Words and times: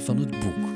Van 0.00 0.18
het 0.18 0.30
Boek. 0.30 0.68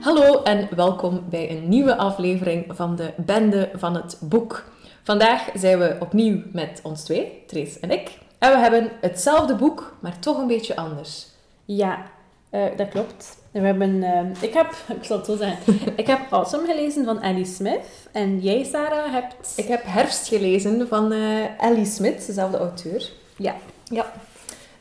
Hallo 0.00 0.42
en 0.42 0.68
welkom 0.76 1.24
bij 1.30 1.50
een 1.50 1.68
nieuwe 1.68 1.96
aflevering 1.96 2.64
van 2.68 2.96
de 2.96 3.12
Bende 3.16 3.70
van 3.74 3.94
het 3.94 4.18
Boek. 4.20 4.64
Vandaag 5.02 5.48
zijn 5.54 5.78
we 5.78 5.96
opnieuw 6.00 6.42
met 6.52 6.80
ons 6.82 7.04
twee, 7.04 7.42
Trace 7.46 7.80
en 7.80 7.90
ik. 7.90 8.18
En 8.38 8.50
we 8.50 8.58
hebben 8.58 8.90
hetzelfde 9.00 9.54
boek, 9.54 9.96
maar 10.00 10.18
toch 10.18 10.38
een 10.38 10.46
beetje 10.46 10.76
anders. 10.76 11.26
Ja, 11.64 12.02
eh, 12.50 12.64
dat 12.76 12.88
klopt. 12.88 13.38
We 13.50 13.60
hebben, 13.60 14.02
eh, 14.02 14.42
ik 14.42 14.54
heb, 14.54 14.74
ik 15.00 15.04
zal 15.04 15.16
het 15.16 15.26
zo 15.26 15.36
zeggen, 15.36 15.74
ik 15.96 16.06
heb 16.06 16.20
Awesome 16.30 16.66
gelezen 16.66 17.04
van 17.04 17.20
Annie 17.20 17.44
Smith. 17.44 18.08
En 18.12 18.38
jij, 18.40 18.64
Sarah, 18.64 19.12
hebt... 19.12 19.52
Ik 19.56 19.66
heb 19.66 19.82
Herfst 19.84 20.28
gelezen 20.28 20.88
van 20.88 21.12
eh 21.12 21.64
Ellie 21.64 21.86
Smith, 21.86 22.26
dezelfde 22.26 22.58
auteur. 22.58 23.10
Ja. 23.36 23.54
Ja. 23.84 24.12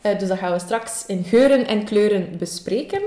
Eh, 0.01 0.19
dus 0.19 0.27
dat 0.27 0.37
gaan 0.37 0.51
we 0.53 0.59
straks 0.59 1.05
in 1.05 1.23
geuren 1.23 1.67
en 1.67 1.83
kleuren 1.83 2.37
bespreken. 2.37 3.01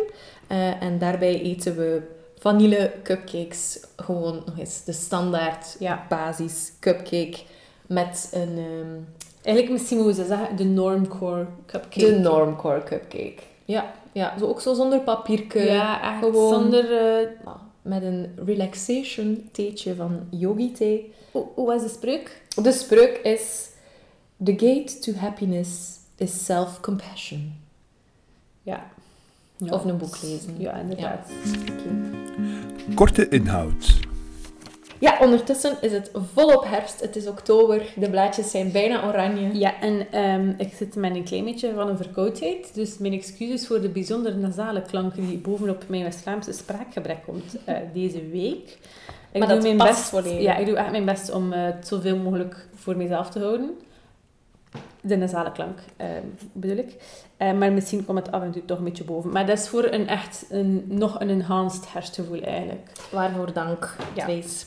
Eh, 0.47 0.83
en 0.83 0.99
daarbij 0.99 1.41
eten 1.43 1.77
we 1.77 2.01
vanille 2.39 2.93
cupcakes. 3.03 3.81
Gewoon 3.97 4.43
nog 4.47 4.59
eens 4.59 4.85
de 4.85 4.93
standaard 4.93 5.77
Ja. 5.79 6.07
basis 6.09 6.73
cupcake 6.81 7.39
met 7.87 8.29
een... 8.33 8.59
ehm, 8.59 8.99
Eigenlijk 9.43 9.71
misschien 9.77 9.99
moeten 9.99 10.23
we 10.23 10.29
zeggen 10.29 10.57
de 10.57 10.65
normcore 10.65 11.47
cupcake. 11.67 11.99
De 12.13 12.19
normcore 12.19 12.83
cupcake. 12.83 13.35
Ja, 13.65 13.93
ja 14.13 14.39
zo 14.39 14.47
ook 14.47 14.61
zo 14.61 14.75
zonder 14.75 15.01
papierke. 15.01 15.59
Ja, 15.63 16.03
echt 16.13 16.19
gewoon- 16.19 16.63
zonder... 16.63 16.85
eh, 16.85 17.29
Nou, 17.45 17.57
met 17.83 18.03
een 18.03 18.33
relaxation 18.45 19.49
theetje 19.53 19.95
van 19.95 20.21
yogi 20.31 20.73
thee. 20.73 21.13
hoe, 21.31 21.47
hoe 21.55 21.67
was 21.67 21.83
de 21.83 21.89
spreuk? 21.89 22.43
De 22.63 22.73
spreuk 22.73 23.17
is... 23.23 23.69
The 24.45 24.53
gate 24.53 24.99
to 24.99 25.13
happiness 25.13 25.91
is 26.23 26.45
self-compassion. 26.45 27.53
Ja. 28.63 28.91
Ja. 29.57 29.73
Of 29.73 29.85
een 29.85 29.97
boek 29.97 30.23
lezen. 30.23 30.55
Ja, 30.59 30.73
inderdaad. 30.73 31.31
Korte 32.95 33.29
inhoud. 33.29 34.01
Ja, 34.99 35.19
ondertussen 35.21 35.77
is 35.81 35.93
het 35.93 36.11
volop 36.35 36.65
herfst. 36.65 37.01
Het 37.01 37.17
is 37.17 37.27
oktober. 37.27 37.83
De 37.97 38.11
blaadjes 38.11 38.51
zijn 38.51 38.73
bijna 38.73 39.07
oranje. 39.07 39.59
Ja, 39.59 39.81
en 39.81 40.07
ehm, 40.11 40.53
ik 40.57 40.73
zit 40.75 40.95
met 40.95 41.15
een 41.15 41.25
klein 41.25 41.45
beetje 41.45 41.75
van 41.75 41.89
een 41.89 41.97
verkoudheid. 41.97 42.75
Dus 42.75 42.99
mijn 42.99 43.13
excuses 43.13 43.67
voor 43.67 43.81
de 43.81 43.89
bijzonder 43.89 44.37
nasale 44.37 44.83
klanken 44.83 45.27
die 45.27 45.39
bovenop 45.39 45.85
mijn 45.89 46.03
West-Vlaamse 46.03 46.53
spraakgebrek 46.53 47.23
komt 47.27 47.57
eh, 47.65 47.77
deze 47.95 48.29
week. 48.29 48.79
Ik 49.33 49.39
Maar 49.39 49.49
doe 49.49 49.57
dat 49.57 49.63
mijn 49.63 49.77
past 49.77 49.91
best, 49.91 50.09
volledig. 50.09 50.43
Ja, 50.43 50.57
ik 50.57 50.67
doe 50.67 50.77
echt 50.77 50.91
mijn 50.91 51.05
best 51.05 51.33
om 51.33 51.53
eh, 51.53 51.65
het 51.65 51.87
zoveel 51.87 52.17
mogelijk 52.17 52.69
voor 52.75 52.97
mezelf 52.97 53.31
te 53.31 53.39
houden. 53.39 53.71
De 55.05 55.17
nasale 55.17 55.53
klank, 55.53 55.79
ehm, 55.97 56.23
bedoel 56.53 56.77
ik. 56.77 56.95
Eh, 57.37 57.53
maar 57.53 57.73
misschien 57.73 58.05
komt 58.05 58.19
het 58.19 58.31
af 58.33 58.43
en 58.43 58.51
toe 58.53 58.65
toch 58.65 58.79
een 58.79 58.85
beetje 58.85 59.05
boven. 59.05 59.31
Maar 59.31 59.47
dat 59.47 59.59
is 59.59 59.69
voor 59.69 59.85
een 59.85 60.09
echt 60.09 60.45
een, 60.51 60.85
nog 60.89 61.21
een 61.21 61.31
enhanced 61.31 61.93
herfstgevoel 61.93 62.41
eigenlijk. 62.43 62.91
Waarvoor 63.11 63.53
dank, 63.53 63.97
Ja. 64.15 64.25
Trace. 64.25 64.65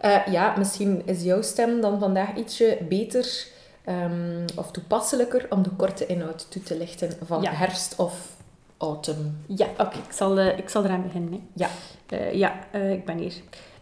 Eh, 0.00 0.26
ja, 0.26 0.54
misschien 0.58 1.02
is 1.04 1.22
jouw 1.22 1.42
stem 1.42 1.80
dan 1.80 1.98
vandaag 1.98 2.34
ietsje 2.36 2.78
beter 2.88 3.46
ehm, 3.84 4.44
of 4.56 4.70
toepasselijker 4.70 5.46
om 5.50 5.62
de 5.62 5.70
korte 5.70 6.06
inhoud 6.06 6.50
toe 6.50 6.62
te 6.62 6.76
lichten 6.76 7.10
van 7.24 7.42
Ja. 7.42 7.50
herfst 7.52 7.96
of 7.96 8.36
autumn. 8.78 9.44
Ja, 9.46 9.66
oké, 9.78 9.96
ik, 9.96 10.12
zal, 10.12 10.38
eh, 10.38 10.58
ik 10.58 10.68
zal 10.68 10.84
eraan 10.84 11.02
beginnen. 11.02 11.32
Hè. 11.32 11.40
Ja. 11.54 11.68
Eh, 12.06 12.32
ja, 12.34 12.72
ik 12.72 13.04
ben 13.04 13.18
hier. 13.18 13.34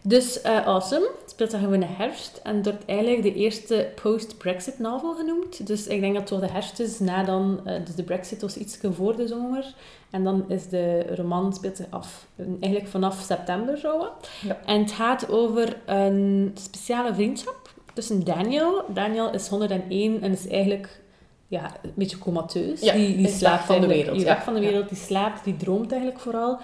Dus 0.07 0.41
eh, 0.41 0.65
Awesome 0.65 1.09
speelt 1.25 1.51
zich 1.51 1.61
in 1.61 1.79
de 1.79 1.85
herfst 1.85 2.39
en 2.43 2.63
wordt 2.63 2.85
eigenlijk 2.85 3.23
de 3.23 3.33
eerste 3.33 3.89
post-Brexit 4.01 4.79
novel 4.79 5.15
genoemd. 5.15 5.67
Dus 5.67 5.87
ik 5.87 5.99
denk 6.01 6.13
dat 6.13 6.29
het 6.29 6.41
de 6.41 6.51
herfst 6.51 6.79
is, 6.79 6.99
na 6.99 7.23
dan, 7.23 7.59
eh, 7.65 7.85
dus 7.85 7.95
de 7.95 8.03
Brexit 8.03 8.41
was 8.41 8.57
iets 8.57 8.79
voor 8.91 9.15
de 9.15 9.27
zomer. 9.27 9.73
En 10.09 10.23
dan 10.23 10.45
is 10.47 10.67
de 10.69 11.15
roman 11.15 11.53
speelt 11.53 11.77
zich 11.77 11.85
af, 11.89 12.27
eigenlijk 12.37 12.87
vanaf 12.87 13.21
september 13.21 13.77
zo. 13.77 13.97
wat. 13.97 14.29
Ja. 14.41 14.57
En 14.65 14.79
het 14.79 14.91
gaat 14.91 15.29
over 15.29 15.77
een 15.85 16.51
speciale 16.53 17.13
vriendschap 17.13 17.69
tussen 17.93 18.23
Daniel. 18.23 18.83
Daniel 18.87 19.33
is 19.33 19.47
101 19.47 20.21
en 20.21 20.31
is 20.31 20.47
eigenlijk 20.47 20.99
ja, 21.47 21.71
een 21.81 21.91
beetje 21.95 22.17
comateus. 22.17 22.81
Ja, 22.81 22.93
die, 22.93 23.27
slaapt 23.27 23.63
van 23.63 23.81
de 23.81 23.87
wereld, 23.87 24.17
Die 24.17 24.25
ja. 24.25 24.41
van 24.41 24.53
de 24.53 24.59
wereld, 24.59 24.89
die 24.89 24.97
slaapt, 24.97 25.43
die 25.43 25.57
droomt 25.57 25.91
eigenlijk 25.91 26.21
vooral. 26.21 26.59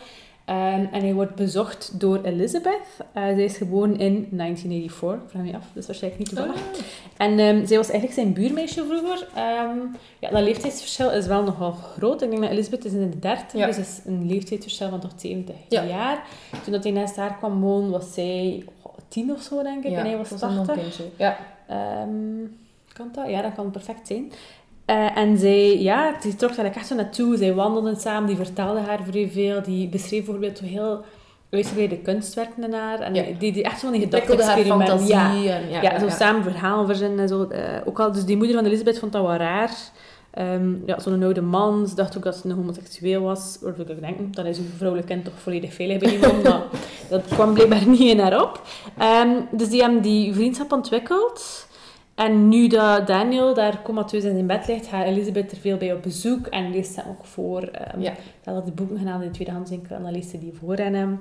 Ehm, 0.45 0.85
en 0.91 1.01
hij 1.01 1.13
wordt 1.13 1.35
bezocht 1.35 1.99
door 1.99 2.19
Elizabeth. 2.23 2.87
Eh, 3.13 3.23
zij 3.23 3.43
is 3.43 3.57
geboren 3.57 3.99
in 3.99 4.27
1984, 4.31 5.29
vraag 5.31 5.43
me 5.43 5.55
af, 5.55 5.65
dus 5.73 5.85
waarschijnlijk 5.85 6.23
niet 6.23 6.35
toevallig. 6.37 6.61
En 7.17 7.39
ehm, 7.39 7.65
zij 7.65 7.77
was 7.77 7.89
eigenlijk 7.89 8.13
zijn 8.13 8.33
buurmeisje 8.33 8.85
vroeger. 8.85 9.27
Ehm, 9.35 9.77
ja, 10.19 10.29
dat 10.29 10.41
leeftijdsverschil 10.41 11.11
is 11.11 11.25
wel 11.27 11.43
nogal 11.43 11.71
groot. 11.71 12.21
Ik 12.21 12.29
denk 12.29 12.41
dat 12.41 12.51
Elizabeth 12.51 12.85
is 12.85 12.93
in 12.93 13.09
de 13.11 13.19
30, 13.19 13.59
Ja. 13.59 13.65
dus 13.65 13.77
is 13.77 13.99
een 14.05 14.27
leeftijdsverschil 14.27 14.89
van 14.89 14.99
toch 14.99 15.11
70 15.15 15.55
Ja. 15.69 15.83
jaar. 15.83 16.23
Toen 16.63 16.73
dat 16.73 16.83
hij 16.83 16.91
naast 16.93 17.15
haar 17.15 17.37
kwam 17.37 17.61
wonen, 17.61 17.89
was 17.91 18.13
zij 18.13 18.63
oh, 18.81 18.93
10 19.07 19.31
of 19.31 19.41
zo, 19.41 19.63
denk 19.63 19.83
ik. 19.83 19.91
Ja, 19.91 19.97
en 19.99 20.05
hij 20.05 20.17
was 20.17 20.31
een 20.31 20.37
80. 20.37 20.75
kindje. 20.75 21.03
Ja. 21.17 21.37
Kan 22.93 23.09
dat? 23.13 23.29
Ja, 23.29 23.41
dat 23.41 23.53
kan 23.53 23.71
perfect 23.71 24.07
zijn. 24.07 24.31
Eh, 24.85 25.17
en 25.17 25.37
zij, 25.37 25.79
ja, 25.81 26.15
die 26.21 26.35
trok 26.35 26.55
daar 26.55 26.65
echt 26.65 26.87
zo 26.87 26.95
naartoe. 26.95 27.37
Zij 27.37 27.53
wandelden 27.53 27.95
samen, 27.95 28.27
die 28.27 28.35
vertelde 28.35 28.79
haar 28.79 28.99
vrij 29.09 29.29
veel. 29.31 29.61
Die 29.61 29.87
beschreef 29.87 30.23
bijvoorbeeld 30.25 30.57
zo 30.57 30.65
heel 30.65 31.01
uitgebreide 31.49 31.97
kunstwerken 31.97 32.63
in 32.63 32.73
haar. 32.73 32.99
En 32.99 33.13
Ja. 33.13 33.23
die, 33.39 33.51
die 33.51 33.63
echt 33.63 33.79
zo'n 33.79 33.89
Prikkelde 33.91 34.17
haar 34.43 34.57
gedachte-experiment. 34.57 34.89
fantasie. 34.89 35.43
Ja, 35.43 35.55
En, 35.55 35.69
ja, 35.69 35.81
ja, 35.81 35.99
zo 35.99 36.09
samen 36.09 36.43
verhalen 36.43 36.85
verzinnen 36.85 37.19
en 37.19 37.27
zo. 37.27 37.43
Eh, 37.43 37.59
ook 37.85 37.99
al, 37.99 38.11
dus 38.11 38.25
die 38.25 38.37
moeder 38.37 38.55
van 38.55 38.65
Elisabeth 38.65 38.99
vond 38.99 39.11
dat 39.11 39.21
wel 39.21 39.35
raar. 39.35 39.71
Ehm, 40.31 40.71
ja, 40.85 40.99
zo'n 40.99 41.23
oude 41.23 41.41
man. 41.41 41.87
Ze 41.87 41.95
dacht 41.95 42.17
ook 42.17 42.23
dat 42.23 42.35
ze 42.35 42.45
een 42.49 42.55
homoseksueel 42.55 43.21
was. 43.21 43.57
Waarvoor 43.61 43.89
ik 43.89 43.99
denk, 44.01 44.35
dan 44.35 44.45
is 44.45 44.57
een 44.57 44.71
vrouwelijk 44.77 45.09
kind 45.09 45.25
toch 45.25 45.33
volledig 45.37 45.73
veilig 45.73 45.97
bij 45.97 46.11
iemand. 46.13 46.43
maar 46.43 46.61
dat 47.09 47.25
kwam 47.27 47.53
blijkbaar 47.53 47.87
niet 47.87 47.99
in 47.99 48.19
haar 48.19 48.41
op. 48.41 48.61
Ehm, 48.97 49.29
dus 49.51 49.69
die 49.69 49.81
hebben 49.81 50.01
die 50.01 50.33
vriendschap 50.33 50.71
ontwikkeld. 50.71 51.67
En 52.15 52.47
nu 52.47 52.67
dat 52.67 53.07
Daniel 53.07 53.53
daar 53.53 53.81
comateus 53.81 54.23
in 54.23 54.33
zijn 54.33 54.47
bed 54.47 54.67
ligt, 54.67 54.87
gaat 54.87 55.05
Elisabeth 55.05 55.51
er 55.51 55.57
veel 55.57 55.77
bij 55.77 55.93
op 55.93 56.01
bezoek 56.01 56.47
en 56.47 56.71
leest 56.71 56.95
hem 56.95 57.05
ook 57.09 57.25
voor. 57.25 57.61
ehm 57.61 58.01
Ja. 58.01 58.13
Dat 58.43 58.53
had 58.53 58.65
de 58.65 58.71
boeken 58.71 58.97
gedaan 58.97 59.21
in 59.21 59.27
de 59.27 59.33
tweedehandswinkel 59.33 59.95
en 59.95 60.03
dan 60.03 60.11
leest 60.11 60.29
ze 60.29 60.39
die 60.39 60.53
voor 60.53 60.83
aan 60.83 60.93
hem. 60.93 61.19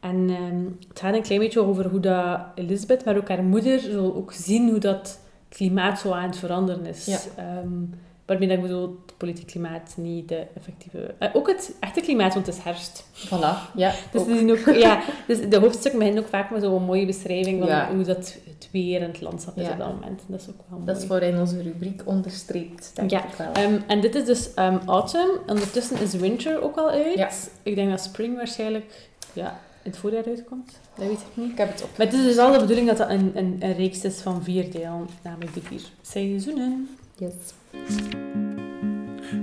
En 0.00 0.30
ehm, 0.30 0.64
het 0.88 1.00
gaat 1.00 1.14
een 1.14 1.22
klein 1.22 1.40
beetje 1.40 1.60
over 1.60 1.88
hoe 1.88 2.00
dat 2.00 2.40
Elisabeth, 2.54 3.04
maar 3.04 3.16
ook 3.16 3.28
haar 3.28 3.44
moeder, 3.44 3.80
zal 3.80 4.14
ook 4.14 4.32
zien 4.32 4.70
hoe 4.70 4.78
dat 4.78 5.20
klimaat 5.48 5.98
zo 5.98 6.12
aan 6.12 6.26
het 6.26 6.38
veranderen 6.38 6.86
is. 6.86 7.06
Ja. 7.06 7.18
Ehm, 7.36 7.82
waarmee 8.26 8.48
dat 8.48 8.56
ik 8.56 8.62
bedoel, 8.62 8.82
het 9.06 9.16
politiek 9.16 9.46
klimaat, 9.46 9.94
niet 9.96 10.28
de 10.28 10.46
effectieve... 10.56 11.14
eh, 11.18 11.28
ook 11.32 11.48
het 11.48 11.74
echte 11.80 12.00
klimaat, 12.00 12.34
want 12.34 12.46
het 12.46 12.56
is 12.56 12.62
herfst. 12.62 13.04
Voilà. 13.26 13.74
Ja, 13.74 13.92
Dus, 14.12 14.20
ook. 14.20 14.26
die 14.26 14.50
ook, 14.52 14.74
ja, 14.76 15.00
dus 15.26 15.48
de 15.48 15.58
hoofdstukken 15.58 15.98
beginnen 15.98 16.22
ook 16.22 16.28
vaak 16.30 16.50
met 16.50 16.62
zo'n 16.62 16.84
mooie 16.84 17.06
beschrijving 17.06 17.58
van 17.58 17.68
Ja. 17.68 17.88
hoe 17.94 18.04
dat 18.04 18.36
het 18.48 18.68
weer 18.72 19.02
en 19.02 19.08
het 19.10 19.20
landschap 19.20 19.56
is 19.56 19.66
Ja. 19.66 19.72
op 19.72 19.78
dat 19.78 19.88
moment. 19.92 20.20
En 20.20 20.26
dat 20.28 20.40
is 20.40 20.48
ook 20.48 20.54
wel 20.68 20.78
mooi. 20.78 20.84
Dat 20.92 20.96
is 21.02 21.04
voor 21.08 21.20
in 21.20 21.38
onze 21.38 21.62
rubriek 21.62 22.02
onderstreept, 22.04 22.90
denk 22.94 23.10
Ja. 23.10 23.24
ik 23.24 23.34
wel. 23.34 23.52
Ehm, 23.52 23.78
en 23.86 24.00
dit 24.00 24.14
is 24.14 24.24
dus 24.24 24.54
ehm, 24.54 24.78
autumn. 24.86 25.30
Ondertussen 25.46 26.00
is 26.00 26.14
winter 26.14 26.62
ook 26.62 26.76
al 26.76 26.90
uit. 26.90 27.14
Ja. 27.18 27.30
Ik 27.62 27.74
denk 27.74 27.90
dat 27.90 28.00
spring 28.00 28.36
waarschijnlijk 28.36 29.08
ja, 29.32 29.60
in 29.82 29.90
het 29.90 29.96
voorjaar 30.00 30.24
uitkomt. 30.26 30.78
Dat 30.96 31.06
weet 31.06 31.18
ik 31.18 31.26
niet. 31.34 31.50
ik 31.50 31.58
heb 31.58 31.68
het 31.72 31.82
op. 31.82 31.88
Maar 31.96 32.06
het 32.06 32.14
is 32.16 32.22
dus 32.24 32.38
al 32.38 32.52
de 32.52 32.58
bedoeling 32.58 32.86
dat 32.88 32.96
dat 32.96 33.08
een, 33.10 33.32
een, 33.34 33.56
een 33.60 33.74
reeks 33.76 34.04
is 34.04 34.20
van 34.20 34.42
vier 34.42 34.70
delen, 34.70 35.08
namelijk 35.22 35.54
de 35.54 35.60
vier 35.62 35.82
seizoenen. 36.02 36.88
Yes. 37.16 37.32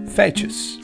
Feitjes. 0.07 0.79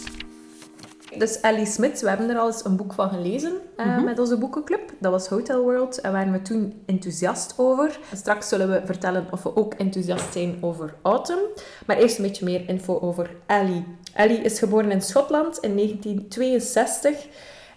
Dus 1.17 1.39
Ellie 1.41 1.65
Smith, 1.65 2.01
we 2.01 2.09
hebben 2.09 2.29
er 2.29 2.37
al 2.37 2.47
eens 2.47 2.65
een 2.65 2.75
boek 2.75 2.93
van 2.93 3.09
gelezen 3.09 3.53
eh, 3.75 3.85
Mhm. 3.85 4.03
met 4.03 4.19
onze 4.19 4.37
boekenclub. 4.37 4.93
Dat 4.99 5.11
was 5.11 5.27
Hotel 5.27 5.61
World 5.63 6.01
en 6.01 6.11
waren 6.11 6.31
we 6.31 6.41
toen 6.41 6.73
enthousiast 6.85 7.53
over. 7.57 7.99
Straks 8.13 8.47
zullen 8.49 8.69
we 8.71 8.81
vertellen 8.85 9.27
of 9.31 9.43
we 9.43 9.55
ook 9.55 9.73
enthousiast 9.73 10.33
zijn 10.33 10.57
over 10.61 10.93
Autumn. 11.01 11.39
Maar 11.85 11.97
eerst 11.97 12.17
een 12.17 12.23
beetje 12.25 12.45
meer 12.45 12.69
info 12.69 12.99
over 12.99 13.29
Ellie. 13.45 13.85
Ellie 14.13 14.37
is 14.41 14.59
geboren 14.59 14.91
in 14.91 15.01
Schotland 15.01 15.57
in 15.57 15.75
1962 15.75 17.27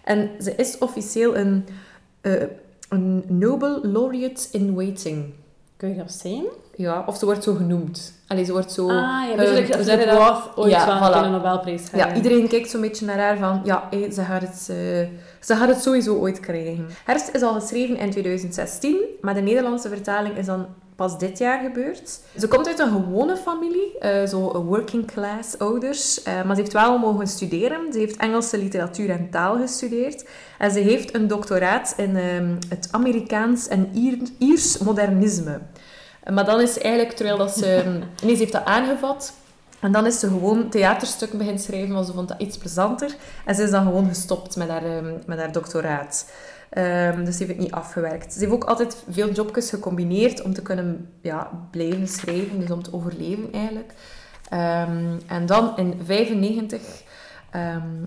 en 0.03 0.29
ze 0.41 0.55
is 0.55 0.77
officieel 0.77 1.35
een, 1.35 1.65
eh, 2.21 2.43
een 2.89 3.23
Nobel 3.27 3.79
Laureate 3.85 4.47
in 4.51 4.73
Waiting. 4.75 5.33
Kun 5.79 5.89
je 5.89 5.95
dat 5.95 6.11
zijn? 6.11 6.43
Ja, 6.75 7.03
of 7.07 7.17
ze 7.17 7.25
wordt 7.25 7.43
zo 7.43 7.53
genoemd. 7.53 8.13
Allee, 8.27 8.45
ze 8.45 8.51
wordt 8.51 8.71
zo... 8.71 8.89
ah, 8.89 9.29
ja. 9.29 9.35
Dus? 9.35 10.05
Roth 10.05 10.49
ooit 10.55 10.71
Ja, 10.71 10.99
van 10.99 11.09
voilà. 11.11 11.23
de 11.23 11.29
Nobelprijs 11.29 11.83
Ja, 11.93 12.15
iedereen 12.15 12.47
kijkt 12.47 12.69
zo'n 12.69 12.81
beetje 12.81 13.05
naar 13.05 13.17
haar 13.17 13.37
van, 13.37 13.61
ja, 13.63 13.89
ze, 14.11 14.21
gaat 14.21 14.41
het, 14.41 14.67
eh, 14.69 14.75
ze 15.39 15.55
gaat 15.55 15.67
het 15.67 15.81
sowieso 15.81 16.15
ooit 16.15 16.39
krijgen. 16.39 16.87
Herfst 17.05 17.29
is 17.35 17.41
al 17.41 17.53
geschreven 17.53 17.97
in 17.97 18.11
2016, 18.11 18.97
maar 19.21 19.33
de 19.33 19.41
Nederlandse 19.41 19.89
vertaling 19.89 20.37
is 20.37 20.45
dan 20.45 20.65
pas 20.99 21.17
dit 21.17 21.37
jaar 21.37 21.61
gebeurd. 21.61 22.19
Ze 22.37 22.47
komt 22.47 22.67
uit 22.67 22.79
een 22.79 22.91
gewone 22.91 23.37
familie, 23.37 23.97
eh, 23.99 24.27
zo 24.27 24.63
working 24.63 25.11
class 25.11 25.57
ouders, 25.57 26.23
eh, 26.23 26.43
maar 26.43 26.55
ze 26.55 26.61
heeft 26.61 26.73
wel 26.73 26.97
mogen 26.97 27.27
studeren. 27.27 27.93
Ze 27.93 27.99
heeft 27.99 28.17
Engelse 28.17 28.57
literatuur 28.57 29.09
en 29.09 29.29
taal 29.29 29.57
gestudeerd 29.57 30.25
en 30.57 30.71
ze 30.71 30.79
heeft 30.79 31.15
een 31.15 31.27
doctoraat 31.27 31.93
in 31.97 32.15
ehm, 32.17 32.55
het 32.69 32.87
Amerikaans 32.91 33.67
en 33.67 33.89
Ier- 33.93 34.29
Iers 34.37 34.77
modernisme. 34.77 35.59
Maar 36.33 36.45
dan 36.45 36.61
is 36.61 36.77
eigenlijk, 36.79 37.15
terwijl 37.15 37.37
dat 37.37 37.57
ze... 37.57 37.83
Nee, 38.23 38.33
ze 38.33 38.39
heeft 38.41 38.51
dat 38.51 38.65
aangevat 38.65 39.33
En 39.79 39.91
dan 39.91 40.05
is 40.05 40.19
ze 40.19 40.27
gewoon 40.27 40.69
theaterstukken 40.69 41.37
beginnen 41.37 41.63
schrijven, 41.63 41.93
want 41.93 42.07
ze 42.07 42.13
vond 42.13 42.27
dat 42.27 42.39
iets 42.41 42.57
plezanter. 42.57 43.15
En 43.45 43.55
ze 43.55 43.63
is 43.63 43.71
dan 43.71 43.83
gewoon 43.83 44.07
gestopt 44.07 44.55
met 44.55 44.69
haar, 44.69 44.83
ehm, 44.85 45.13
met 45.25 45.37
haar 45.39 45.51
doctoraat. 45.51 46.25
Ehm, 46.69 47.23
dus 47.23 47.37
ze 47.37 47.43
heeft 47.43 47.55
het 47.55 47.65
niet 47.65 47.71
afgewerkt. 47.71 48.33
Ze 48.33 48.39
heeft 48.39 48.51
ook 48.51 48.63
altijd 48.63 49.03
veel 49.09 49.31
jobjes 49.31 49.69
gecombineerd 49.69 50.41
om 50.41 50.53
te 50.53 50.61
kunnen 50.61 51.09
ja, 51.21 51.67
blijven 51.71 52.07
schrijven, 52.07 52.59
dus 52.59 52.71
om 52.71 52.83
te 52.83 52.93
overleven 52.93 53.51
eigenlijk. 53.53 53.93
Ehm, 54.49 55.17
en 55.27 55.45
dan 55.45 55.77
in 55.77 55.93
1995 56.05 57.03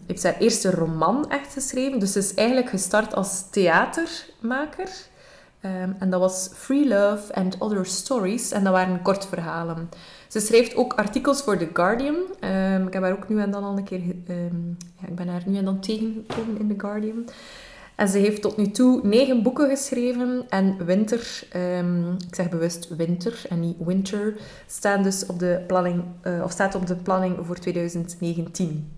heeft 0.06 0.20
ze 0.20 0.26
haar 0.26 0.38
eerste 0.38 0.70
roman 0.70 1.30
echt 1.30 1.52
geschreven. 1.52 1.98
Dus 1.98 2.12
ze 2.12 2.18
is 2.18 2.34
eigenlijk 2.34 2.68
gestart 2.68 3.14
als 3.14 3.50
theatermaker. 3.50 4.88
en 5.98 6.10
dat 6.10 6.20
was 6.20 6.50
Free 6.54 6.88
Love 6.88 7.34
and 7.34 7.56
Other 7.58 7.86
Stories. 7.86 8.50
En 8.50 8.64
dat 8.64 8.72
waren 8.72 9.02
kortverhalen. 9.02 9.88
Ze 10.32 10.40
schrijft 10.40 10.76
ook 10.76 10.92
artikels 10.92 11.42
voor 11.42 11.56
The 11.56 11.68
Guardian. 11.72 12.16
Ehm, 12.40 12.86
ik 12.86 12.92
heb 12.92 13.02
haar 13.02 13.12
ook 13.12 13.28
nu 13.28 13.40
en 13.40 13.50
dan 13.50 13.64
al 13.64 13.76
een 13.76 13.84
keer... 13.84 14.00
Um, 14.28 14.76
ja, 15.00 15.08
ik 15.08 15.14
ben 15.14 15.28
haar 15.28 15.42
nu 15.46 15.56
en 15.56 15.64
dan 15.64 15.80
tegengekomen 15.80 16.58
in 16.58 16.68
The 16.68 16.74
Guardian. 16.80 17.24
En 17.94 18.08
ze 18.08 18.18
heeft 18.18 18.42
tot 18.42 18.56
nu 18.56 18.70
toe 18.70 19.00
negen 19.02 19.42
boeken 19.42 19.68
geschreven. 19.68 20.44
En 20.48 20.84
winter, 20.84 21.42
um, 21.56 22.16
ik 22.28 22.34
zeg 22.34 22.48
bewust 22.48 22.96
winter 22.96 23.42
en 23.48 23.60
niet 23.60 23.76
winter, 23.78 24.34
staan 24.66 25.02
dus 25.02 25.26
op 25.26 25.38
de 25.38 25.64
planning, 25.66 26.02
uh, 26.26 26.42
of 26.44 26.50
staat 26.50 26.74
op 26.74 26.86
de 26.86 26.96
planning 26.96 27.36
voor 27.46 27.58
2019. 27.58 28.90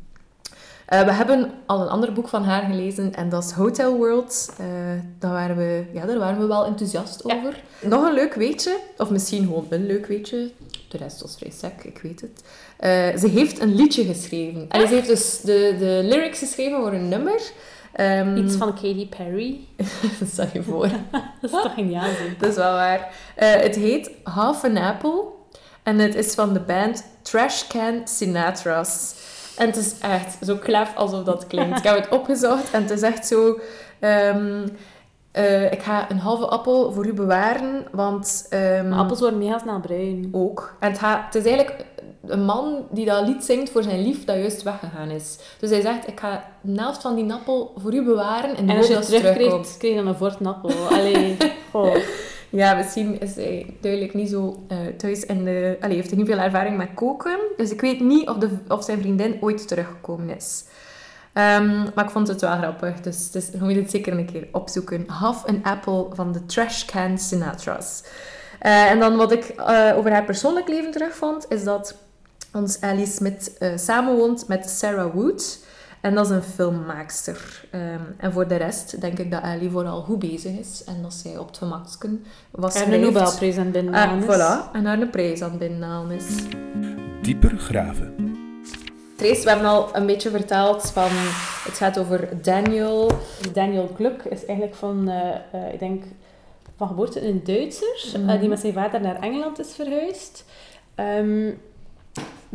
Uh, 0.92 1.04
we 1.04 1.12
hebben 1.12 1.50
al 1.66 1.80
een 1.80 1.88
ander 1.88 2.12
boek 2.12 2.28
van 2.28 2.44
haar 2.44 2.62
gelezen 2.62 3.14
en 3.14 3.28
dat 3.28 3.44
is 3.44 3.50
Hotel 3.50 3.96
World. 3.96 4.52
Uh, 4.60 4.66
daar, 5.18 5.32
waren 5.32 5.56
we, 5.56 5.84
ja, 5.92 6.06
daar 6.06 6.18
waren 6.18 6.40
we 6.40 6.46
wel 6.46 6.66
enthousiast 6.66 7.24
over. 7.24 7.62
Nog 7.82 8.04
een 8.04 8.14
leuk 8.14 8.34
weetje, 8.34 8.78
of 8.96 9.10
misschien 9.10 9.44
gewoon 9.44 9.66
een 9.70 9.86
leuk 9.86 10.06
weetje. 10.06 10.50
De 10.88 10.98
rest 10.98 11.20
was 11.20 11.36
vrij 11.36 11.50
sec, 11.50 11.84
ik 11.84 11.98
weet 12.02 12.20
het. 12.20 12.42
Uh, 12.80 13.20
ze 13.20 13.28
heeft 13.28 13.60
een 13.60 13.74
liedje 13.74 14.04
geschreven. 14.04 14.66
En 14.68 14.88
ze 14.88 14.94
heeft 14.94 15.06
dus 15.06 15.40
de, 15.40 15.76
de 15.78 16.00
lyrics 16.04 16.38
geschreven 16.38 16.80
voor 16.80 16.92
een 16.92 17.08
nummer. 17.08 17.40
Um, 18.00 18.36
Iets 18.36 18.56
van 18.56 18.74
Katy 18.74 19.08
Perry. 19.08 19.60
dat 20.18 20.28
stel 20.28 20.46
je 20.52 20.62
voor. 20.62 20.88
dat 21.40 21.50
is 21.50 21.50
toch 21.50 21.74
geniaal, 21.74 22.08
zeg. 22.08 22.36
Dat 22.38 22.48
is 22.48 22.56
wel 22.56 22.72
waar. 22.72 23.12
het 23.34 23.76
heet 23.76 24.10
Half 24.22 24.64
an 24.64 24.76
Apple. 24.76 25.24
En 25.82 25.98
het 25.98 26.14
is 26.14 26.34
van 26.34 26.52
de 26.52 26.60
band 26.60 27.04
Trash 27.22 27.66
Can 27.66 28.00
Sinatra's. 28.04 29.14
En 29.56 29.66
het 29.66 29.76
is 29.76 29.98
echt 29.98 30.36
zo 30.40 30.56
klef 30.56 30.96
alsof 30.96 31.24
dat 31.24 31.46
klinkt. 31.46 31.78
Ik 31.78 31.84
heb 31.84 31.96
het 31.96 32.08
opgezocht 32.18 32.70
en 32.70 32.82
het 32.82 32.90
is 32.90 33.02
echt 33.02 33.26
zo... 33.26 33.58
Um, 34.00 34.64
uh, 35.32 35.72
ik 35.72 35.82
ga 35.82 36.10
een 36.10 36.18
halve 36.18 36.46
appel 36.46 36.92
voor 36.92 37.06
u 37.06 37.12
bewaren, 37.12 37.86
want... 37.92 38.46
Um, 38.50 38.92
appels 38.92 39.20
worden 39.20 39.38
mega 39.38 39.58
snel 39.58 39.80
bruin. 39.80 40.28
Ook. 40.32 40.76
En 40.80 40.90
het, 40.90 40.98
gaat, 40.98 41.24
het 41.24 41.34
is 41.34 41.52
eigenlijk 41.52 41.84
een 42.26 42.44
man 42.44 42.86
die 42.90 43.04
dat 43.04 43.26
lied 43.26 43.44
zingt 43.44 43.70
voor 43.70 43.82
zijn 43.82 44.02
lief 44.02 44.24
dat 44.24 44.36
juist 44.36 44.62
weggegaan 44.62 45.10
is. 45.10 45.38
Dus 45.58 45.70
hij 45.70 45.80
zegt, 45.80 46.08
ik 46.08 46.20
ga 46.20 46.44
een 46.64 46.78
helft 46.78 47.00
van 47.00 47.14
die 47.14 47.32
appel 47.32 47.72
voor 47.76 47.94
u 47.94 48.04
bewaren 48.04 48.56
en, 48.56 48.68
en 48.68 48.76
als 48.76 48.86
je 48.86 48.94
het 48.94 49.06
terugkrijgt, 49.06 49.76
krijg 49.76 49.94
je 49.94 50.00
dan 50.00 50.06
een 50.06 50.16
fort 50.16 50.46
appel. 50.46 50.86
Allee, 50.88 51.36
oh. 51.72 51.96
Ja, 52.50 52.74
misschien 52.74 53.20
is 53.20 53.36
hij 53.36 53.76
duidelijk 53.80 54.14
niet 54.14 54.28
zo 54.28 54.64
uh, 54.72 54.78
thuis 54.96 55.26
en 55.26 55.44
de... 55.44 55.76
Allee, 55.80 55.96
heeft 55.96 56.08
hij 56.08 56.18
niet 56.18 56.28
veel 56.28 56.38
ervaring 56.38 56.76
met 56.76 56.88
koken. 56.94 57.38
Dus 57.56 57.70
ik 57.70 57.80
weet 57.80 58.00
niet 58.00 58.28
of, 58.28 58.36
de, 58.36 58.48
of 58.68 58.84
zijn 58.84 58.98
vriendin 58.98 59.36
ooit 59.40 59.68
teruggekomen 59.68 60.36
is. 60.36 60.64
Um, 61.34 61.82
maar 61.94 62.04
ik 62.04 62.10
vond 62.10 62.28
het 62.28 62.40
wel 62.40 62.56
grappig, 62.56 63.00
dus, 63.00 63.30
dus 63.30 63.48
je 63.52 63.58
moet 63.60 63.74
het 63.74 63.90
zeker 63.90 64.18
een 64.18 64.26
keer 64.26 64.48
opzoeken. 64.52 65.04
Half 65.06 65.44
an 65.44 65.60
Apple 65.62 66.06
van 66.12 66.32
de 66.32 66.46
Trash 66.46 66.84
Can 66.84 67.18
Sinatra's. 67.18 68.02
Uh, 68.62 68.90
en 68.90 68.98
dan 68.98 69.16
wat 69.16 69.32
ik 69.32 69.54
uh, 69.58 69.92
over 69.96 70.12
haar 70.12 70.24
persoonlijk 70.24 70.68
leven 70.68 70.90
terugvond, 70.90 71.46
is 71.48 71.64
dat 71.64 71.96
ons 72.54 72.80
Alice 72.80 73.12
Smith 73.12 73.58
samenwoont 73.76 74.48
met 74.48 74.68
Sarah 74.68 75.14
Wood. 75.14 75.58
En 76.00 76.14
dat 76.14 76.24
is 76.24 76.30
een 76.30 76.42
filmmaakster. 76.42 77.64
Um, 77.74 78.14
en 78.16 78.32
voor 78.32 78.48
de 78.48 78.56
rest 78.56 79.00
denk 79.00 79.18
ik 79.18 79.30
dat 79.30 79.42
Ali 79.42 79.70
vooral 79.70 80.02
goed 80.02 80.18
bezig 80.18 80.58
is. 80.58 80.84
En 80.86 81.02
dat 81.02 81.14
zij 81.14 81.38
op 81.38 81.46
het 81.46 81.58
gemaksken 81.58 82.24
was 82.50 82.74
En 82.74 82.92
een 82.92 83.00
Nobelprijs 83.00 83.56
aan 83.56 83.62
het 83.62 83.72
binnenhalen 83.72 84.18
is. 84.18 84.24
Voilà, 84.24 84.72
en 84.72 84.84
haar 84.84 85.00
een 85.00 85.10
prijs 85.10 85.42
aan 85.42 85.50
het 85.50 85.58
binnenhalen 85.58 86.16
is. 86.16 86.24
Dieper 87.22 87.58
graven. 87.58 88.14
Trace, 89.16 89.42
we 89.42 89.48
hebben 89.48 89.68
al 89.68 89.96
een 89.96 90.06
beetje 90.06 90.30
verteld 90.30 90.90
van... 90.90 91.08
Het 91.64 91.76
gaat 91.76 91.98
over 91.98 92.28
Daniel. 92.42 93.10
Daniel 93.52 93.90
Gluck 93.94 94.22
is 94.22 94.44
eigenlijk 94.44 94.74
van... 94.74 95.08
Uh, 95.08 95.14
uh, 95.54 95.72
ik 95.72 95.78
denk 95.78 96.04
van 96.76 96.88
geboorte 96.88 97.26
een 97.26 97.44
Duitser. 97.44 98.06
Mm 98.16 98.28
uh, 98.28 98.40
die 98.40 98.48
met 98.48 98.60
zijn 98.60 98.72
vader 98.72 99.00
naar 99.00 99.20
Engeland 99.20 99.58
is 99.58 99.74
verhuisd. 99.74 100.44
Um, 100.96 101.60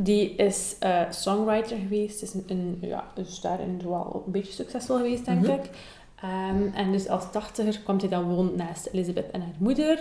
die 0.03 0.35
is 0.35 0.75
uh, 0.83 1.01
songwriter 1.09 1.77
geweest. 1.77 2.21
Is 2.21 2.33
een, 2.33 2.43
een, 2.47 2.77
ja, 2.81 3.03
dus 3.13 3.41
daarin 3.41 3.81
wel 3.83 4.23
een 4.25 4.31
beetje 4.31 4.53
succesvol 4.53 4.95
geweest, 4.95 5.25
denk 5.25 5.39
mm 5.39 5.45
-hmm. 5.45 5.53
ik. 5.53 5.69
Um, 6.23 6.73
en 6.73 6.91
dus 6.91 7.07
als 7.07 7.31
tachtiger 7.31 7.79
kwam 7.79 7.99
hij 7.99 8.09
dan 8.09 8.23
wonen 8.23 8.55
naast 8.55 8.89
Elizabeth 8.91 9.31
en 9.31 9.41
haar 9.41 9.55
moeder. 9.57 9.99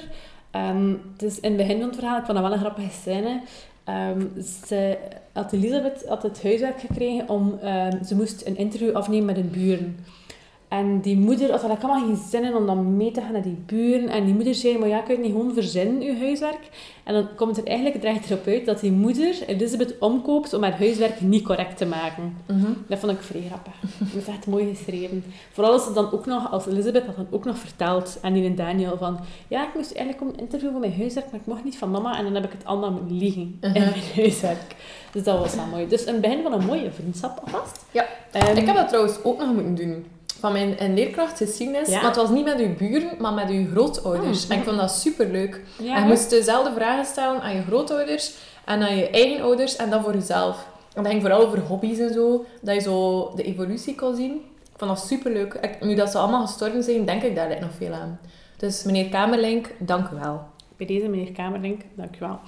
Um, 0.52 1.00
dus 1.16 1.40
in 1.40 1.48
het 1.48 1.56
begin 1.56 1.78
van 1.78 1.88
het 1.88 1.98
verhaal, 1.98 2.18
ik 2.18 2.24
vond 2.24 2.38
dat 2.38 2.46
wel 2.46 2.56
een 2.56 2.64
grappige 2.64 2.90
scène. 2.90 3.40
Um, 3.88 4.32
ze 4.66 4.98
had 5.32 5.52
Elizabeth 5.52 6.04
had 6.06 6.22
het 6.22 6.42
huiswerk 6.42 6.80
gekregen 6.80 7.28
om... 7.28 7.58
ze 8.04 8.14
moest 8.14 8.46
een 8.46 8.56
interview 8.56 8.96
afnemen 8.96 9.26
met 9.26 9.36
een 9.36 9.50
buren. 9.50 9.96
En 10.68 11.00
die 11.00 11.16
moeder 11.16 11.50
had 11.50 11.62
eigenlijk 11.62 11.82
allemaal 11.82 12.06
geen 12.06 12.28
zin 12.28 12.44
in 12.44 12.54
om 12.54 12.66
dan 12.66 12.96
mee 12.96 13.10
te 13.10 13.20
gaan 13.20 13.32
naar 13.32 13.42
die 13.42 13.58
buren. 13.66 14.08
En 14.08 14.24
die 14.24 14.34
moeder 14.34 14.54
zei, 14.54 14.78
maar 14.78 14.88
ja, 14.88 15.00
kun 15.00 15.14
je 15.14 15.20
niet 15.20 15.32
gewoon 15.32 15.54
verzinnen, 15.54 16.00
je 16.00 16.16
huiswerk? 16.18 16.68
En 17.04 17.14
dan 17.14 17.28
komt 17.36 17.56
er 17.56 17.66
eigenlijk 17.66 18.00
draait 18.00 18.30
erop 18.30 18.46
uit 18.46 18.66
dat 18.66 18.80
die 18.80 18.92
moeder 18.92 19.42
Elizabeth 19.46 19.94
omkoopt 19.98 20.52
om 20.52 20.62
haar 20.62 20.78
huiswerk 20.78 21.20
niet 21.20 21.44
correct 21.44 21.76
te 21.76 21.86
maken. 21.86 22.36
Mm 22.46 22.60
-hmm. 22.60 22.76
Dat 22.88 22.98
vond 22.98 23.12
ik 23.12 23.22
vrij 23.22 23.42
grappig. 23.46 23.72
Dat 23.98 24.22
is 24.22 24.26
echt 24.26 24.46
mooi 24.46 24.74
geschreven. 24.74 25.24
Vooral 25.52 25.72
als 25.72 25.84
ze 25.84 25.92
dan 25.92 26.12
ook 26.12 26.26
nog, 26.26 26.50
als 26.52 26.66
Elizabeth 26.66 27.06
had 27.06 27.16
dan 27.16 27.26
ook 27.30 27.44
nog 27.44 27.58
verteld 27.58 28.18
aan 28.22 28.32
die 28.32 28.54
Daniel 28.54 28.96
van, 28.96 29.18
ja, 29.48 29.68
ik 29.68 29.74
moest 29.74 29.92
eigenlijk 29.92 30.26
om 30.26 30.28
een 30.28 30.40
interview 30.40 30.70
voor 30.70 30.80
mijn 30.80 30.96
huiswerk, 30.98 31.30
maar 31.30 31.40
ik 31.40 31.46
mocht 31.46 31.64
niet 31.64 31.78
van 31.78 31.90
mama. 31.90 32.18
En 32.18 32.24
dan 32.24 32.34
heb 32.34 32.44
ik 32.44 32.52
het 32.52 32.64
allemaal 32.64 32.90
moeten 32.90 33.16
liegen 33.16 33.58
in 33.60 33.72
mijn 33.72 33.94
huiswerk. 34.14 34.76
Dus 35.12 35.22
dat 35.22 35.38
was 35.38 35.54
wel 35.54 35.66
mooi. 35.66 35.88
Dus 35.88 36.06
een 36.06 36.20
begin 36.20 36.42
van 36.42 36.52
een 36.52 36.66
mooie 36.66 36.90
vriendschap 36.90 37.40
alvast. 37.44 37.84
Ja. 37.90 38.06
Um, 38.34 38.56
ik 38.56 38.66
heb 38.66 38.76
dat 38.76 38.88
trouwens 38.88 39.24
ook 39.24 39.38
nog 39.38 39.52
moeten 39.52 39.74
doen 39.74 40.04
van 40.38 40.52
mijn 40.52 40.94
leerkracht 40.94 41.36
geschiedenis. 41.36 41.88
Ja. 41.88 41.94
Maar 41.94 42.04
het 42.04 42.16
was 42.16 42.30
niet 42.30 42.44
met 42.44 42.58
uw 42.58 42.74
buren, 42.76 43.10
maar 43.18 43.32
met 43.32 43.50
uw 43.50 43.70
grootouders. 43.70 44.44
Oh. 44.44 44.50
En 44.50 44.58
ik 44.58 44.64
vond 44.64 44.76
dat 44.76 44.90
superleuk. 44.90 45.62
Ja, 45.78 45.96
en 45.96 46.02
je 46.02 46.08
moest 46.08 46.30
dezelfde 46.30 46.72
vragen 46.74 47.04
stellen 47.04 47.40
aan 47.40 47.54
je 47.54 47.62
grootouders 47.62 48.34
en 48.64 48.82
aan 48.82 48.96
je 48.96 49.10
eigen 49.10 49.42
ouders 49.42 49.76
en 49.76 49.90
dan 49.90 50.02
voor 50.02 50.14
jezelf. 50.14 50.66
En 50.94 51.02
dat 51.02 51.12
ging 51.12 51.22
vooral 51.22 51.46
over 51.46 51.60
hobby's 51.60 51.98
en 51.98 52.12
zo. 52.12 52.44
Dat 52.60 52.74
je 52.74 52.80
zo 52.80 53.32
de 53.34 53.42
evolutie 53.42 53.94
kon 53.94 54.14
zien. 54.14 54.32
Ik 54.62 54.84
vond 54.84 54.90
dat 54.90 55.06
superleuk. 55.06 55.54
Ik, 55.54 55.80
nu 55.80 55.94
dat 55.94 56.10
ze 56.10 56.18
allemaal 56.18 56.46
gestorven 56.46 56.82
zijn, 56.82 57.04
denk 57.04 57.22
ik 57.22 57.34
daar 57.34 57.60
nog 57.60 57.70
veel 57.76 57.92
aan. 57.92 58.20
Dus 58.56 58.82
meneer 58.82 59.08
Kamerlink, 59.08 59.74
dank 59.78 60.08
u 60.08 60.16
wel. 60.20 60.40
Bij 60.76 60.86
deze 60.86 61.08
meneer 61.08 61.32
Kamerlink, 61.32 61.80
dank 61.94 62.16
u 62.16 62.18
wel. 62.18 62.38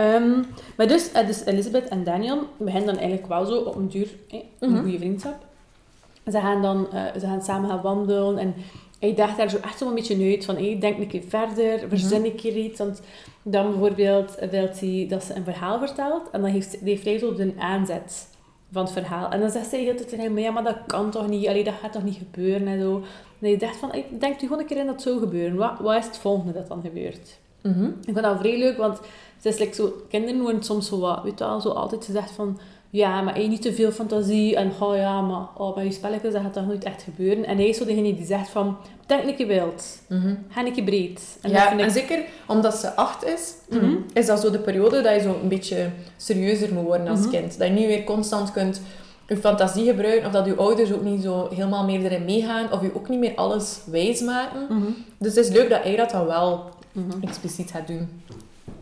Um, 0.00 0.46
maar 0.76 0.88
dus, 0.88 1.10
uh, 1.14 1.26
dus 1.26 1.44
Elizabeth 1.44 1.88
en 1.88 2.04
Daniel 2.04 2.46
beginnen 2.56 2.86
dan 2.86 2.96
eigenlijk 2.96 3.28
wel 3.28 3.46
zo 3.46 3.56
op 3.56 3.74
een 3.74 3.88
duur 3.88 4.08
eh, 4.28 4.40
een 4.58 4.68
mm 4.68 4.74
-hmm. 4.74 4.82
goede 4.82 4.98
vriendschap. 4.98 5.46
Ze 6.30 6.40
gaan 6.40 6.62
dan 6.62 6.88
uh, 6.94 7.04
ze 7.20 7.26
gaan 7.26 7.42
samen 7.42 7.68
gaan 7.68 7.82
wandelen 7.82 8.38
en 8.38 8.54
hij 9.00 9.14
dacht 9.14 9.36
daar 9.36 9.50
zo 9.50 9.58
echt 9.62 9.78
zo 9.78 9.88
een 9.88 9.94
beetje 9.94 10.30
uit 10.30 10.44
van 10.44 10.56
hey, 10.56 10.78
denk 10.80 10.98
een 10.98 11.06
keer 11.06 11.22
verder, 11.28 11.88
verzin 11.88 12.24
ik 12.24 12.36
keer 12.36 12.56
iets. 12.56 12.78
Want 12.78 13.00
dan 13.42 13.70
bijvoorbeeld 13.70 14.36
wil 14.50 14.68
hij 14.80 15.06
dat 15.08 15.24
ze 15.24 15.34
een 15.34 15.44
verhaal 15.44 15.78
vertelt 15.78 16.30
en 16.30 16.40
dan 16.40 16.50
heeft, 16.50 16.78
heeft 16.84 17.04
hij 17.04 17.18
zo 17.18 17.34
de 17.34 17.52
aanzet 17.58 18.28
van 18.72 18.82
het 18.82 18.92
verhaal. 18.92 19.30
En 19.30 19.40
dan 19.40 19.50
zegt 19.50 19.68
zij 19.70 19.82
heel 19.82 19.96
tegen 19.96 20.18
hem, 20.18 20.32
maar 20.32 20.42
ja, 20.42 20.50
maar 20.50 20.64
dat 20.64 20.78
kan 20.86 21.10
toch 21.10 21.28
niet, 21.28 21.48
Allee, 21.48 21.64
dat 21.64 21.74
gaat 21.80 21.92
toch 21.92 22.04
niet 22.04 22.16
gebeuren 22.16 22.66
en 22.66 22.80
zo. 22.80 22.96
En 23.40 23.48
hij 23.48 23.56
dacht 23.56 23.76
van, 23.76 23.94
ik 23.94 24.20
denk 24.20 24.36
u 24.36 24.38
gewoon 24.38 24.58
een 24.58 24.66
keer 24.66 24.76
in 24.76 24.86
dat 24.86 25.02
zou 25.02 25.18
gebeuren. 25.18 25.56
Wat, 25.56 25.78
wat 25.80 25.96
is 25.96 26.06
het 26.06 26.18
volgende 26.18 26.52
dat 26.52 26.68
dan 26.68 26.82
gebeurt? 26.82 27.38
Mm 27.62 27.72
-hmm. 27.72 27.88
Ik 27.88 28.12
vind 28.12 28.22
dat 28.22 28.38
vrij 28.38 28.58
leuk, 28.58 28.76
want 28.76 29.00
het 29.36 29.44
is 29.44 29.58
like 29.58 29.74
zo, 29.74 29.92
kinderen 30.08 30.40
worden 30.40 30.62
soms 30.62 30.88
zo 30.88 30.98
wat, 30.98 31.22
weet 31.22 31.38
je 31.38 31.44
wel, 31.44 31.60
zo 31.60 31.68
altijd 31.68 32.04
gezegd 32.04 32.30
van, 32.30 32.58
ja, 32.90 33.20
maar 33.20 33.34
hey, 33.34 33.48
niet 33.48 33.62
te 33.62 33.72
veel 33.72 33.90
fantasie 33.90 34.56
en 34.56 34.72
oh 34.80 34.96
ja, 34.96 35.20
maar 35.20 35.46
oh, 35.56 35.74
bij 35.74 35.84
je 35.84 35.92
spelletjes 35.92 36.32
dat 36.32 36.42
gaat 36.42 36.52
toch 36.52 36.66
nooit 36.66 36.84
echt 36.84 37.02
gebeuren. 37.02 37.44
En 37.44 37.56
hij 37.56 37.68
is 37.68 37.76
zo 37.76 37.84
degene 37.84 38.14
die 38.14 38.26
zegt 38.26 38.48
van, 38.48 38.76
denk 39.06 39.24
een 39.24 39.36
keer 39.36 39.46
wild, 39.46 40.02
mm 40.08 40.20
-hmm. 40.20 40.38
ga 40.48 40.66
een 40.66 40.72
keer 40.72 40.84
breed. 40.84 41.38
En, 41.42 41.50
ja, 41.50 41.72
ik... 41.72 41.80
en 41.80 41.90
zeker 41.90 42.24
omdat 42.46 42.74
ze 42.74 42.94
acht 42.94 43.24
is, 43.24 43.54
mm 43.68 43.78
-hmm. 43.78 44.04
is 44.12 44.26
dat 44.26 44.40
zo 44.40 44.50
de 44.50 44.58
periode 44.58 45.00
dat 45.00 45.14
je 45.14 45.20
zo 45.20 45.38
een 45.42 45.48
beetje 45.48 45.90
serieuzer 46.16 46.74
moet 46.74 46.84
worden 46.84 47.08
als 47.08 47.18
mm 47.18 47.24
-hmm. 47.24 47.32
kind. 47.32 47.58
Dat 47.58 47.68
je 47.68 47.74
niet 47.74 47.86
weer 47.86 48.04
constant 48.04 48.52
kunt 48.52 48.80
je 49.28 49.36
fantasie 49.36 49.84
gebruiken, 49.84 50.26
of 50.26 50.32
dat 50.32 50.46
je 50.46 50.54
ouders 50.54 50.92
ook 50.92 51.02
niet 51.02 51.22
zo 51.22 51.48
helemaal 51.54 51.84
meer 51.84 52.04
erin 52.04 52.24
meegaan, 52.24 52.72
of 52.72 52.82
je 52.82 52.94
ook 52.94 53.08
niet 53.08 53.18
meer 53.18 53.34
alles 53.34 53.80
wijs 53.86 54.20
maken. 54.20 54.66
Dus 55.18 55.34
het 55.34 55.44
is 55.44 55.52
leuk 55.52 55.70
dat 55.70 55.82
hij 55.82 55.96
dat 55.96 56.10
dan 56.10 56.26
wel 56.26 56.64
expliciet 57.20 57.70
gaat 57.70 57.86
doen. 57.86 58.08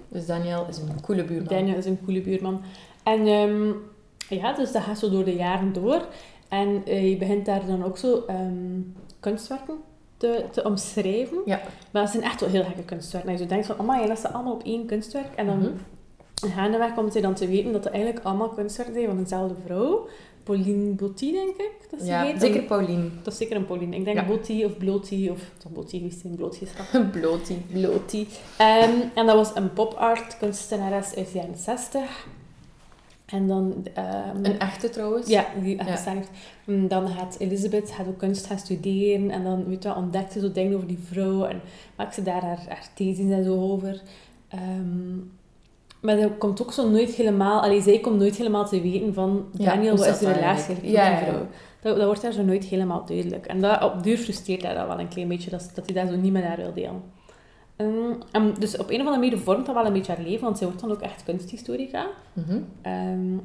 Dus 0.09 0.27
Daniel 0.27 0.67
is 0.69 0.79
een 0.79 1.01
coole 1.01 1.25
buurman. 1.25 1.49
Daniel 1.49 1.77
is 1.77 1.85
een 1.85 1.99
coole 2.05 2.21
buurman. 2.21 2.63
En 3.03 3.27
um, 3.27 3.77
ja, 4.29 4.53
dus 4.53 4.73
dat 4.73 4.83
gaat 4.83 4.99
zo 4.99 5.11
door 5.11 5.25
de 5.25 5.35
jaren 5.35 5.73
door. 5.73 6.07
En 6.49 6.83
uh, 6.89 7.11
je 7.11 7.17
begint 7.17 7.47
daar 7.47 7.67
dan 7.67 7.85
ook 7.85 7.99
zo 7.99 8.25
um, 8.31 8.95
kunstwerken 9.21 9.75
te, 10.17 10.45
te 10.51 10.65
omschrijven. 10.65 11.39
Ja. 11.45 11.61
Maar 11.91 12.03
dat 12.03 12.11
zijn 12.11 12.23
echt 12.23 12.41
wel 12.41 12.49
heel 12.51 12.65
gekke 12.65 12.83
kunstwerken. 12.83 13.39
Je 13.39 13.47
denkt 13.47 13.67
van, 13.67 13.87
my, 13.87 14.07
dat 14.07 14.19
staat 14.19 14.33
allemaal 14.33 14.53
op 14.55 14.63
één 14.65 14.87
kunstwerk. 14.87 15.35
En 15.35 15.47
dan 15.47 15.57
mm 15.59 15.63
-hmm. 15.63 16.51
Gaandeweg 16.51 16.95
komt 16.95 17.13
hij 17.13 17.23
dan 17.23 17.35
te 17.35 17.49
weten 17.49 17.73
dat 17.73 17.85
het 17.85 17.93
eigenlijk 17.93 18.25
allemaal 18.25 18.49
kunstwerken 18.49 18.95
zijn 18.95 19.07
van 19.07 19.17
dezelfde 19.17 19.55
vrouw. 19.65 20.09
Pauline 20.43 20.93
Botti, 20.93 21.33
denk 21.33 21.57
ik. 21.57 21.73
Dat 21.91 22.01
ze 22.01 22.07
Ja, 22.07 22.23
heet. 22.23 22.41
zeker 22.41 22.63
Pauline. 22.63 23.09
Dat 23.23 23.33
is 23.33 23.39
zeker 23.39 23.57
een 23.57 23.67
Pauline. 23.67 23.97
Ik 23.97 24.05
denk 24.05 24.17
Ja. 24.17 24.25
Botti 24.25 24.65
of 24.65 24.77
Blotti, 24.79 25.31
of 25.31 25.41
toch 25.59 25.73
Botti 25.73 26.13
Blootje 26.37 26.65
is 26.65 26.71
Blotie. 27.21 27.57
Blotti. 27.73 28.29
Ehm, 28.57 28.91
en 29.15 29.27
dat 29.27 29.35
was 29.35 29.51
een 29.55 29.73
pop-art 29.73 30.37
kunstenares 30.39 31.15
uit 31.15 31.33
de 31.33 31.39
jaren 31.39 31.57
60. 31.57 32.27
En 33.27 33.47
dan... 33.47 33.87
ehm, 33.95 34.37
Een 34.45 34.59
echte 34.59 34.91
trouwens. 34.91 35.29
ja, 35.29 35.47
die 35.63 35.79
echt 35.79 36.05
Ja. 36.05 36.15
En 36.67 36.89
Dan 36.89 37.09
gaat 37.09 37.37
Elisabeth 37.39 37.91
gaat 37.91 38.07
ook 38.07 38.19
kunst 38.19 38.47
gaan 38.47 38.59
studeren. 38.59 39.31
En 39.31 39.45
dan 39.45 39.65
weet 39.69 39.83
je, 39.83 39.89
wel, 39.89 39.99
ontdekt 39.99 40.33
ze 40.33 40.41
zo 40.41 40.53
dingen 40.53 40.75
over 40.77 40.87
die 40.89 40.99
vrouw. 41.11 41.45
En 41.45 41.61
maakt 41.97 42.15
ze 42.15 42.23
daar 42.23 42.43
haar, 42.43 42.65
haar 42.69 42.89
thesis 42.95 43.31
en 43.31 43.45
zo 43.45 43.61
over. 43.61 44.01
Ehm, 44.49 45.17
maar 46.01 46.17
dat 46.17 46.39
komt 46.39 46.63
ook 46.63 46.73
zo 46.73 46.91
nooit 46.91 47.11
helemaal... 47.11 47.61
Allee, 47.63 47.81
zij 47.83 47.99
komt 47.99 48.19
nooit 48.19 48.37
helemaal 48.37 48.67
te 48.69 48.81
weten 48.83 49.15
van... 49.15 49.45
Daniel, 49.53 49.97
wat 49.97 50.07
is 50.07 50.19
de 50.19 50.33
relatie 50.33 50.75
met 50.75 50.91
Ja, 50.91 51.09
die 51.19 51.27
vrouw? 51.27 51.47
Dat, 51.81 51.97
dat 51.97 52.07
wordt 52.07 52.23
daar 52.23 52.33
zo 52.33 52.43
nooit 52.43 52.65
helemaal 52.65 53.05
duidelijk. 53.07 53.47
En 53.47 53.61
dat, 53.61 53.83
op 53.85 54.03
duur 54.03 54.17
frustreert 54.19 54.63
hij 54.63 54.75
dat 54.75 54.87
wel 54.87 55.01
een 55.01 55.09
klein 55.09 55.29
beetje. 55.29 55.51
Dat, 55.51 55.71
dat 55.75 55.85
hij 55.87 55.95
daar 55.95 56.07
zo 56.07 56.17
niet 56.17 56.33
met 56.33 56.45
haar 56.45 56.57
wil 56.57 56.73
delen. 56.75 57.03
Ehm, 57.77 58.13
en 58.33 58.55
dus 58.59 58.77
op 58.77 58.91
een 58.91 59.01
of 59.01 59.07
andere 59.07 59.19
manier 59.19 59.39
vormt 59.39 59.67
dat 59.67 59.75
wel 59.75 59.87
een 59.87 59.93
beetje 59.93 60.13
haar 60.13 60.25
leven. 60.25 60.45
Want 60.45 60.59
zij 60.59 60.67
wordt 60.67 60.83
dan 60.83 60.93
ook 60.93 61.01
echt 61.01 61.25
kunsthistorica. 61.25 62.07
Mhm. 62.33 62.59
Ehm, 62.83 63.37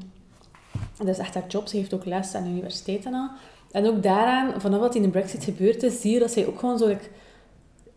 dat 0.97 1.07
is 1.07 1.17
echt 1.17 1.33
haar 1.33 1.47
job. 1.47 1.67
Ze 1.67 1.77
heeft 1.77 1.93
ook 1.93 2.05
les 2.05 2.35
aan 2.35 2.43
de 2.43 2.50
universiteit 2.50 3.05
en 3.05 3.13
al. 3.13 3.29
En 3.71 3.85
ook 3.85 4.03
daaraan, 4.03 4.61
vanaf 4.61 4.79
wat 4.79 4.95
in 4.95 5.01
de 5.01 5.09
brexit 5.09 5.43
gebeurd 5.43 5.83
is, 5.83 6.01
zie 6.01 6.13
je 6.13 6.19
dat 6.19 6.31
zij 6.31 6.47
ook 6.47 6.59
gewoon 6.59 6.77
zo 6.77 6.88
like, 6.88 7.09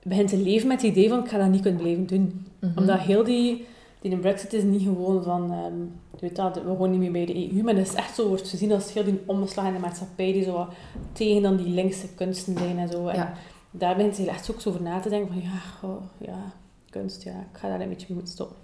begint 0.02 0.28
te 0.28 0.36
leven 0.36 0.68
met 0.68 0.82
het 0.82 0.90
idee 0.90 1.08
van 1.08 1.18
ik 1.18 1.28
ga 1.28 1.38
dat 1.38 1.48
niet 1.48 1.62
kunnen 1.62 1.80
blijven 1.80 2.06
doen. 2.06 2.46
Mhm. 2.60 2.78
Omdat 2.78 2.98
heel 2.98 3.24
die, 3.24 3.66
die 4.00 4.18
brexit 4.18 4.52
is 4.52 4.62
niet 4.62 4.82
gewoon 4.82 5.22
van, 5.22 5.52
ehm, 5.52 5.80
je 6.10 6.20
weet 6.20 6.36
dat, 6.36 6.54
we 6.54 6.60
gewoon 6.60 6.90
niet 6.90 7.00
meer 7.00 7.12
bij 7.12 7.26
de 7.26 7.52
EU, 7.52 7.62
maar 7.62 7.74
dat 7.74 7.86
is 7.86 7.94
echt 7.94 8.14
zo, 8.14 8.28
wordt 8.28 8.48
gezien 8.48 8.72
als 8.72 8.92
heel 8.92 9.04
die 9.04 9.20
omslag 9.26 9.66
in 9.66 9.72
de 9.72 9.78
maatschappij 9.78 10.32
die 10.32 10.44
zo 10.44 10.68
tegen 11.12 11.42
dan 11.42 11.56
die 11.56 11.68
linkse 11.68 12.14
kunsten 12.14 12.58
zijn 12.58 12.78
en 12.78 12.88
zo. 12.88 13.06
En. 13.06 13.32
Daar 13.76 13.96
begint 13.96 14.16
ze 14.16 14.28
echt 14.30 14.50
ook 14.50 14.60
zo 14.60 14.68
over 14.68 14.82
na 14.82 15.00
te 15.00 15.08
denken 15.08 15.32
van, 15.32 15.42
ja, 15.42 15.58
goh, 15.80 16.02
ja, 16.18 16.52
kunst, 16.90 17.22
ja, 17.22 17.30
ik 17.30 17.58
ga 17.58 17.68
daar 17.68 17.80
een 17.80 17.88
beetje 17.88 18.06
mee 18.08 18.16
moeten 18.16 18.34
stoppen. 18.34 18.56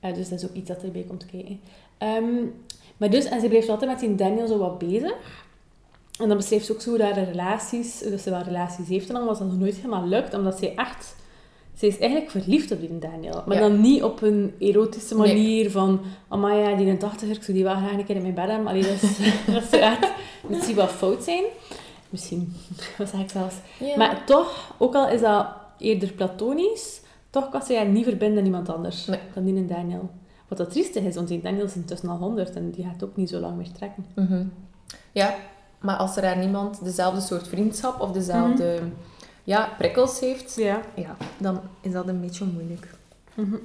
Eh, 0.00 0.14
dus 0.14 0.28
dat 0.28 0.42
is 0.42 0.48
ook 0.48 0.54
iets 0.54 0.68
dat 0.68 0.82
erbij 0.82 1.04
komt 1.08 1.26
kijken. 1.26 1.60
Ehm, 1.98 2.34
maar 2.96 3.10
dus, 3.10 3.24
en 3.24 3.40
ze 3.40 3.48
blijft 3.48 3.68
altijd 3.68 3.90
met 3.90 4.00
die 4.00 4.14
Daniel 4.14 4.46
zo 4.46 4.58
wat 4.58 4.78
bezig. 4.78 5.14
En 6.18 6.28
dan 6.28 6.36
beschrijft 6.36 6.66
ze 6.66 6.72
ook 6.72 6.80
zo 6.80 6.98
haar 6.98 7.24
relaties, 7.24 7.98
dus 7.98 8.22
ze 8.22 8.30
wel 8.30 8.42
relaties 8.42 8.88
heeft 8.88 9.08
en 9.08 9.14
dan, 9.14 9.24
was 9.24 9.38
dat 9.38 9.48
nog 9.48 9.58
nooit 9.58 9.74
helemaal 9.76 10.06
lukt, 10.06 10.34
omdat 10.34 10.58
zij 10.58 10.74
echt, 10.76 11.16
ze 11.76 11.86
is 11.86 11.98
eigenlijk 11.98 12.30
verliefd 12.30 12.70
op 12.72 12.80
die 12.80 12.98
Daniel. 12.98 13.42
Maar 13.46 13.56
Ja. 13.56 13.68
dan 13.68 13.80
niet 13.80 14.02
op 14.02 14.22
een 14.22 14.54
erotische 14.58 15.16
Nee. 15.16 15.34
manier 15.34 15.70
van, 15.70 16.00
amai 16.28 16.58
ja, 16.58 16.76
die 16.76 16.86
een 16.86 16.98
80 16.98 17.28
ik 17.28 17.42
zou 17.42 17.56
die 17.56 17.64
wel 17.66 17.76
graag 17.76 17.92
een 17.92 18.04
keer 18.04 18.16
in 18.16 18.22
mijn 18.22 18.34
bed 18.34 18.46
hebben. 18.48 18.66
Allee, 18.66 18.82
dat, 18.82 19.02
is, 19.02 19.18
dat 19.54 19.64
zou 19.70 19.82
echt 19.82 20.12
misschien 20.48 20.76
wel 20.76 20.86
fout 20.88 21.22
zijn. 21.24 21.44
Misschien, 22.10 22.52
wat 22.98 23.08
zeg 23.08 23.20
ik 23.20 23.30
zelfs. 23.30 23.54
Ja. 23.78 23.96
Maar 23.96 24.24
toch, 24.24 24.74
ook 24.78 24.94
al 24.94 25.08
is 25.08 25.20
dat 25.20 25.46
eerder 25.78 26.12
platonisch, 26.12 27.00
toch 27.30 27.48
kan 27.50 27.62
ze 27.62 27.76
haar 27.76 27.88
niet 27.88 28.04
verbinden 28.04 28.38
aan 28.38 28.44
iemand 28.44 28.68
anders 28.68 29.06
Nee. 29.06 29.18
dan 29.34 29.44
die 29.44 29.56
en 29.56 29.66
Daniel. 29.66 30.10
Wat 30.48 30.58
dat 30.58 30.70
triestig 30.70 31.02
is, 31.04 31.14
want 31.14 31.28
die 31.28 31.40
Daniel 31.40 31.64
is 31.64 31.74
intussen 31.74 32.08
al 32.08 32.16
100 32.16 32.54
en 32.54 32.70
die 32.70 32.84
gaat 32.84 33.04
ook 33.04 33.16
niet 33.16 33.28
zo 33.28 33.38
lang 33.40 33.56
meer 33.56 33.72
trekken. 33.72 34.06
Mhm. 34.14 34.44
Ja, 35.12 35.34
maar 35.80 35.96
als 35.96 36.16
er 36.16 36.22
daar 36.22 36.38
niemand 36.38 36.84
dezelfde 36.84 37.20
soort 37.20 37.48
vriendschap 37.48 38.00
of 38.00 38.12
dezelfde 38.12 38.78
ja, 39.44 39.68
prikkels 39.78 40.20
heeft, 40.20 40.54
Ja. 40.54 40.80
ja, 40.94 41.16
dan 41.38 41.60
is 41.80 41.92
dat 41.92 42.08
een 42.08 42.20
beetje 42.20 42.44
moeilijk. 42.44 42.94
Mhm. 43.34 43.56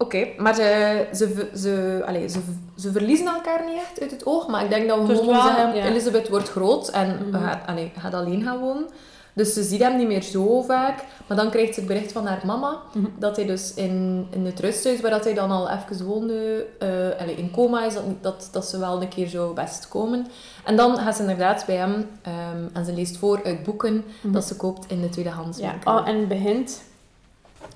Oké, 0.00 0.26
maar 0.36 0.54
ze, 0.54 1.06
ze, 1.14 1.48
ze, 1.56 2.02
allee, 2.06 2.28
ze, 2.28 2.38
ze 2.76 2.92
verliezen 2.92 3.26
elkaar 3.26 3.64
niet 3.66 3.74
echt 3.76 4.00
uit 4.00 4.10
het 4.10 4.26
oog. 4.26 4.46
Maar 4.48 4.64
ik 4.64 4.70
denk 4.70 4.88
dat 4.88 5.00
we 5.00 5.06
Dus 5.06 5.18
gewoon 5.18 5.42
zeggen, 5.42 5.74
ja. 5.76 5.84
Elisabeth 5.84 6.28
wordt 6.28 6.48
groot 6.50 6.88
en 6.88 7.18
Mhm. 7.30 7.42
gaat, 7.44 7.66
allee, 7.66 7.92
gaat 7.98 8.14
alleen 8.14 8.42
gaan 8.42 8.58
wonen. 8.58 8.86
Dus 9.32 9.52
ze 9.52 9.62
ziet 9.62 9.82
hem 9.82 9.96
niet 9.96 10.06
meer 10.06 10.22
zo 10.22 10.62
vaak. 10.62 11.04
Maar 11.26 11.36
dan 11.36 11.50
krijgt 11.50 11.74
ze 11.74 11.80
het 11.80 11.88
bericht 11.88 12.12
van 12.12 12.26
haar 12.26 12.40
mama 12.44 12.76
Mhm. 12.92 13.06
dat 13.18 13.36
hij 13.36 13.46
dus 13.46 13.74
in, 13.74 14.26
in 14.30 14.46
het 14.46 14.60
rusthuis 14.60 15.00
waar 15.00 15.10
dat 15.10 15.24
hij 15.24 15.34
dan 15.34 15.50
al 15.50 15.68
even 15.70 16.06
woonde, 16.06 16.66
eh, 16.78 16.88
allee, 17.20 17.34
in 17.34 17.50
coma 17.50 17.84
is, 17.84 17.94
dat, 17.94 18.04
dat, 18.20 18.48
dat 18.52 18.66
ze 18.66 18.78
wel 18.78 19.02
een 19.02 19.08
keer 19.08 19.28
zou 19.28 19.54
best 19.54 19.88
komen. 19.88 20.26
En 20.64 20.76
dan 20.76 20.96
gaat 20.98 21.14
ze 21.16 21.20
inderdaad 21.20 21.64
bij 21.66 21.76
hem 21.76 22.08
ehm, 22.22 22.62
en 22.72 22.84
ze 22.84 22.92
leest 22.92 23.16
voor 23.16 23.40
uit 23.44 23.62
boeken 23.62 24.04
Mhm. 24.22 24.32
dat 24.32 24.44
ze 24.44 24.56
koopt 24.56 24.90
in 24.90 25.00
de 25.00 25.08
tweedehands 25.08 25.58
Ja, 25.58 25.74
oh, 25.84 26.08
en 26.08 26.18
het 26.18 26.28
begint 26.28 26.82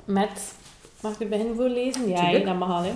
met... 0.05 0.55
Mag 1.02 1.12
ik 1.12 1.18
het 1.18 1.28
begin 1.28 1.54
voorlezen? 1.56 2.09
Ja, 2.09 2.25
hè, 2.25 2.44
dat 2.44 2.59
mag 2.59 2.71
al. 2.71 2.82
Hè. 2.82 2.92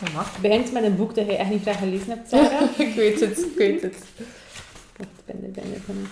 Dat 0.00 0.12
mag. 0.12 0.32
Het 0.32 0.42
begint 0.42 0.72
met 0.72 0.84
een 0.84 0.96
boek 0.96 1.14
dat 1.14 1.26
je 1.26 1.36
echt 1.36 1.50
niet 1.50 1.62
graag 1.62 1.78
gelezen 1.78 2.08
hebt, 2.08 2.28
Sarah. 2.28 2.78
ik 2.88 2.94
weet 2.94 3.20
het, 3.20 3.38
ik 3.38 3.56
weet 3.56 3.82
het. 3.82 3.96
Wacht, 4.96 5.10
ik 5.18 5.24
ben 5.24 5.44
er, 5.44 5.50
ben 5.50 5.64
er, 5.64 5.80
ben 5.86 5.96
er. 5.96 6.10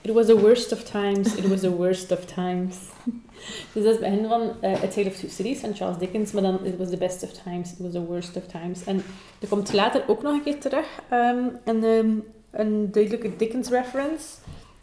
It 0.00 0.12
was 0.12 0.26
the 0.26 0.40
worst 0.40 0.72
of 0.72 0.82
times, 0.82 1.34
it 1.34 1.48
was 1.48 1.60
the 1.60 1.76
worst 1.76 2.12
of 2.12 2.24
times. 2.24 2.76
dus 3.72 3.84
dat 3.84 3.84
is 3.84 3.90
het 3.90 4.00
begin 4.00 4.26
van 4.28 4.50
eh, 4.60 4.82
A 4.82 4.88
Tale 4.88 5.06
of 5.06 5.16
Two 5.16 5.28
Cities 5.28 5.58
van 5.58 5.74
Charles 5.74 5.98
Dickens, 5.98 6.32
maar 6.32 6.42
dan 6.42 6.64
It 6.64 6.76
was 6.76 6.88
the 6.90 6.96
best 6.96 7.22
of 7.22 7.30
times, 7.30 7.72
it 7.72 7.78
was 7.78 7.92
the 7.92 8.04
worst 8.04 8.36
of 8.36 8.46
times. 8.46 8.84
En 8.84 9.02
er 9.40 9.48
komt 9.48 9.72
later 9.72 10.04
ook 10.06 10.22
nog 10.22 10.32
een 10.32 10.42
keer 10.42 10.60
terug 10.60 10.86
ehm, 11.08 11.44
een, 11.64 11.84
ehm, 11.84 12.10
een 12.50 12.92
duidelijke 12.92 13.36
Dickens 13.36 13.68
reference. 13.68 14.26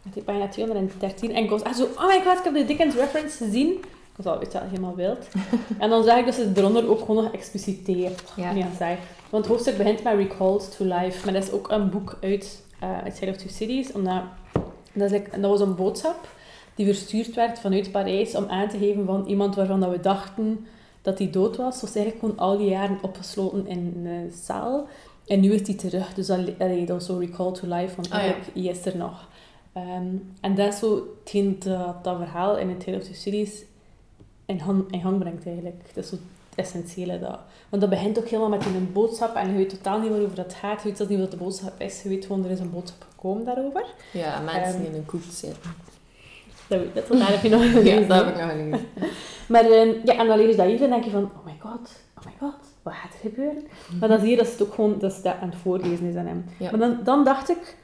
Dat 0.04 0.16
is 0.16 0.24
bijna 0.24 0.48
213. 0.48 1.36
En 1.36 1.44
ik 1.44 1.50
was 1.50 1.62
echt 1.62 1.78
zo, 1.78 1.84
oh 1.84 2.08
my 2.08 2.22
god, 2.22 2.38
ik 2.38 2.44
heb 2.44 2.54
de 2.54 2.66
Dickens 2.66 2.96
reference 2.96 3.44
gezien. 3.44 3.80
Was 4.24 4.34
al 4.34 4.40
weet 4.40 4.52
je 4.52 4.60
helemaal 4.62 4.96
wild. 4.96 5.28
en 5.80 5.90
dan 5.90 6.04
zag 6.04 6.18
ik 6.18 6.26
dat 6.26 6.34
ze 6.34 6.42
het 6.42 6.58
eronder 6.58 6.90
ook 6.90 7.00
gewoon 7.00 7.24
nog 7.24 7.34
expliciteert. 7.34 8.24
Ja. 8.36 8.54
Zei. 8.78 8.98
Want 9.30 9.44
het 9.44 9.54
hoofdstuk 9.54 9.78
begint 9.78 10.04
met 10.04 10.16
Recalled 10.16 10.76
to 10.78 10.86
Life. 10.86 11.26
Maar 11.26 11.34
dat 11.34 11.44
is 11.44 11.52
ook 11.52 11.72
een 11.72 11.90
boek 11.90 12.18
uit 12.22 12.64
uh, 12.84 13.30
of 13.30 13.36
Two 13.38 13.50
Cities. 13.50 13.92
Omdat, 13.92 14.22
dat, 14.94 15.12
is 15.12 15.22
dat 15.32 15.52
was 15.52 15.62
een 15.62 15.76
boodschap 15.76 16.28
die 16.76 16.86
verstuurd 16.86 17.36
werd 17.36 17.60
vanuit 17.60 17.92
Parijs 17.92 18.36
om 18.36 18.46
aan 18.48 18.70
te 18.70 18.78
geven 18.78 19.06
van 19.06 19.26
iemand 19.26 19.56
waarvan 19.56 19.80
dat 19.80 19.92
we 19.92 20.00
dachten 20.00 20.66
dat 21.02 21.18
hij 21.18 21.30
dood 21.30 21.56
was. 21.56 21.82
Was 21.82 21.96
eigenlijk 21.96 22.20
gewoon 22.20 22.38
al 22.38 22.58
die 22.58 22.70
jaren 22.70 22.98
opgesloten 23.02 23.68
in 23.68 24.06
een 24.06 24.32
zaal. 24.44 24.88
En 25.28 25.40
nu 25.40 25.54
is 25.54 25.68
hij 25.68 25.76
terug. 25.76 26.14
Dus 26.14 26.28
dat, 26.28 26.40
allee, 26.60 26.86
dat 26.86 26.98
was 26.98 27.06
zo 27.06 27.18
Recalled 27.18 27.56
to 27.56 27.68
Life. 27.68 27.96
Want 27.96 28.10
Ah, 28.10 28.14
ja. 28.14 28.20
eigenlijk 28.20 28.54
hij 28.54 28.64
is 28.64 28.86
er 28.86 28.98
nog. 28.98 29.28
Ehm, 29.74 30.16
en 30.42 30.56
dat 30.56 30.74
is 30.74 30.80
zo 30.80 31.08
hetgeen 31.20 31.56
dat, 31.60 32.04
dat 32.04 32.18
verhaal 32.18 32.58
in 32.58 32.70
A 32.70 32.84
Tale 32.84 32.98
of 32.98 33.04
Two 33.04 33.14
Cities 33.14 33.64
in, 34.50 34.60
han- 34.60 34.86
in 34.92 35.02
gang 35.02 35.20
brengt 35.20 35.46
eigenlijk. 35.46 35.82
Dat 35.94 36.04
is 36.04 36.10
zo 36.10 36.16
het 36.16 36.58
essentiële. 36.66 37.20
Dat. 37.20 37.40
Want 37.70 37.82
dat 37.82 37.90
begint 37.92 38.20
ook 38.20 38.28
helemaal 38.28 38.50
met 38.50 38.66
een 38.66 38.90
boodschap 38.94 39.36
en 39.36 39.50
je 39.52 39.56
weet 39.58 39.70
totaal 39.70 40.00
niet 40.00 40.10
waarover 40.10 40.36
dat 40.36 40.54
gaat. 40.54 40.82
Je 40.82 40.88
weet 40.88 40.98
zelfs 40.98 41.12
niet 41.12 41.22
wat 41.22 41.32
de 41.32 41.38
boodschap 41.38 41.80
is. 41.82 42.02
Je 42.04 42.10
weet 42.10 42.26
gewoon, 42.26 42.46
er 42.46 42.52
is 42.52 42.60
een 42.60 42.72
boodschap 42.72 43.06
gekomen 43.10 43.46
daarover. 43.46 43.86
Ja, 44.14 44.40
mensen 44.40 44.80
die 44.80 44.90
in 44.90 44.96
een 44.96 45.06
koek 45.06 45.22
zitten. 45.30 45.72
Dat 46.68 46.80
weet 46.80 47.30
heb 47.30 47.42
je 47.44 47.50
nog 47.50 47.64
Ja, 47.66 47.70
gelezen. 47.70 48.08
dat 48.08 48.26
heb 48.26 48.36
ik 48.36 48.42
nog 48.42 48.50
gelezen. 48.52 48.86
Maar 49.48 49.64
ehm, 49.66 49.94
ja, 50.06 50.18
en 50.18 50.28
dan 50.28 50.38
lees 50.38 50.50
je 50.50 50.56
dat 50.56 50.66
hier 50.66 50.82
en 50.84 50.90
denk 50.90 51.04
je 51.04 51.10
van, 51.10 51.24
oh 51.24 51.46
my 51.46 51.56
god, 51.60 51.90
oh 52.18 52.26
my 52.26 52.32
god, 52.40 52.56
wat 52.84 52.94
gaat 52.94 53.14
er 53.14 53.20
gebeuren? 53.30 53.64
Maar 54.00 54.10
dan 54.10 54.20
zie 54.20 54.30
je 54.30 54.36
dat 54.38 54.52
het 54.52 54.62
ook 54.62 54.74
gewoon, 54.74 55.00
dat 55.00 55.14
ze 55.14 55.22
dat 55.22 55.36
aan 55.42 55.50
het 55.50 55.58
voorlezen 55.58 56.06
is 56.06 56.16
aan 56.16 56.26
hem. 56.26 56.46
Ja. 56.60 56.70
Maar 56.72 56.80
dan, 56.80 57.00
dan 57.04 57.24
dacht 57.24 57.50
ik, 57.50 57.78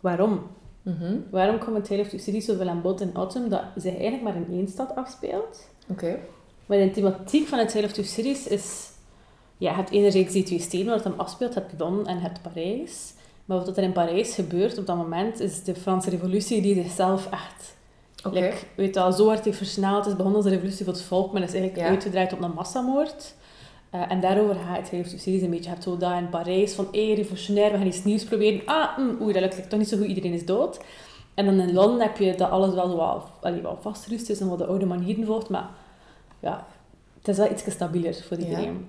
waarom? 0.00 0.46
Mhm. 0.82 1.16
Waarom 1.30 1.58
komt 1.58 1.84
Tale 1.84 2.00
of 2.00 2.08
Two 2.08 2.18
Cities 2.18 2.44
zoveel 2.44 2.68
aan 2.68 2.80
bod 2.82 3.00
in 3.00 3.10
Autumn 3.14 3.48
dat 3.48 3.62
zich 3.76 3.92
eigenlijk 3.92 4.22
maar 4.22 4.36
in 4.36 4.46
één 4.50 4.68
stad 4.68 4.94
afspeelt? 4.94 5.68
Oké. 5.86 6.18
Maar 6.66 6.78
de 6.78 6.90
thematiek 6.90 7.48
van 7.48 7.58
het 7.58 7.68
Tale 7.68 7.84
of 7.84 7.92
Two 7.92 8.02
Cities 8.04 8.46
is... 8.46 8.88
Ja, 9.58 9.70
je 9.70 9.76
hebt 9.76 9.90
enerzijds 9.90 10.32
die 10.32 10.42
twee 10.42 10.60
steden 10.60 10.86
waar 10.86 10.94
het 10.94 11.04
hem 11.04 11.14
afspeelt. 11.16 11.54
Je 11.54 11.60
hebt 11.60 11.72
London 11.78 12.06
en 12.06 12.14
je 12.14 12.20
hebt 12.20 12.42
Parijs. 12.42 13.12
Maar 13.44 13.58
wat 13.58 13.76
er 13.76 13.82
in 13.82 13.92
Parijs 13.92 14.34
gebeurt 14.34 14.78
op 14.78 14.86
dat 14.86 14.96
moment, 14.96 15.40
is 15.40 15.62
de 15.62 15.74
Franse 15.74 16.10
revolutie 16.10 16.62
die 16.62 16.74
zichzelf 16.74 17.28
echt... 17.30 17.74
Oké. 18.24 18.34
like, 18.40 18.56
weet 18.74 18.94
je 18.94 19.00
wel, 19.00 19.12
zo 19.12 19.26
hard 19.26 19.44
heeft 19.44 19.56
versneld. 19.56 19.96
Het 19.96 20.06
is 20.06 20.16
begonnen 20.16 20.36
als 20.36 20.44
een 20.44 20.52
revolutie 20.52 20.84
voor 20.84 20.94
het 20.94 21.02
volk, 21.02 21.32
maar 21.32 21.42
is 21.42 21.52
eigenlijk 21.52 21.82
Ja. 21.82 21.88
uitgedraaid 21.88 22.32
op 22.32 22.42
een 22.42 22.50
massamoord. 22.54 23.34
Eh, 23.90 24.10
en 24.10 24.20
daarover 24.20 24.54
gaat 24.54 24.76
het 24.76 24.90
Tale 24.90 25.02
of 25.02 25.08
Two 25.08 25.18
Cities 25.18 25.42
een 25.42 25.50
beetje. 25.50 25.64
Je 25.64 25.70
hebt 25.70 25.82
zo 25.82 25.96
dat 25.96 26.12
in 26.12 26.28
Parijs 26.28 26.72
van, 26.72 26.88
hé, 26.92 27.14
revolutionair, 27.14 27.70
we 27.72 27.78
gaan 27.78 27.86
iets 27.86 28.04
nieuws 28.04 28.24
proberen. 28.24 28.62
Ah, 28.64 28.98
mm, 28.98 29.18
oei, 29.22 29.32
dat 29.32 29.42
lukt 29.42 29.56
like 29.56 29.68
toch 29.68 29.78
niet 29.78 29.88
zo 29.88 29.96
goed, 29.96 30.06
iedereen 30.06 30.32
is 30.32 30.44
dood. 30.44 30.80
En 31.36 31.44
dan 31.44 31.60
in 31.60 31.72
Londen 31.72 32.00
heb 32.06 32.16
je 32.16 32.34
dat 32.34 32.50
alles 32.50 32.74
wel 32.74 32.96
wat, 32.96 33.30
allee, 33.40 33.60
wel 33.62 33.78
vastrust 33.80 34.30
is 34.30 34.40
en 34.40 34.48
wat 34.48 34.58
de 34.58 34.66
oude 34.66 34.86
manieren 34.86 35.26
volgt, 35.26 35.48
maar 35.48 35.68
ja, 36.40 36.66
het 37.18 37.28
is 37.28 37.36
wel 37.36 37.50
iets 37.50 37.70
stabieler 37.70 38.14
voor 38.28 38.38
Ja. 38.38 38.44
iedereen. 38.44 38.86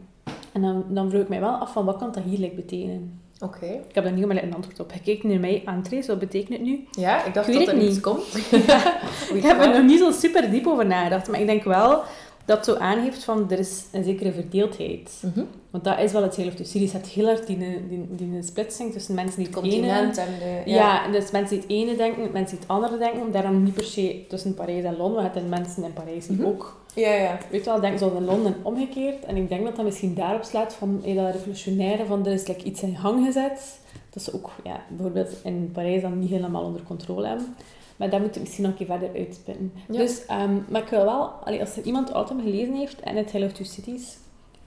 En 0.51 0.61
dan, 0.61 0.83
dan 0.87 1.09
vroeg 1.09 1.21
ik 1.21 1.29
mij 1.29 1.39
wel 1.39 1.49
af 1.49 1.71
van, 1.71 1.85
wat 1.85 1.97
kan 1.97 2.11
dat 2.11 2.23
hier 2.23 2.39
like, 2.39 2.55
betekenen? 2.55 3.21
Oké. 3.39 3.65
Ik 3.65 3.95
heb 3.95 4.03
daar 4.03 4.13
niet 4.13 4.25
meer 4.25 4.43
een 4.43 4.53
antwoord 4.53 4.79
op. 4.79 4.91
Gekeken 4.91 5.29
naar 5.29 5.39
mij, 5.39 5.61
Andres, 5.65 6.07
wat 6.07 6.19
betekent 6.19 6.49
het 6.57 6.61
nu? 6.67 6.87
Ja, 6.91 7.23
ik 7.25 7.33
dacht 7.33 7.47
Ik 7.47 7.53
dat 7.53 7.67
er 7.67 7.73
het 7.73 7.83
iets 7.83 7.93
niet. 7.93 8.01
komt. 8.03 8.35
Ik 9.37 9.43
heb 9.43 9.59
er 9.59 9.69
nog 9.69 9.83
niet 9.83 9.99
zo 9.99 10.11
super 10.11 10.51
diep 10.51 10.67
over 10.67 10.85
nagedacht, 10.85 11.27
maar 11.29 11.39
ik 11.39 11.45
denk 11.45 11.63
wel 11.63 12.01
dat 12.47 12.65
zo 12.65 12.75
aangeeft 12.75 13.23
van, 13.23 13.51
er 13.51 13.59
is 13.59 13.83
een 13.91 14.03
zekere 14.03 14.31
verdeeldheid. 14.31 15.21
Mhm. 15.21 15.45
Want 15.69 15.83
dat 15.83 15.99
is 15.99 16.11
wel 16.11 16.21
het 16.21 16.35
hele 16.35 16.53
de 16.53 16.63
series. 16.63 16.91
Het 16.93 17.07
heel 17.07 17.25
hard 17.25 17.47
die, 17.47 17.57
die, 17.89 18.05
die 18.09 18.43
splitsing 18.43 18.91
tussen 18.91 19.15
mensen 19.15 19.37
die 19.37 19.47
Het 19.47 19.55
ene... 19.55 19.69
continent 19.69 20.17
en 20.17 20.27
de... 20.39 20.71
Ja, 20.71 21.11
dus 21.11 21.31
mensen 21.31 21.59
die 21.59 21.59
het 21.59 21.69
ene 21.69 21.95
denken, 21.95 22.31
mensen 22.31 22.57
die 22.57 22.65
het 22.67 22.67
andere 22.67 22.97
denken. 22.97 23.31
Daarom 23.31 23.63
niet 23.63 23.73
per 23.73 23.83
se 23.83 24.25
tussen 24.27 24.53
Parijs 24.53 24.83
en 24.83 24.97
Londen. 24.97 25.23
Het 25.23 25.33
zijn 25.33 25.49
mensen 25.49 25.83
in 25.83 25.93
Parijs 25.93 26.27
die 26.27 26.37
Mhm. 26.37 26.45
ook 26.45 26.85
Ja, 26.93 27.13
ja. 27.13 27.37
Weet 27.49 27.63
je 27.63 27.69
wel, 27.69 27.79
denk 27.79 27.97
zoals 27.97 28.13
in 28.13 28.25
Londen 28.25 28.55
omgekeerd. 28.61 29.25
En 29.25 29.35
ik 29.35 29.49
denk 29.49 29.63
dat 29.63 29.75
dat 29.75 29.85
misschien 29.85 30.13
daarop 30.13 30.43
slaat 30.43 30.73
van 30.73 31.01
hey, 31.03 31.13
dat 31.13 31.33
revolutionaire 31.33 32.05
van 32.05 32.25
er 32.25 32.31
is 32.31 32.47
like, 32.47 32.63
iets 32.63 32.81
in 32.81 32.95
gang 32.95 33.25
gezet. 33.25 33.79
Dat 34.09 34.23
ze 34.23 34.33
ook 34.33 34.51
ja, 34.63 34.83
bijvoorbeeld 34.89 35.29
in 35.43 35.69
Parijs 35.73 36.01
dan 36.01 36.19
niet 36.19 36.29
helemaal 36.29 36.63
onder 36.63 36.81
controle 36.83 37.27
hebben. 37.27 37.55
Maar 37.97 38.09
dat 38.09 38.19
moet 38.19 38.35
ik 38.35 38.41
misschien 38.41 38.63
nog 38.63 38.71
een 38.71 38.77
keer 38.77 38.97
verder 38.97 39.09
uitspinnen. 39.15 39.73
Ja. 39.87 39.97
Dus, 39.97 40.25
ehm, 40.25 40.55
maar 40.69 40.81
ik 40.81 40.87
wil 40.87 41.05
wel, 41.05 41.21
allee, 41.23 41.59
als 41.59 41.77
er 41.77 41.83
iemand 41.83 42.09
Autumn 42.09 42.41
gelezen 42.41 42.73
heeft 42.73 42.99
en 42.99 43.15
het 43.15 43.31
Tale 43.31 43.45
of 43.45 43.51
Two 43.51 43.65
Cities, 43.65 44.17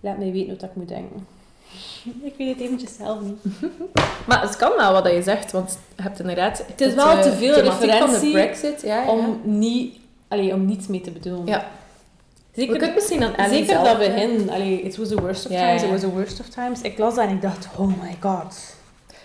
laat 0.00 0.18
mij 0.18 0.32
weten 0.32 0.52
wat 0.52 0.62
ik 0.62 0.75
moet 0.75 0.88
denken. 0.88 1.26
ik 2.30 2.34
weet 2.38 2.49
het 2.49 2.60
eventjes 2.60 2.96
zelf 2.96 3.20
niet. 3.20 3.44
Maar 4.28 4.42
het 4.42 4.56
kan 4.56 4.72
wel 4.76 4.92
wat 4.92 5.12
je 5.12 5.22
zegt, 5.22 5.52
want 5.52 5.78
je 5.96 6.02
hebt 6.02 6.20
inderdaad... 6.20 6.64
Het 6.66 6.80
is 6.80 6.94
wel 6.94 7.22
te 7.22 7.32
veel 7.32 7.54
thematiek 7.54 7.78
van 7.80 7.88
de 7.88 7.92
referentie 7.92 8.32
Brexit. 8.32 8.82
Ja, 8.82 9.02
ja. 9.02 9.10
Om, 9.10 9.40
niet, 9.44 9.96
allee, 10.28 10.54
om 10.54 10.64
niets 10.64 10.87
mee 10.87 11.00
te 11.00 11.10
bedoelen. 11.10 11.46
Ja. 11.46 11.58
We 12.52 12.60
Zeker, 12.60 12.76
kunnen 12.76 12.94
misschien 12.94 13.22
aan 13.22 13.34
Ellie 13.34 13.56
zeker 13.56 13.72
zelf... 13.72 13.87
dat 13.87 13.99
begin. 13.99 14.50
Allee, 14.50 14.82
it 14.82 14.96
was 14.96 15.08
the 15.08 15.20
worst 15.20 15.46
of 15.46 15.52
times, 15.52 15.82
it 15.82 15.90
was 15.90 16.00
the 16.00 16.10
worst 16.10 16.40
of 16.40 16.49
times. 16.49 16.80
Ik 16.80 16.99
las 16.99 17.14
dat 17.14 17.25
en 17.25 17.34
ik 17.34 17.42
dacht, 17.42 17.68
oh 17.76 17.87
my 17.87 18.16
god. 18.20 18.78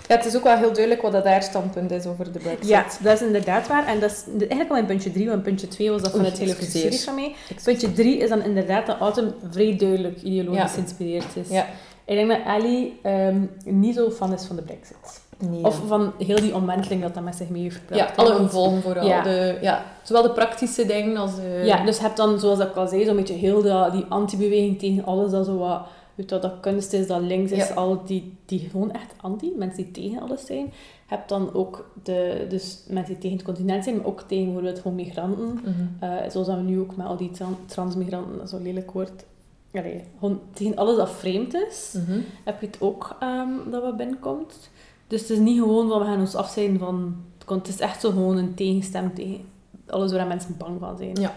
Ja, 0.08 0.16
het 0.16 0.26
is 0.26 0.36
ook 0.36 0.44
wel 0.44 0.58
heel 0.58 0.72
duidelijk 0.74 1.02
wat 1.02 1.12
dat 1.12 1.24
haar 1.26 1.44
standpunt 1.44 1.92
is 1.92 2.06
over 2.06 2.32
de 2.32 2.40
Brexit. 2.40 2.68
Ja, 2.68 2.86
dat 3.02 3.14
is 3.14 3.22
inderdaad 3.28 3.68
waar. 3.68 3.88
En 3.88 4.00
dat 4.00 4.12
is 4.12 4.24
eigenlijk 4.38 4.70
al 4.70 4.78
in 4.78 4.86
puntje 4.86 5.12
3, 5.12 5.30
want 5.30 5.44
puntje 5.44 5.68
2 5.68 5.92
was 5.92 6.02
dat 6.02 6.12
van 6.12 6.26
het 6.26 6.38
hele 6.38 6.56
series 6.60 7.04
van 7.04 7.16
mij. 7.16 7.36
Puntje 7.64 7.94
3 7.94 8.18
is 8.18 8.30
dan 8.30 8.44
inderdaad 8.44 8.86
dat 8.86 8.98
Autumn 9.00 9.34
vrij 9.52 9.76
duidelijk 9.78 10.22
ideologisch 10.22 10.60
Ja. 10.62 10.68
geïnspireerd 10.68 11.36
is. 11.36 11.50
Ja. 11.50 11.66
Ik 12.06 12.16
denk 12.16 12.30
dat 12.30 12.40
Ellie 12.46 13.00
ehm, 13.04 13.38
niet 13.66 13.96
zo 13.96 14.10
fan 14.12 14.34
is 14.34 14.44
van 14.46 14.56
de 14.56 14.62
brexit. 14.62 15.24
Nee, 15.38 15.64
Of 15.64 15.82
van 15.88 16.14
heel 16.18 16.36
die 16.42 16.56
omwenteling 16.56 17.02
dat 17.02 17.14
dat 17.14 17.24
met 17.24 17.36
zich 17.36 17.50
mee 17.50 17.62
heeft 17.62 17.76
gebracht. 17.76 18.16
ja, 18.16 18.24
alle 18.24 18.34
gevolgen 18.36 18.82
vooral. 18.82 19.08
Ja. 19.08 19.22
De, 19.24 19.58
ja, 19.62 19.84
zowel 20.04 20.22
de 20.24 20.32
praktische 20.32 20.86
dingen 20.86 21.18
als 21.18 21.36
de... 21.36 21.62
Ja, 21.64 21.86
dus 21.86 21.96
je 21.98 22.02
hebt 22.04 22.18
dan, 22.18 22.40
zoals 22.40 22.60
ik 22.60 22.76
al 22.76 22.88
zei, 22.88 23.06
zo'n 23.06 23.16
beetje 23.16 23.34
heel 23.34 23.62
dat, 23.64 23.92
die 23.92 24.06
anti-beweging 24.10 24.80
tegen 24.80 25.06
alles 25.06 25.32
dat 25.32 25.46
zo 25.46 25.58
wat, 25.58 25.82
weet 26.16 26.30
wat, 26.32 26.42
dat 26.42 26.60
kunst 26.62 26.94
is, 26.94 27.08
dat 27.08 27.22
links 27.22 27.52
is, 27.52 27.68
Ja. 27.68 27.74
al 27.74 28.02
die, 28.06 28.34
die 28.46 28.60
gewoon 28.60 28.92
echt 28.92 29.14
anti, 29.22 29.52
mensen 29.58 29.84
die 29.84 29.92
tegen 29.92 30.22
alles 30.22 30.46
zijn. 30.46 30.66
Je 30.66 31.16
hebt 31.16 31.30
dan 31.30 31.54
ook 31.54 31.90
de, 32.04 32.46
dus 32.50 32.84
mensen 32.90 33.14
die 33.14 33.22
tegen 33.22 33.38
het 33.38 33.46
continent 33.46 33.84
zijn, 33.84 33.96
maar 33.96 34.06
ook 34.06 34.22
tegen 34.22 34.44
bijvoorbeeld 34.46 34.80
gewoon 34.80 34.96
migranten. 34.96 35.54
Mhm. 35.54 35.72
Eh, 36.00 36.30
zoals 36.30 36.48
dat 36.48 36.56
we 36.56 36.62
nu 36.62 36.80
ook 36.80 36.96
met 36.96 37.06
al 37.06 37.18
die 37.18 37.32
tran- 37.32 37.58
transmigranten, 37.66 38.34
dat 38.36 38.44
is 38.44 38.50
zo'n 38.50 38.62
lelijk 38.62 38.92
woord. 38.92 39.26
Allee, 39.74 40.04
gewoon 40.20 40.40
tegen 40.54 40.76
alles 40.76 40.98
dat 40.98 41.10
vreemd 41.12 41.54
is, 41.54 41.94
Mhm. 41.98 42.20
heb 42.44 42.62
je 42.62 42.68
het 42.68 42.82
ook 42.82 43.16
ehm, 43.20 43.50
dat 43.72 43.82
wat 43.84 43.98
binnenkomt. 43.98 44.70
Dus 45.08 45.22
het 45.22 45.30
is 45.30 45.40
niet 45.40 45.60
gewoon 45.60 45.90
van 45.90 46.00
we 46.00 46.06
gaan 46.06 46.20
ons 46.20 46.36
afzijn 46.36 46.80
van. 46.80 47.16
Het 47.48 47.68
is 47.68 47.80
echt 47.80 48.02
zo 48.02 48.10
gewoon 48.10 48.38
een 48.38 48.54
tegenstem 48.54 49.14
tegen 49.14 49.40
alles 49.88 50.12
waar 50.12 50.28
mensen 50.28 50.56
bang 50.58 50.80
van 50.80 50.98
zijn. 50.98 51.16
Ja. 51.22 51.34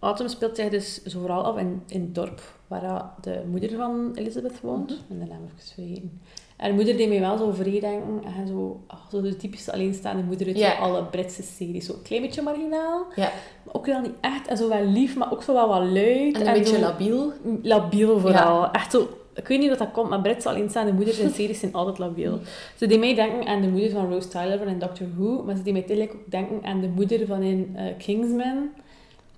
Autumn 0.00 0.30
speelt 0.30 0.56
zich 0.56 0.68
dus 0.68 1.02
zo 1.02 1.20
vooral 1.20 1.42
af 1.42 1.58
in, 1.58 1.82
in 1.86 2.00
het 2.00 2.14
dorp 2.14 2.40
waar 2.66 3.14
de 3.20 3.42
moeder 3.50 3.70
van 3.76 4.10
Elizabeth 4.14 4.60
woont. 4.60 4.90
Mhm. 4.90 5.12
En 5.12 5.18
de 5.18 5.32
naam 5.32 5.40
eens 5.56 5.72
vergeten. 5.72 6.20
En 6.56 6.68
de 6.68 6.74
moeder 6.74 6.96
deed 6.96 7.08
mij 7.08 7.20
wel 7.20 7.38
zo 7.38 7.50
vrij 7.50 7.80
denken. 7.80 8.22
En 8.24 8.46
zo, 8.46 8.80
ah, 8.86 8.98
zo 9.10 9.20
de 9.20 9.36
typische 9.36 9.72
alleenstaande 9.72 10.22
moeder 10.22 10.46
uit 10.46 10.78
alle 10.78 11.04
Britse 11.04 11.42
series. 11.42 11.86
Zo 11.86 11.92
een 11.92 12.02
klein 12.02 12.22
beetje 12.22 12.42
marginaal. 12.42 13.06
Maar 13.16 13.32
ook 13.72 13.86
wel 13.86 14.00
niet 14.00 14.14
echt. 14.20 14.46
En 14.46 14.56
zo 14.56 14.68
wel 14.68 14.84
lief, 14.84 15.16
maar 15.16 15.32
ook 15.32 15.42
zo 15.42 15.52
wel 15.52 15.68
wat 15.68 15.82
luid. 15.82 16.34
En 16.34 16.46
een 16.46 16.52
beetje 16.52 16.74
zo 16.74 16.80
labiel. 16.80 17.32
labiel 17.62 18.18
vooral. 18.18 18.70
Echt 18.70 18.90
zo... 18.90 19.08
Ik 19.34 19.48
weet 19.48 19.58
niet 19.58 19.68
wat 19.68 19.78
dat 19.78 19.90
komt, 19.90 20.08
maar 20.08 20.20
Britse 20.20 20.48
alleenstaande 20.48 20.92
moeders 20.92 21.18
in 21.18 21.30
series 21.34 21.60
zijn 21.60 21.72
altijd 21.72 21.98
labiel. 21.98 22.38
Ze 22.76 22.86
deed 22.86 22.98
mij 22.98 23.14
denken 23.14 23.46
aan 23.46 23.60
de 23.60 23.68
moeder 23.68 23.90
van 23.90 24.12
Rose 24.12 24.28
Tyler 24.28 24.58
van 24.58 24.68
in 24.68 24.78
Doctor 24.78 25.06
Who, 25.16 25.42
maar 25.42 25.56
ze 25.56 25.62
deed 25.62 25.72
mij 25.72 25.82
tegelijk 25.82 26.14
ook 26.14 26.30
denken 26.30 26.64
aan 26.64 26.80
de 26.80 26.88
moeder 26.88 27.26
van 27.26 27.42
in 27.42 27.72
eh, 27.76 27.84
Kingsman. 27.98 28.68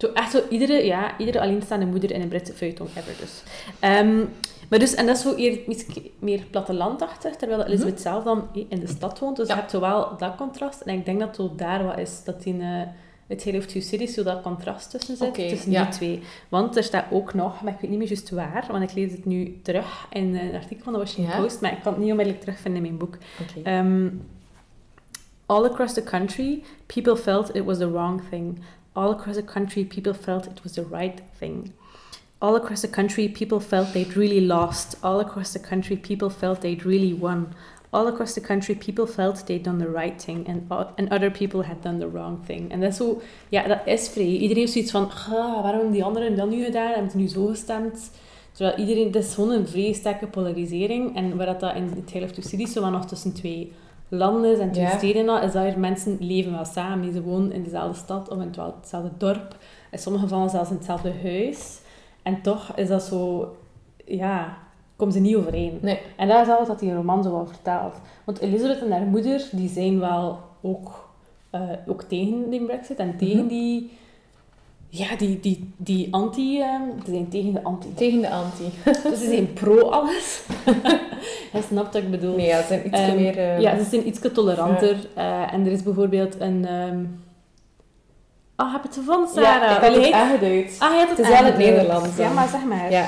Zo 0.03 0.11
echt 0.15 0.31
zo 0.31 0.41
iedere, 0.49 0.85
ja, 0.85 1.19
iedere 1.19 1.41
alleenstaande 1.41 1.87
moeder 1.87 2.11
in 2.11 2.21
een 2.21 2.29
Britse 2.29 2.53
feuilleton 2.53 2.87
ever 2.97 3.15
dus. 3.21 3.43
Ehm, 3.81 4.25
maar 4.69 4.79
dus, 4.79 4.95
en 4.95 5.07
dat 5.07 5.17
is 5.17 5.23
zo 5.23 5.35
eer, 5.37 5.69
iets 5.69 5.85
meer 6.19 6.45
plattelandachtig, 6.51 7.37
terwijl 7.37 7.65
Elizabeth 7.65 8.01
zelf 8.01 8.25
dan 8.25 8.49
in 8.69 8.81
de 8.81 8.87
stad 8.87 9.19
woont. 9.19 9.37
Dus 9.37 9.49
Ja. 9.49 9.55
je 9.55 9.61
hebt 9.61 9.73
zowel 9.73 10.17
dat 10.19 10.35
contrast, 10.37 10.81
en 10.81 10.95
ik 10.99 11.05
denk 11.05 11.21
dat 11.21 11.37
het 11.37 11.59
daar 11.59 11.85
wat 11.85 11.99
is, 11.99 12.25
dat 12.25 12.45
in 12.45 12.61
eh, 12.61 12.83
het 13.27 13.43
hele 13.43 13.59
of 13.59 13.67
Two 13.67 13.81
Cities 13.81 14.15
zo 14.15 14.23
dat 14.23 14.43
contrast 14.43 14.91
tussen 14.91 15.17
zit, 15.17 15.29
Oké, 15.29 15.49
tussen 15.49 15.71
ja. 15.71 15.83
die 15.83 15.93
twee. 15.93 16.23
Want 16.49 16.77
er 16.77 16.83
staat 16.85 17.05
ook 17.11 17.35
nog, 17.35 17.63
maar 17.63 17.73
ik 17.73 17.81
weet 17.81 17.91
niet 17.91 17.99
meer 17.99 18.09
juist 18.09 18.31
waar, 18.31 18.67
want 18.71 18.83
ik 18.83 18.95
lees 18.95 19.13
het 19.13 19.25
nu 19.25 19.61
terug 19.63 20.07
in 20.11 20.37
een 20.37 20.55
artikel 20.55 20.85
van 20.85 20.93
de 20.93 20.99
Washington 20.99 21.35
Ja. 21.35 21.41
Post, 21.41 21.61
maar 21.61 21.73
ik 21.73 21.83
kan 21.83 21.93
het 21.93 22.03
niet 22.03 22.11
onmiddellijk 22.11 22.45
terugvinden 22.45 22.85
in 22.85 22.97
mijn 22.97 22.99
boek. 22.99 23.19
Um, 23.67 24.23
all 25.47 25.65
across 25.65 25.95
the 25.95 26.03
country, 26.03 26.63
people 26.87 27.17
felt 27.17 27.55
it 27.55 27.65
was 27.65 27.79
the 27.79 27.91
wrong 27.91 28.23
thing. 28.31 28.59
All 28.95 29.11
across 29.11 29.37
the 29.37 29.43
country, 29.43 29.85
people 29.85 30.15
felt 30.15 30.47
it 30.47 30.63
was 30.63 30.75
the 30.75 30.85
right 30.85 31.21
thing. 31.39 31.73
All 32.41 32.57
across 32.57 32.83
the 32.83 32.89
country, 32.89 33.29
people 33.29 33.61
felt 33.61 33.93
they'd 33.93 34.17
really 34.17 34.41
lost. 34.41 34.97
All 35.03 35.21
across 35.21 35.53
the 35.53 35.59
country, 35.59 35.97
people 35.97 36.29
felt 36.29 36.61
they'd 36.61 36.85
really 36.85 37.15
won. 37.15 37.55
All 37.91 38.07
across 38.09 38.35
the 38.35 38.41
country, 38.41 38.75
people 38.75 39.07
felt 39.07 39.47
they'd 39.47 39.63
done 39.63 39.79
the 39.79 39.89
right 39.89 40.21
thing 40.21 40.47
and, 40.49 40.71
and 40.99 41.13
other 41.13 41.31
people 41.31 41.63
had 41.63 41.83
done 41.83 41.99
the 41.99 42.09
wrong 42.09 42.43
thing. 42.47 42.71
En 42.71 42.81
dat 42.81 42.91
is 42.91 42.97
zo, 42.97 43.21
ja, 43.49 43.69
dat 43.69 43.81
is 43.85 44.09
vrij. 44.09 44.27
Iedereen 44.27 44.57
heeft 44.57 44.73
zoiets 44.73 44.91
van, 44.91 45.11
"Ah, 45.11 45.63
waarom 45.63 45.93
die 45.93 46.05
anderen 46.05 46.37
dat 46.37 46.51
nu 46.51 46.65
gedaan? 46.65 46.93
Hebben 46.93 47.11
ze 47.11 47.17
nu 47.17 47.29
zo 47.29 47.47
gestemd? 47.47 48.11
Terwijl 48.53 48.79
iedereen, 48.79 49.07
het 49.07 49.17
is 49.17 49.35
gewoon 49.35 49.51
een 49.51 49.69
vrij 49.69 49.93
sterke 49.93 50.27
polarisering. 50.27 51.17
En 51.17 51.37
waar 51.37 51.47
dat, 51.47 51.61
dat 51.61 51.75
in 51.75 51.83
het 51.83 52.13
Tale 52.13 52.25
of 52.25 52.31
Two 52.33 52.43
Cities 52.43 52.73
zo 52.73 52.91
nog 52.91 53.07
tussen 53.07 53.33
twee 53.33 53.73
landen 54.17 54.61
en 54.61 54.73
twee 54.73 54.85
Ja. 54.85 54.97
steden 54.97 55.29
al, 55.29 55.41
is 55.43 55.53
dat 55.53 55.65
er 55.65 55.79
mensen 55.79 56.17
leven 56.21 56.53
wel 56.53 56.65
samen. 56.65 57.13
Ze 57.13 57.23
wonen 57.23 57.53
in 57.53 57.63
dezelfde 57.63 57.99
stad 57.99 58.29
of 58.31 58.37
in 58.41 58.47
het- 58.47 58.75
hetzelfde 58.81 59.11
dorp. 59.17 59.57
In 59.91 59.99
sommige 59.99 60.25
gevallen 60.25 60.51
zelfs 60.51 60.71
in 60.71 60.77
hetzelfde 60.77 61.13
huis. 61.23 61.81
En 62.23 62.43
toch 62.43 62.73
is 62.77 62.89
dat 62.89 63.03
zo, 63.03 63.53
ja, 64.05 64.57
komen 64.97 65.15
ze 65.15 65.21
niet 65.21 65.37
overeen. 65.37 65.79
Nee. 65.83 65.99
En 66.17 66.29
dat 66.29 66.47
is 66.47 66.53
alles 66.53 66.69
wat 66.69 66.79
die 66.79 66.95
roman 66.95 67.23
zo 67.23 67.31
wel 67.31 67.47
vertelt. 67.47 67.95
Want 68.25 68.39
Elizabeth 68.41 68.83
en 68.83 68.91
haar 68.93 69.01
moeder, 69.07 69.49
die 69.53 69.69
zijn 69.69 69.99
wel 70.01 70.39
ook, 70.61 71.09
eh, 71.51 71.61
ook 71.87 72.03
tegen 72.03 72.51
die 72.51 72.65
brexit 72.65 72.97
en 72.99 73.17
tegen 73.17 73.39
Mhm. 73.39 73.49
die... 73.49 73.91
Ja, 74.95 75.17
die, 75.19 75.41
die, 75.41 75.73
die 75.77 76.09
anti... 76.11 76.61
ehm, 76.61 76.83
ze 77.05 77.11
zijn 77.11 77.29
tegen 77.29 77.53
de 77.53 77.63
anti. 77.63 77.95
Tegen 77.95 78.21
de 78.21 78.31
anti. 78.31 78.65
Dus 79.11 79.19
ze 79.19 79.25
zijn 79.29 79.53
pro 79.53 79.79
alles. 79.91 80.43
Hij 81.53 81.63
snapt 81.69 81.93
wat 81.95 82.03
ik 82.03 82.11
bedoel. 82.11 82.37
Nee, 82.37 82.47
ja, 82.47 82.61
ze 82.61 82.67
zijn 82.67 82.87
iets 82.87 82.99
Ehm, 83.01 83.17
meer... 83.17 83.39
eh, 83.39 83.61
Ja, 83.61 83.77
ze 83.79 83.85
zijn 83.91 84.07
iets 84.07 84.19
toleranter. 84.33 84.97
eh, 85.15 85.53
en 85.53 85.67
er 85.67 85.73
is 85.73 85.83
bijvoorbeeld 85.83 86.41
een... 86.41 86.67
ehm 86.67 86.99
Ah, 88.57 88.73
heb 88.73 88.83
je 88.83 88.89
het 88.89 88.97
gevonden, 88.99 89.29
Sarah? 89.29 89.63
Ja, 89.63 89.75
ik 89.75 89.81
Wil 89.81 90.01
het 90.01 90.09
jij- 90.09 90.13
aangeduid. 90.21 90.77
Ah, 90.79 90.91
je 90.91 90.97
hebt 90.97 91.09
het 91.09 91.19
Het 91.19 91.27
is 91.27 91.33
wel 91.41 91.45
het. 91.45 91.57
Nederlands 91.59 92.17
Ja, 92.17 92.33
maar 92.33 92.49
zeg 92.49 92.65
maar. 92.65 92.91
Ja. 92.91 93.07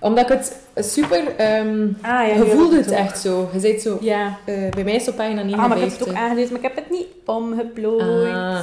Omdat 0.00 0.30
ik 0.30 0.36
het 0.38 0.56
super... 0.76 1.36
ehm 1.36 1.82
Ah, 2.00 2.10
ja, 2.10 2.22
je 2.22 2.32
heb 2.32 2.46
voelde 2.50 2.76
het 2.76 2.90
echt 2.90 3.18
zo. 3.20 3.48
Je 3.52 3.60
zei 3.60 3.78
zo... 3.78 3.98
Ja. 4.00 4.38
eh, 4.44 4.70
bij 4.70 4.84
mij 4.84 4.94
is 4.94 5.00
het 5.06 5.10
op 5.10 5.16
pagina 5.16 5.40
Ah, 5.42 5.46
maar 5.48 5.56
ik 5.56 5.60
heb 5.60 5.68
59. 5.70 5.98
het 6.06 6.08
ook 6.08 6.22
aangeduid, 6.22 6.48
maar 6.50 6.58
ik 6.58 6.66
heb 6.66 6.76
het 6.76 6.90
niet 6.90 7.06
omgeplooid. 7.24 8.32
Ah, 8.34 8.60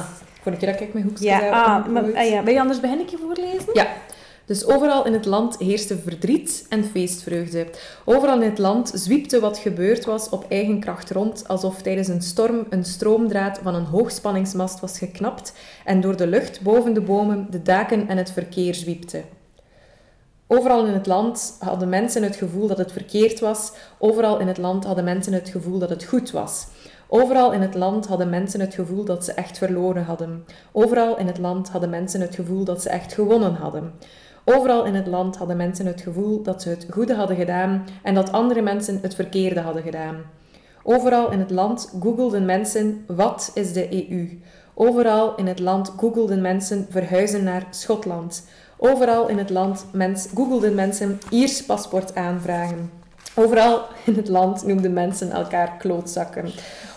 voor 0.48 0.58
de 0.58 0.66
keer 0.66 0.78
dat 0.78 0.88
ik 0.88 0.92
mijn 0.92 1.04
hoekje 1.04 1.24
Ja, 1.24 1.50
ah, 1.50 1.86
maar, 1.86 2.02
ah, 2.02 2.28
ja. 2.28 2.42
Wil 2.42 2.54
je 2.54 2.60
anders 2.60 2.80
begin 2.80 3.00
ik 3.00 3.08
je 3.08 3.18
voorlezen? 3.18 3.70
Ja. 3.72 3.86
Dus 4.44 4.66
overal 4.66 5.06
in 5.06 5.12
het 5.12 5.26
land 5.26 5.58
heerste 5.58 5.98
verdriet 5.98 6.66
en 6.68 6.84
feestvreugde. 6.84 7.66
Overal 8.04 8.40
in 8.42 8.48
het 8.48 8.58
land 8.58 8.90
zwiepte 8.94 9.40
wat 9.40 9.58
gebeurd 9.58 10.04
was 10.04 10.28
op 10.28 10.46
eigen 10.48 10.80
kracht 10.80 11.10
rond, 11.10 11.48
alsof 11.48 11.82
tijdens 11.82 12.08
een 12.08 12.22
storm 12.22 12.66
een 12.70 12.84
stroomdraad 12.84 13.60
van 13.62 13.74
een 13.74 13.84
hoogspanningsmast 13.84 14.80
was 14.80 14.98
geknapt 14.98 15.52
en 15.84 16.00
door 16.00 16.16
de 16.16 16.26
lucht 16.26 16.60
boven 16.60 16.92
de 16.92 17.00
bomen, 17.00 17.46
de 17.50 17.62
daken 17.62 18.08
en 18.08 18.16
het 18.16 18.30
verkeer 18.30 18.74
zwiepte. 18.74 19.22
Overal 20.46 20.86
in 20.86 20.92
het 20.92 21.06
land 21.06 21.56
hadden 21.58 21.88
mensen 21.88 22.22
het 22.22 22.36
gevoel 22.36 22.66
dat 22.66 22.78
het 22.78 22.92
verkeerd 22.92 23.40
was. 23.40 23.72
Overal 23.98 24.38
in 24.38 24.48
het 24.48 24.58
land 24.58 24.84
hadden 24.84 25.04
mensen 25.04 25.32
het 25.32 25.48
gevoel 25.48 25.78
dat 25.78 25.90
het 25.90 26.04
goed 26.04 26.30
was. 26.30 26.66
Overal 27.10 27.52
in 27.52 27.60
het 27.60 27.74
land 27.74 28.06
hadden 28.06 28.30
mensen 28.30 28.60
het 28.60 28.74
gevoel 28.74 29.04
dat 29.04 29.24
ze 29.24 29.32
echt 29.32 29.58
verloren 29.58 30.04
hadden. 30.04 30.44
Overal 30.72 31.18
in 31.18 31.26
het 31.26 31.38
land 31.38 31.68
hadden 31.68 31.90
mensen 31.90 32.20
het 32.20 32.34
gevoel 32.34 32.64
dat 32.64 32.82
ze 32.82 32.88
echt 32.88 33.12
gewonnen 33.12 33.54
hadden. 33.54 33.92
Overal 34.44 34.84
in 34.84 34.94
het 34.94 35.06
land 35.06 35.36
hadden 35.36 35.56
mensen 35.56 35.86
het 35.86 36.00
gevoel 36.00 36.42
dat 36.42 36.62
ze 36.62 36.68
het 36.68 36.86
goede 36.90 37.14
hadden 37.14 37.36
gedaan 37.36 37.84
en 38.02 38.14
dat 38.14 38.32
andere 38.32 38.62
mensen 38.62 38.98
het 39.02 39.14
verkeerde 39.14 39.60
hadden 39.60 39.82
gedaan. 39.82 40.16
Overal 40.82 41.30
in 41.30 41.38
het 41.38 41.50
land 41.50 41.92
googelden 42.00 42.44
mensen 42.44 43.04
wat 43.06 43.50
is 43.54 43.72
de 43.72 44.10
EU. 44.10 44.40
Overal 44.74 45.34
in 45.36 45.46
het 45.46 45.58
land 45.58 45.92
googelden 45.96 46.40
mensen 46.40 46.86
verhuizen 46.90 47.44
naar 47.44 47.66
Schotland. 47.70 48.48
Overal 48.76 49.28
in 49.28 49.38
het 49.38 49.50
land 49.50 49.86
mens, 49.92 50.28
googelden 50.34 50.74
mensen 50.74 51.18
Iers 51.30 51.64
paspoort 51.64 52.14
aanvragen. 52.14 52.90
Overal 53.34 53.82
in 54.04 54.14
het 54.14 54.28
land 54.28 54.66
noemden 54.66 54.92
mensen 54.92 55.30
elkaar 55.30 55.76
klootzakken. 55.78 56.50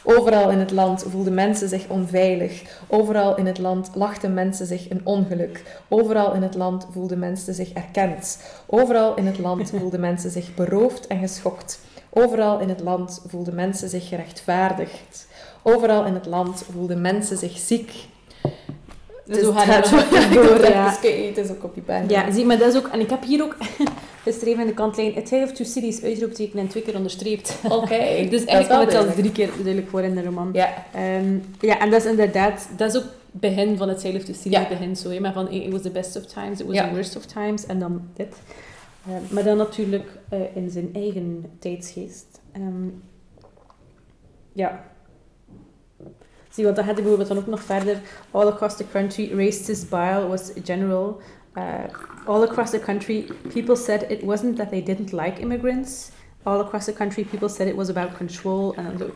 Overal 0.03 0.49
in 0.49 0.59
het 0.59 0.71
land 0.71 1.05
voelden 1.09 1.33
mensen 1.33 1.69
zich 1.69 1.87
onveilig. 1.87 2.61
Overal 2.87 3.37
in 3.37 3.45
het 3.45 3.57
land 3.57 3.89
lachten 3.93 4.33
mensen 4.33 4.65
zich 4.65 4.89
een 4.89 5.01
ongeluk. 5.03 5.63
Overal 5.87 6.33
in 6.33 6.41
het 6.41 6.55
land 6.55 6.87
voelden 6.91 7.19
mensen 7.19 7.53
zich 7.53 7.71
erkend. 7.73 8.43
Overal 8.65 9.15
in 9.15 9.25
het 9.25 9.39
land 9.39 9.69
voelden 9.79 9.99
mensen 9.99 10.31
zich 10.31 10.53
beroofd 10.53 11.07
en 11.07 11.19
geschokt. 11.19 11.79
Overal 12.09 12.59
in 12.59 12.69
het 12.69 12.81
land 12.81 13.21
voelden 13.27 13.55
mensen 13.55 13.89
zich 13.89 14.07
gerechtvaardigd. 14.07 15.27
Overal 15.63 16.05
in 16.05 16.13
het 16.13 16.25
land 16.25 16.63
voelden 16.71 17.01
mensen 17.01 17.37
zich 17.37 17.57
ziek. 17.57 17.91
Is 19.25 19.39
Zo 19.39 19.51
gaat 19.51 19.89
het 19.89 20.33
door, 20.33 20.69
ja. 20.69 20.97
Dus 21.01 21.35
is 21.35 21.51
ook 21.51 21.63
op 21.63 21.73
die 21.73 21.83
pagina. 21.83 22.09
Ja, 22.09 22.31
zie, 22.31 22.45
maar 22.45 22.57
dat 22.57 22.73
is 22.73 22.79
ook... 22.79 22.87
En 22.87 22.99
ik 22.99 23.09
heb 23.09 23.23
hier 23.23 23.43
ook 23.43 23.55
geschreven 24.23 24.61
in 24.61 24.67
de 24.67 24.73
kantlijn... 24.73 25.23
Tale 25.23 25.43
of 25.43 25.51
Two 25.51 25.65
Cities, 25.65 26.03
uitroepteken 26.03 26.59
en 26.59 26.67
twee 26.67 26.83
keer 26.83 26.95
onderstreept. 26.95 27.59
Oké. 27.63 27.97
Dus 28.35 28.45
eigenlijk 28.45 28.69
komt 28.69 28.81
het 28.81 28.91
zelfs 28.91 28.91
duidelijk. 28.91 29.15
drie 29.15 29.31
keer 29.31 29.49
duidelijk 29.55 29.89
voor 29.89 30.01
in 30.01 30.15
de 30.15 30.23
roman. 30.23 30.49
Ja. 30.53 30.85
Ehm, 30.93 31.37
ja, 31.59 31.79
en 31.79 31.89
dat 31.89 32.03
is 32.03 32.09
inderdaad... 32.09 32.69
Dat 32.77 32.89
is 32.93 32.97
ook 33.01 33.07
het 33.31 33.41
begin 33.41 33.77
van 33.77 33.89
het 33.89 34.01
Tale 34.01 34.17
of 34.17 34.23
Two 34.23 34.33
Cities. 34.33 34.51
Ja. 34.51 34.67
Begin 34.67 34.95
zo, 34.95 35.19
maar 35.19 35.33
van 35.33 35.49
it 35.51 35.71
was 35.71 35.81
the 35.81 35.91
best 35.91 36.15
of 36.15 36.25
times, 36.25 36.59
it 36.59 36.65
was 36.65 36.75
Ja. 36.75 36.87
the 36.87 36.93
worst 36.93 37.15
of 37.15 37.25
times. 37.25 37.65
En 37.65 37.79
dan 37.79 38.01
dit. 38.13 38.35
Ehm, 39.07 39.33
maar 39.33 39.43
dan 39.43 39.57
natuurlijk 39.57 40.09
eh, 40.29 40.55
in 40.55 40.69
zijn 40.69 40.89
eigen 40.93 41.45
tijdsgeest. 41.59 42.39
Ehm, 42.51 42.87
ja. 44.53 44.83
Zie, 46.49 46.63
want 46.63 46.75
dan 46.75 46.85
had 46.85 46.93
hij 46.93 47.03
bijvoorbeeld 47.03 47.29
dan 47.29 47.37
ook 47.37 47.47
nog 47.47 47.63
verder... 47.63 48.01
All 48.31 48.47
across 48.47 48.75
the 48.75 48.85
country, 48.91 49.31
racist 49.37 49.89
bile 49.89 50.27
was 50.27 50.51
general. 50.63 51.19
Uh, 51.57 51.63
all 52.25 52.43
across 52.43 52.71
the 52.71 52.79
country, 52.79 53.27
people 53.53 53.75
said 53.75 54.05
it 54.09 54.23
wasn't 54.23 54.57
that 54.57 54.69
they 54.69 54.83
didn't 54.83 55.11
like 55.11 55.41
immigrants. 55.41 56.11
All 56.43 56.59
across 56.59 56.85
the 56.85 56.93
country, 56.93 57.23
people 57.23 57.49
said 57.49 57.67
it 57.67 57.75
was 57.75 57.89
about 57.89 58.17
control. 58.17 58.73
En 58.75 58.97
dan 58.97 59.11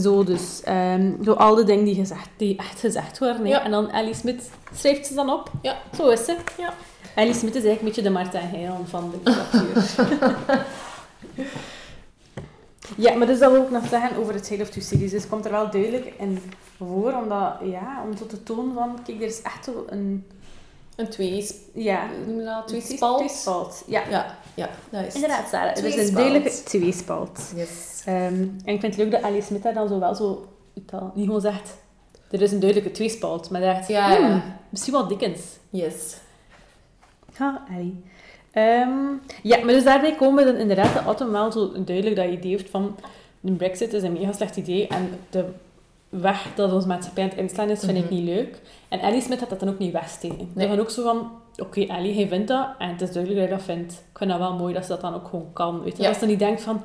zo 0.00 0.24
dus. 0.24 0.60
ehm, 0.62 1.22
zo 1.24 1.32
al 1.32 1.54
de 1.54 1.64
dingen 1.64 1.84
die, 1.84 1.94
gezegd, 1.94 2.28
die 2.36 2.56
echt 2.56 2.80
gezegd 2.80 3.18
worden. 3.18 3.46
Ja. 3.46 3.64
En 3.64 3.70
dan 3.70 3.90
Ellie 3.90 4.14
Smith 4.14 4.50
schrijft 4.74 5.06
ze 5.06 5.14
dan 5.14 5.30
op. 5.30 5.50
Ja. 5.62 5.76
Zo 5.96 6.08
is 6.08 6.24
ze. 6.24 6.36
Ja. 6.58 6.74
Ellie 7.14 7.34
Smith 7.34 7.54
is 7.54 7.64
eigenlijk 7.64 7.80
een 7.80 7.84
beetje 7.84 8.02
de 8.02 8.10
Martijn 8.10 8.48
Heiland 8.48 8.88
van 8.88 9.10
de 9.10 9.16
literatuur. 9.24 10.06
ja, 13.04 13.14
maar 13.14 13.26
dus 13.26 13.38
dat 13.38 13.52
wil 13.52 13.62
ik 13.62 13.70
nog 13.70 13.86
zeggen 13.86 14.16
over 14.16 14.34
het 14.34 14.48
Tale 14.48 14.62
of 14.62 14.70
Two 14.70 14.82
Cities. 14.82 15.10
Dus 15.10 15.22
het 15.22 15.30
komt 15.30 15.44
er 15.44 15.50
wel 15.50 15.70
duidelijk 15.70 16.12
in 16.18 16.38
voor, 16.76 17.12
omdat, 17.12 17.54
ja, 17.64 18.04
om 18.04 18.16
zo 18.16 18.26
te 18.26 18.42
tonen 18.42 18.74
van, 18.74 18.98
kijk, 19.04 19.20
er 19.20 19.26
is 19.26 19.42
echt 19.42 19.66
wel 19.66 19.84
een... 19.86 20.26
Een 20.96 21.08
twee, 21.08 21.46
Ja, 21.74 22.06
noem 22.26 22.38
je 22.38 22.44
dat? 22.44 22.68
Twee 22.68 22.80
een 22.80 22.96
spalt? 22.96 23.18
tweespalt. 23.18 23.82
Ja, 23.86 24.02
Ja, 24.10 24.38
ja, 24.54 24.68
dat 24.90 25.06
is 25.06 25.14
inderdaad, 25.14 25.48
Sarah. 25.48 25.68
Het 25.68 25.78
is 25.78 25.84
een 25.84 25.90
Tweespalt. 25.90 26.16
duidelijke 26.16 26.62
tweespalt. 26.62 27.52
Yes. 27.56 28.02
Ehm, 28.06 28.16
en 28.64 28.74
ik 28.74 28.80
vind 28.80 28.82
het 28.82 28.96
leuk 28.96 29.10
dat 29.10 29.22
Ellie 29.22 29.42
Smith 29.42 29.62
daar 29.62 29.74
dan 29.74 29.88
zo 29.88 29.98
wel 29.98 30.14
zo, 30.14 30.46
niet 31.14 31.26
gewoon 31.26 31.40
zegt, 31.40 31.76
er 32.30 32.42
is 32.42 32.52
een 32.52 32.60
duidelijke 32.60 32.94
tweespalt, 32.94 33.50
maar 33.50 33.60
dat 33.60 33.76
echt, 33.76 33.88
Ja, 33.88 34.12
ja. 34.12 34.26
hmm, 34.26 34.42
misschien 34.68 34.92
wel 34.92 35.06
Dickens. 35.08 35.40
Yes. 35.70 36.16
Ha, 37.34 37.64
Ellie. 37.70 38.04
Ehm, 38.50 38.98
ja, 39.42 39.56
maar 39.64 39.74
dus 39.74 39.84
daarbij 39.84 40.14
komen 40.14 40.44
we 40.44 40.52
dan 40.52 40.60
inderdaad 40.60 40.94
dat 40.94 41.04
Autumn 41.04 41.32
wel 41.32 41.52
zo 41.52 41.72
duidelijk 41.84 42.16
dat 42.16 42.26
idee 42.30 42.50
heeft 42.50 42.70
van 42.70 42.96
de 43.40 43.52
brexit 43.52 43.92
is 43.92 44.02
een 44.02 44.12
mega 44.12 44.32
slecht 44.32 44.56
idee 44.56 44.86
en 44.86 45.10
de 45.30 45.44
weg 46.20 46.46
dat 46.54 46.72
onze 46.72 46.86
maatschappij 46.86 47.22
aan 47.22 47.28
het 47.28 47.38
inslaan 47.38 47.68
is, 47.68 47.80
vind 47.80 47.98
ik 47.98 48.04
Mhm. 48.04 48.14
niet 48.14 48.24
leuk. 48.24 48.60
En 48.88 49.00
Ellie 49.00 49.20
Smith 49.20 49.40
had 49.40 49.48
dat 49.50 49.60
dan 49.60 49.68
ook 49.68 49.78
niet 49.78 49.92
wegsteken. 49.92 50.50
Nee. 50.54 50.68
Dan 50.68 50.78
ook 50.80 50.90
zo 50.90 51.02
van, 51.02 51.30
oké 51.56 51.80
Ellie, 51.80 52.14
hij 52.14 52.28
vindt 52.28 52.48
dat 52.48 52.68
en 52.78 52.88
het 52.88 53.00
is 53.00 53.12
duidelijk 53.12 53.40
dat 53.40 53.48
hij 53.48 53.58
dat 53.58 53.76
vindt. 53.76 53.92
Ik 53.92 54.18
vind 54.18 54.30
dat 54.30 54.38
wel 54.38 54.56
mooi 54.56 54.74
dat 54.74 54.82
ze 54.82 54.88
dat 54.88 55.00
dan 55.00 55.14
ook 55.14 55.28
gewoon 55.28 55.52
kan. 55.52 55.82
Weet 55.82 55.96
je? 55.96 56.02
Ja. 56.02 56.08
Als 56.08 56.18
ze 56.18 56.26
niet 56.26 56.38
denkt 56.38 56.62
van, 56.62 56.82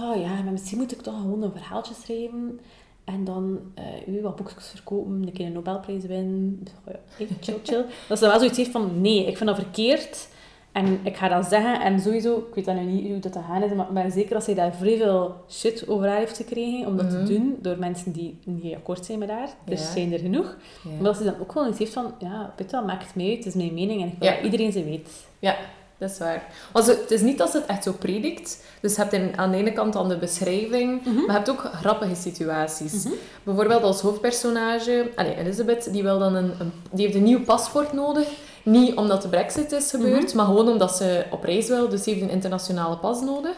oh 0.00 0.20
ja, 0.20 0.42
maar 0.42 0.52
misschien 0.52 0.78
moet 0.78 0.92
ik 0.92 1.00
toch 1.02 1.14
gewoon 1.20 1.42
een 1.42 1.52
verhaaltje 1.52 1.94
schrijven 1.94 2.60
en 3.04 3.24
dan 3.24 3.58
eh 3.74 4.14
u 4.14 4.22
wat 4.22 4.36
boekjes 4.36 4.68
verkopen, 4.68 5.12
een 5.12 5.32
keer 5.32 5.46
een 5.46 5.52
Nobelprijs 5.52 6.04
winnen. 6.04 6.62
Oh 6.86 6.92
ja, 6.92 6.98
hey, 7.16 7.28
chill, 7.40 7.58
chill. 7.62 7.84
Dat 8.08 8.18
ze 8.18 8.24
dan 8.24 8.28
wel 8.30 8.38
zoiets 8.38 8.58
heeft 8.58 8.70
van, 8.70 9.00
nee, 9.00 9.26
ik 9.26 9.36
vind 9.36 9.48
dat 9.48 9.58
verkeerd. 9.58 10.28
En 10.76 10.98
ik 11.02 11.16
ga 11.16 11.28
dat 11.28 11.46
zeggen. 11.46 11.80
En 11.80 12.00
sowieso, 12.00 12.36
ik 12.48 12.54
weet 12.54 12.64
dat 12.64 12.74
nu 12.74 12.82
niet 12.82 13.08
hoe 13.10 13.18
dat 13.18 13.32
te 13.32 13.40
gaan 13.48 13.62
is, 13.62 13.72
maar 13.74 13.86
ik 13.86 13.92
ben 13.94 14.10
zeker 14.12 14.34
dat 14.34 14.44
zij 14.44 14.54
daar 14.54 14.74
vrij 14.74 14.96
veel 14.96 15.34
shit 15.50 15.88
over 15.88 16.08
haar 16.08 16.18
heeft 16.18 16.36
gekregen 16.36 16.86
om 16.86 16.96
dat 16.96 17.06
Mhm. 17.10 17.24
te 17.24 17.32
doen 17.32 17.56
door 17.62 17.76
mensen 17.78 18.12
die 18.12 18.38
niet 18.44 18.74
akkoord 18.74 19.04
zijn 19.06 19.18
met 19.18 19.30
haar. 19.30 19.48
Dus 19.64 19.80
Ja. 19.80 19.86
zijn 19.92 20.12
er 20.12 20.18
genoeg. 20.18 20.56
Ja. 20.84 20.90
Maar 20.90 21.02
dat 21.04 21.16
ze 21.16 21.24
dan 21.24 21.34
ook 21.40 21.52
wel 21.52 21.68
iets 21.68 21.78
heeft 21.78 21.92
van, 21.92 22.12
ja, 22.18 22.52
weet 22.56 22.70
je 22.70 22.80
maakt 22.86 23.06
het 23.06 23.14
mij 23.14 23.26
uit, 23.28 23.36
het 23.36 23.46
is 23.46 23.54
mijn 23.54 23.74
mening 23.74 24.02
en 24.02 24.06
ik 24.08 24.14
wil 24.18 24.28
Ja. 24.28 24.34
dat 24.34 24.44
iedereen 24.44 24.72
ze 24.72 24.84
weet. 24.84 25.08
Ja, 25.38 25.56
dat 25.98 26.10
is 26.10 26.18
waar. 26.18 26.42
Ze- 26.74 26.98
het 27.00 27.10
is 27.10 27.20
niet 27.20 27.38
dat 27.38 27.50
ze 27.50 27.56
het 27.58 27.66
echt 27.66 27.82
zo 27.82 27.92
predikt. 27.92 28.64
Dus 28.80 28.94
je 28.94 29.00
hebt 29.00 29.12
in, 29.12 29.32
aan 29.38 29.50
de 29.50 29.56
ene 29.56 29.72
kant 29.72 29.92
dan 29.92 30.08
de 30.08 30.16
beschrijving, 30.18 31.00
Mhm. 31.04 31.14
maar 31.14 31.24
je 31.26 31.32
hebt 31.32 31.50
ook 31.50 31.60
grappige 31.74 32.14
situaties. 32.14 33.04
Mhm. 33.04 33.14
Bijvoorbeeld 33.42 33.82
als 33.82 34.00
hoofdpersonage, 34.00 35.10
allee, 35.16 35.36
Elizabeth, 35.36 35.92
die, 35.92 36.02
wil 36.02 36.18
dan 36.18 36.34
een, 36.34 36.50
een- 36.58 36.72
die 36.92 37.04
heeft 37.04 37.16
een 37.16 37.22
nieuw 37.22 37.44
paspoort 37.44 37.92
nodig. 37.92 38.28
Niet 38.66 38.94
omdat 38.96 39.22
de 39.22 39.28
brexit 39.28 39.72
is 39.72 39.90
gebeurd, 39.90 40.26
Mhm. 40.26 40.36
maar 40.36 40.46
gewoon 40.46 40.68
omdat 40.68 40.96
ze 40.96 41.24
op 41.30 41.44
reis 41.44 41.68
wil. 41.68 41.88
Dus 41.88 42.02
ze 42.02 42.10
heeft 42.10 42.22
een 42.22 42.30
internationale 42.30 42.96
pas 42.96 43.20
nodig. 43.20 43.52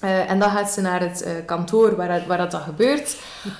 Eh, 0.00 0.30
en 0.30 0.38
dan 0.38 0.50
gaat 0.50 0.70
ze 0.70 0.80
naar 0.80 1.00
het 1.00 1.22
eh, 1.22 1.32
kantoor 1.46 1.96
waar, 1.96 2.22
waar 2.26 2.38
dat, 2.38 2.50
dat 2.50 2.60
gebeurt. 2.60 3.16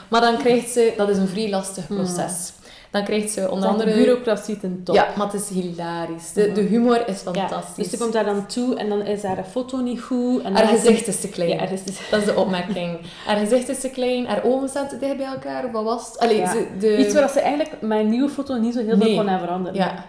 Maar 0.08 0.20
dan 0.20 0.36
krijgt 0.36 0.70
ze... 0.70 0.92
Dat 0.96 1.08
is 1.08 1.16
een 1.16 1.28
vrij 1.28 1.50
lastig 1.50 1.86
proces. 1.86 2.52
Dan 2.90 3.04
krijgt 3.04 3.30
ze 3.30 3.50
onder 3.50 3.68
andere... 3.68 3.90
de 3.90 3.96
bureaucratie 3.96 4.58
ten 4.58 4.80
top. 4.84 4.94
Ja, 4.94 5.06
maar 5.16 5.26
het 5.32 5.40
is 5.40 5.48
hilarisch. 5.48 6.32
De, 6.32 6.52
de 6.52 6.60
humor 6.60 7.08
is 7.08 7.22
Ja, 7.24 7.32
fantastisch. 7.32 7.74
dus 7.76 7.90
ze 7.90 7.98
komt 7.98 8.12
daar 8.12 8.24
dan 8.24 8.46
toe 8.46 8.74
en 8.76 8.88
dan 8.88 9.02
is 9.02 9.22
haar 9.22 9.44
foto 9.50 9.76
niet 9.76 10.00
goed. 10.00 10.42
En 10.42 10.54
Haar 10.54 10.72
is 10.72 10.80
gezicht 10.80 11.06
is 11.06 11.20
te 11.20 11.28
klein. 11.28 11.50
Ja, 11.50 11.66
gezicht- 11.66 12.10
Dat 12.10 12.20
is 12.20 12.26
de 12.26 12.34
opmerking. 12.36 12.98
Haar 13.26 13.36
gezicht 13.36 13.68
is 13.68 13.80
te 13.80 13.90
klein, 13.90 14.26
haar 14.26 14.40
ogen 14.44 14.68
staan 14.68 14.88
te 14.88 14.98
dicht 14.98 15.16
bij 15.16 15.26
elkaar, 15.26 15.70
wat 15.72 15.84
was 15.84 16.06
het? 16.06 16.18
Allee, 16.18 16.36
Ja. 16.36 16.52
ze, 16.52 16.66
de... 16.78 16.96
Iets 16.98 17.14
waar 17.14 17.28
ze 17.30 17.40
eigenlijk 17.40 17.80
met 17.82 17.98
een 17.98 18.08
nieuwe 18.08 18.28
foto 18.28 18.54
niet 18.56 18.74
zo 18.74 18.80
heel 18.84 18.96
Nee. 18.96 19.08
veel 19.08 19.16
kon 19.24 19.30
aan 19.30 19.40
veranderen. 19.40 19.78
Ja, 19.78 20.04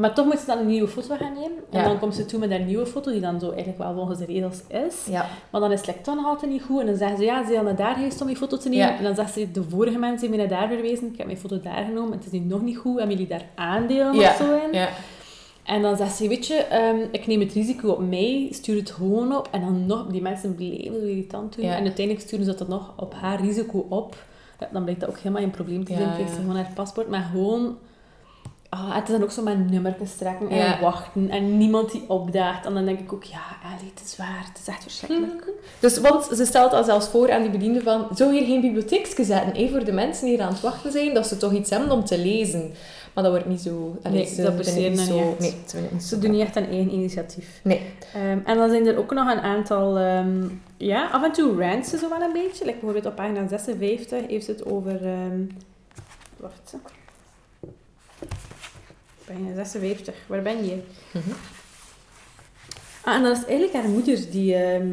Maar 0.00 0.14
toch 0.14 0.24
moet 0.26 0.38
ze 0.38 0.46
dan 0.46 0.58
een 0.58 0.66
nieuwe 0.66 0.88
foto 0.88 1.16
gaan 1.16 1.32
nemen. 1.32 1.58
En 1.70 1.78
Ja. 1.78 1.84
dan 1.84 1.98
komt 1.98 2.14
ze 2.14 2.24
toe 2.24 2.38
met 2.40 2.50
haar 2.50 2.60
nieuwe 2.60 2.86
foto, 2.86 3.10
die 3.10 3.20
dan 3.20 3.40
zo 3.40 3.48
eigenlijk 3.48 3.78
wel 3.78 3.94
volgens 3.94 4.18
de 4.18 4.24
regels 4.24 4.60
is. 4.68 5.06
ja. 5.10 5.26
Maar 5.50 5.60
dan 5.60 5.72
is 5.72 5.86
het 5.86 6.06
nog 6.06 6.26
altijd 6.26 6.50
niet 6.52 6.62
goed. 6.62 6.80
En 6.80 6.86
dan 6.86 6.96
zeggen 6.96 7.16
ze, 7.18 7.24
ja, 7.24 7.44
ze 7.44 7.52
zijn 7.52 7.64
naar 7.64 7.76
daar 7.76 7.94
geweest 7.94 8.20
om 8.20 8.26
die 8.26 8.36
foto 8.36 8.56
te 8.56 8.68
nemen. 8.68 8.86
Ja. 8.86 8.96
En 8.96 9.04
dan 9.04 9.14
zegt 9.14 9.32
ze, 9.32 9.50
de 9.52 9.62
vorige 9.62 9.98
mensen 9.98 10.20
hebben 10.20 10.38
mij 10.38 10.46
naar 10.48 10.58
daar 10.58 10.68
verwezen. 10.68 11.06
Ik 11.06 11.16
heb 11.16 11.26
mijn 11.26 11.38
foto 11.38 11.60
daar 11.60 11.84
genomen. 11.84 12.12
Het 12.12 12.26
is 12.26 12.32
nu 12.32 12.38
nog 12.38 12.62
niet 12.62 12.76
goed. 12.76 12.98
Hebben 12.98 13.16
jullie 13.16 13.30
daar 13.30 13.46
aandelen 13.54 14.14
of 14.14 14.36
zo 14.38 14.54
in? 14.54 14.72
ja. 14.72 14.88
En 15.64 15.82
dan 15.82 15.96
zegt 15.96 16.16
ze, 16.16 16.28
weet 16.28 16.46
je, 16.46 16.54
ehm, 16.54 16.96
ik 17.10 17.26
neem 17.26 17.40
het 17.40 17.52
risico 17.52 17.90
op 17.90 18.08
mij. 18.08 18.48
Stuur 18.50 18.76
het 18.76 18.90
gewoon 18.90 19.36
op. 19.36 19.48
En 19.50 19.60
dan 19.60 19.86
nog, 19.86 20.06
die 20.06 20.22
mensen 20.22 20.54
bleven 20.54 21.00
zo 21.00 21.06
irritant 21.06 21.56
doen. 21.56 21.64
En 21.64 21.82
uiteindelijk 21.84 22.20
sturen 22.26 22.44
ze 22.44 22.54
dat 22.54 22.68
nog 22.68 22.92
op 22.96 23.14
haar 23.14 23.40
risico 23.40 23.86
op. 23.88 24.16
Ja, 24.60 24.68
dan 24.72 24.82
blijkt 24.82 25.00
dat 25.00 25.08
ook 25.08 25.18
helemaal 25.18 25.42
geen 25.42 25.50
probleem 25.50 25.84
te 25.84 25.92
zijn. 25.92 26.06
Ja, 26.08 26.12
Krijgt 26.14 26.32
ze 26.34 26.40
gewoon 26.40 26.56
haar 26.56 26.70
paspoort. 26.74 27.08
Maar 27.08 27.28
gewoon... 27.32 27.76
Ah, 28.70 28.94
het 28.94 29.08
is 29.08 29.14
dan 29.14 29.22
ook 29.22 29.30
zo 29.30 29.42
met 29.42 29.70
nummertjes 29.70 30.14
trekken 30.16 30.48
en 30.48 30.56
Ja. 30.56 30.80
wachten. 30.80 31.30
En 31.30 31.58
niemand 31.58 31.92
die 31.92 32.04
opdaagt. 32.06 32.66
En 32.66 32.74
dan 32.74 32.84
denk 32.84 33.00
ik 33.00 33.12
ook, 33.12 33.24
ja, 33.24 33.40
Ellie, 33.64 33.92
het 33.94 34.04
is 34.04 34.16
waar. 34.16 34.44
Het 34.48 34.58
is 34.60 34.66
echt 34.68 34.82
verschrikkelijk. 34.82 35.48
Dus, 35.80 35.98
want 35.98 36.24
ze 36.34 36.44
stelt 36.44 36.72
al 36.72 36.84
zelfs 36.84 37.08
voor 37.08 37.32
aan 37.32 37.42
die 37.42 37.50
bediende 37.50 37.80
van, 37.82 38.06
zou 38.14 38.32
hier 38.32 38.46
geen 38.46 38.60
bibliotheekje 38.60 39.24
zetten, 39.24 39.56
hè, 39.62 39.68
voor 39.68 39.84
de 39.84 39.92
mensen 39.92 40.24
die 40.26 40.34
hier 40.34 40.44
aan 40.44 40.52
het 40.52 40.60
wachten 40.60 40.92
zijn, 40.92 41.14
dat 41.14 41.26
ze 41.26 41.36
toch 41.36 41.52
iets 41.52 41.70
hebben 41.70 41.90
om 41.90 42.04
te 42.04 42.18
lezen. 42.18 42.72
Maar 43.14 43.24
dat 43.24 43.32
wordt 43.32 43.48
niet 43.48 43.60
zo... 43.60 43.96
allee, 44.02 44.18
Nee, 44.18 44.26
ze 44.34 44.42
dat 44.42 44.56
niet 44.56 44.66
zo... 44.66 45.14
niet 45.14 45.20
echt. 45.38 45.38
Nee, 45.40 45.54
ze 45.66 45.78
niet 45.92 46.02
zo 46.04 46.18
doen 46.18 46.30
niet 46.30 46.40
echt 46.40 46.56
een 46.56 46.66
eigen 46.68 46.92
initiatief. 46.92 47.60
Nee. 47.62 47.80
Ehm, 48.14 48.38
en 48.44 48.56
dan 48.56 48.70
zijn 48.70 48.86
er 48.86 48.98
ook 48.98 49.14
nog 49.14 49.30
een 49.32 49.40
aantal, 49.40 49.98
ehm, 49.98 50.44
ja, 50.76 51.08
af 51.10 51.22
en 51.24 51.32
toe 51.32 51.62
rants 51.68 51.90
ze 51.90 51.98
zo 51.98 52.08
wel 52.08 52.20
een 52.20 52.32
beetje. 52.32 52.64
Like 52.64 52.72
bijvoorbeeld 52.78 53.06
op 53.06 53.14
pagina 53.16 53.48
56 53.48 54.26
heeft 54.26 54.44
ze 54.44 54.50
het 54.50 54.64
over, 54.64 55.06
ehm, 55.06 55.40
wacht. 56.36 56.74
Pagina 59.30 59.54
56, 59.54 60.14
waar 60.26 60.42
ben 60.42 60.64
je? 60.64 60.76
Mhm. 61.12 61.30
Ah, 63.04 63.14
en 63.14 63.22
dat 63.22 63.36
is 63.36 63.44
eigenlijk 63.44 63.72
haar 63.72 63.88
moeder 63.88 64.30
die, 64.30 64.54
ehm, 64.54 64.88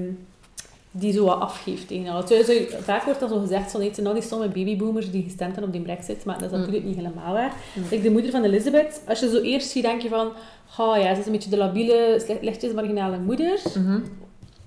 die 0.91 1.13
zo 1.13 1.26
wat 1.26 1.39
afgeeft 1.39 1.88
tegen 1.88 2.06
haar. 2.06 2.28
Zo- 2.28 2.43
Vaak 2.82 3.04
wordt 3.04 3.19
dat 3.19 3.30
zo 3.30 3.39
gezegd, 3.39 3.71
van, 3.71 3.89
zijn 3.93 4.08
al 4.08 4.13
die 4.13 4.21
stomme 4.21 4.47
babyboomers 4.47 5.12
die 5.12 5.23
gestemd 5.23 5.52
hebben 5.52 5.63
op 5.63 5.71
die 5.71 5.82
brexit, 5.82 6.26
maar 6.26 6.36
dat 6.36 6.43
is 6.45 6.52
Mm. 6.52 6.58
natuurlijk 6.58 6.86
niet 6.86 6.95
helemaal 6.95 7.34
waar. 7.34 7.54
Mm. 7.76 7.84
Like 7.89 8.02
de 8.04 8.12
moeder 8.12 8.32
van 8.32 8.43
Elizabeth, 8.43 9.02
als 9.08 9.19
je 9.19 9.30
zo 9.30 9.41
eerst 9.41 9.69
ziet, 9.69 9.84
denk 9.84 10.02
je 10.02 10.10
van, 10.10 10.28
oh 10.78 10.97
ja, 10.97 11.13
ze 11.13 11.19
is 11.19 11.26
een 11.26 11.32
beetje 11.32 11.50
de 11.50 11.58
labiele, 11.58 12.21
lichtjes 12.41 12.73
marginale 12.73 13.19
moeder, 13.19 13.60
Mhm. 13.76 14.00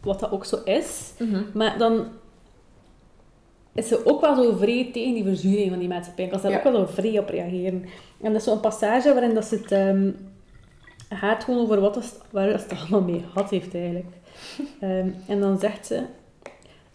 wat 0.03 0.21
dat 0.21 0.31
ook 0.31 0.45
zo 0.45 0.57
is. 0.65 1.13
Mhm. 1.19 1.43
Maar 1.55 1.79
dan 1.79 2.07
is 3.75 3.89
ze 3.89 4.07
ook 4.07 4.21
wel 4.21 4.35
zo 4.35 4.57
vrij 4.57 4.91
tegen 4.93 5.15
die 5.15 5.25
verzuring 5.25 5.71
van 5.71 5.79
die 5.79 5.89
maatschappij. 5.89 6.25
Ik 6.25 6.31
kan 6.31 6.41
daar 6.43 6.51
Ja. 6.51 6.57
ook 6.57 6.63
wel 6.63 6.75
zo 6.75 6.87
vrij 6.93 7.19
op 7.19 7.29
reageren. 7.29 7.85
En 8.23 8.33
dat 8.33 8.41
is 8.41 8.45
zo'n 8.45 8.61
passage 8.61 9.13
waarin 9.13 9.35
dat 9.35 9.45
ze 9.45 9.55
het 9.55 9.73
ehm, 9.73 10.11
gaat 11.09 11.45
gewoon 11.45 11.61
over 11.61 11.81
wat 11.81 11.95
het, 11.95 12.21
waar 12.31 12.49
het 12.49 12.73
allemaal 12.79 13.03
mee 13.03 13.25
gehad 13.33 13.51
heeft 13.51 13.75
eigenlijk. 13.75 14.07
Ehm, 14.81 15.09
en 15.27 15.41
dan 15.41 15.59
zegt 15.59 15.87
ze... 15.87 16.05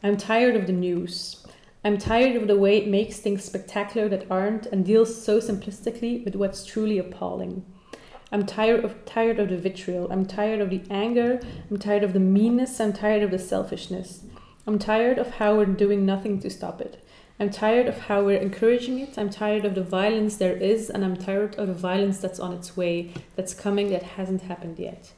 I'm 0.03 0.17
tired 0.17 0.57
of 0.57 0.65
the 0.65 0.71
news. 0.71 1.43
I'm 1.83 1.97
tired 1.97 2.41
of 2.41 2.47
the 2.47 2.59
way 2.59 2.77
it 2.77 2.88
makes 2.88 3.19
things 3.19 3.45
spectacular 3.45 4.09
that 4.09 4.29
aren't 4.29 4.71
and 4.71 4.85
deals 4.85 5.23
so 5.23 5.39
simplistically 5.39 6.23
with 6.23 6.35
what's 6.35 6.63
truly 6.63 6.99
appalling. 6.99 7.63
I'm 8.31 8.45
tired 8.45 8.83
of 8.83 8.93
tired 9.05 9.39
of 9.39 9.49
the 9.49 9.57
vitriol. 9.57 10.11
I'm 10.11 10.25
tired 10.25 10.61
of 10.61 10.69
the 10.69 10.81
anger. 10.89 11.39
I'm 11.69 11.77
tired 11.77 12.03
of 12.03 12.13
the 12.13 12.19
meanness. 12.19 12.79
I'm 12.79 12.93
tired 12.93 13.23
of 13.23 13.31
the 13.31 13.39
selfishness. 13.39 14.23
I'm 14.67 14.79
tired 14.79 15.17
of 15.17 15.29
how 15.29 15.57
we're 15.57 15.65
doing 15.65 16.05
nothing 16.05 16.39
to 16.41 16.49
stop 16.49 16.81
it. 16.81 17.03
I'm 17.39 17.50
tired 17.50 17.88
of 17.88 17.98
how 18.08 18.24
we're 18.24 18.39
encouraging 18.39 19.00
it. 19.00 19.17
I'm 19.17 19.30
tired 19.30 19.65
of 19.65 19.76
the 19.76 19.84
violence 19.84 20.38
there 20.38 20.56
is, 20.56 20.89
and 20.89 21.04
I'm 21.04 21.17
tired 21.17 21.56
of 21.58 21.67
the 21.67 21.74
violence 21.74 22.19
that's 22.19 22.39
on 22.39 22.54
its 22.54 22.78
way, 22.78 23.12
that's 23.36 23.54
coming, 23.54 23.89
that 23.89 24.04
hasn't 24.04 24.43
happened 24.43 24.80
yet. 24.80 25.12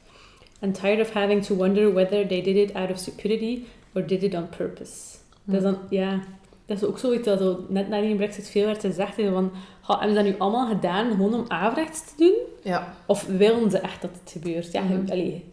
I'm 0.60 0.72
tired 0.72 0.98
of 0.98 1.10
having 1.10 1.40
to 1.42 1.54
wonder 1.54 1.88
whether 1.88 2.24
they 2.24 2.40
did 2.40 2.56
it 2.56 2.74
out 2.74 2.90
of 2.90 2.98
stupidity 2.98 3.66
or 3.94 4.02
did 4.02 4.24
it 4.24 4.34
on 4.34 4.48
purpose. 4.48 5.18
Dat 5.44 5.56
is 5.56 5.62
dan, 5.62 5.78
ja, 5.90 6.20
dat 6.66 6.76
is 6.76 6.84
ook 6.84 6.98
zoiets 6.98 7.24
dat 7.24 7.38
zo, 7.38 7.64
net 7.68 7.88
na 7.88 8.00
die 8.00 8.16
brexit 8.16 8.48
veel 8.48 8.66
werd 8.66 8.80
gezegd. 8.80 9.14
Van, 9.14 9.52
"Ha, 9.80 9.98
hebben 9.98 10.16
ze 10.16 10.22
dat 10.22 10.32
nu 10.32 10.38
allemaal 10.38 10.68
gedaan 10.68 11.10
gewoon 11.10 11.34
om 11.34 11.44
averechts 11.48 12.04
te 12.04 12.12
doen? 12.16 12.34
Ja. 12.62 12.94
Of 13.06 13.26
willen 13.26 13.70
ze 13.70 13.78
echt 13.78 14.02
dat 14.02 14.10
het 14.10 14.32
gebeurt? 14.32 14.72
Ja, 14.72 14.82
allee, 15.08 15.44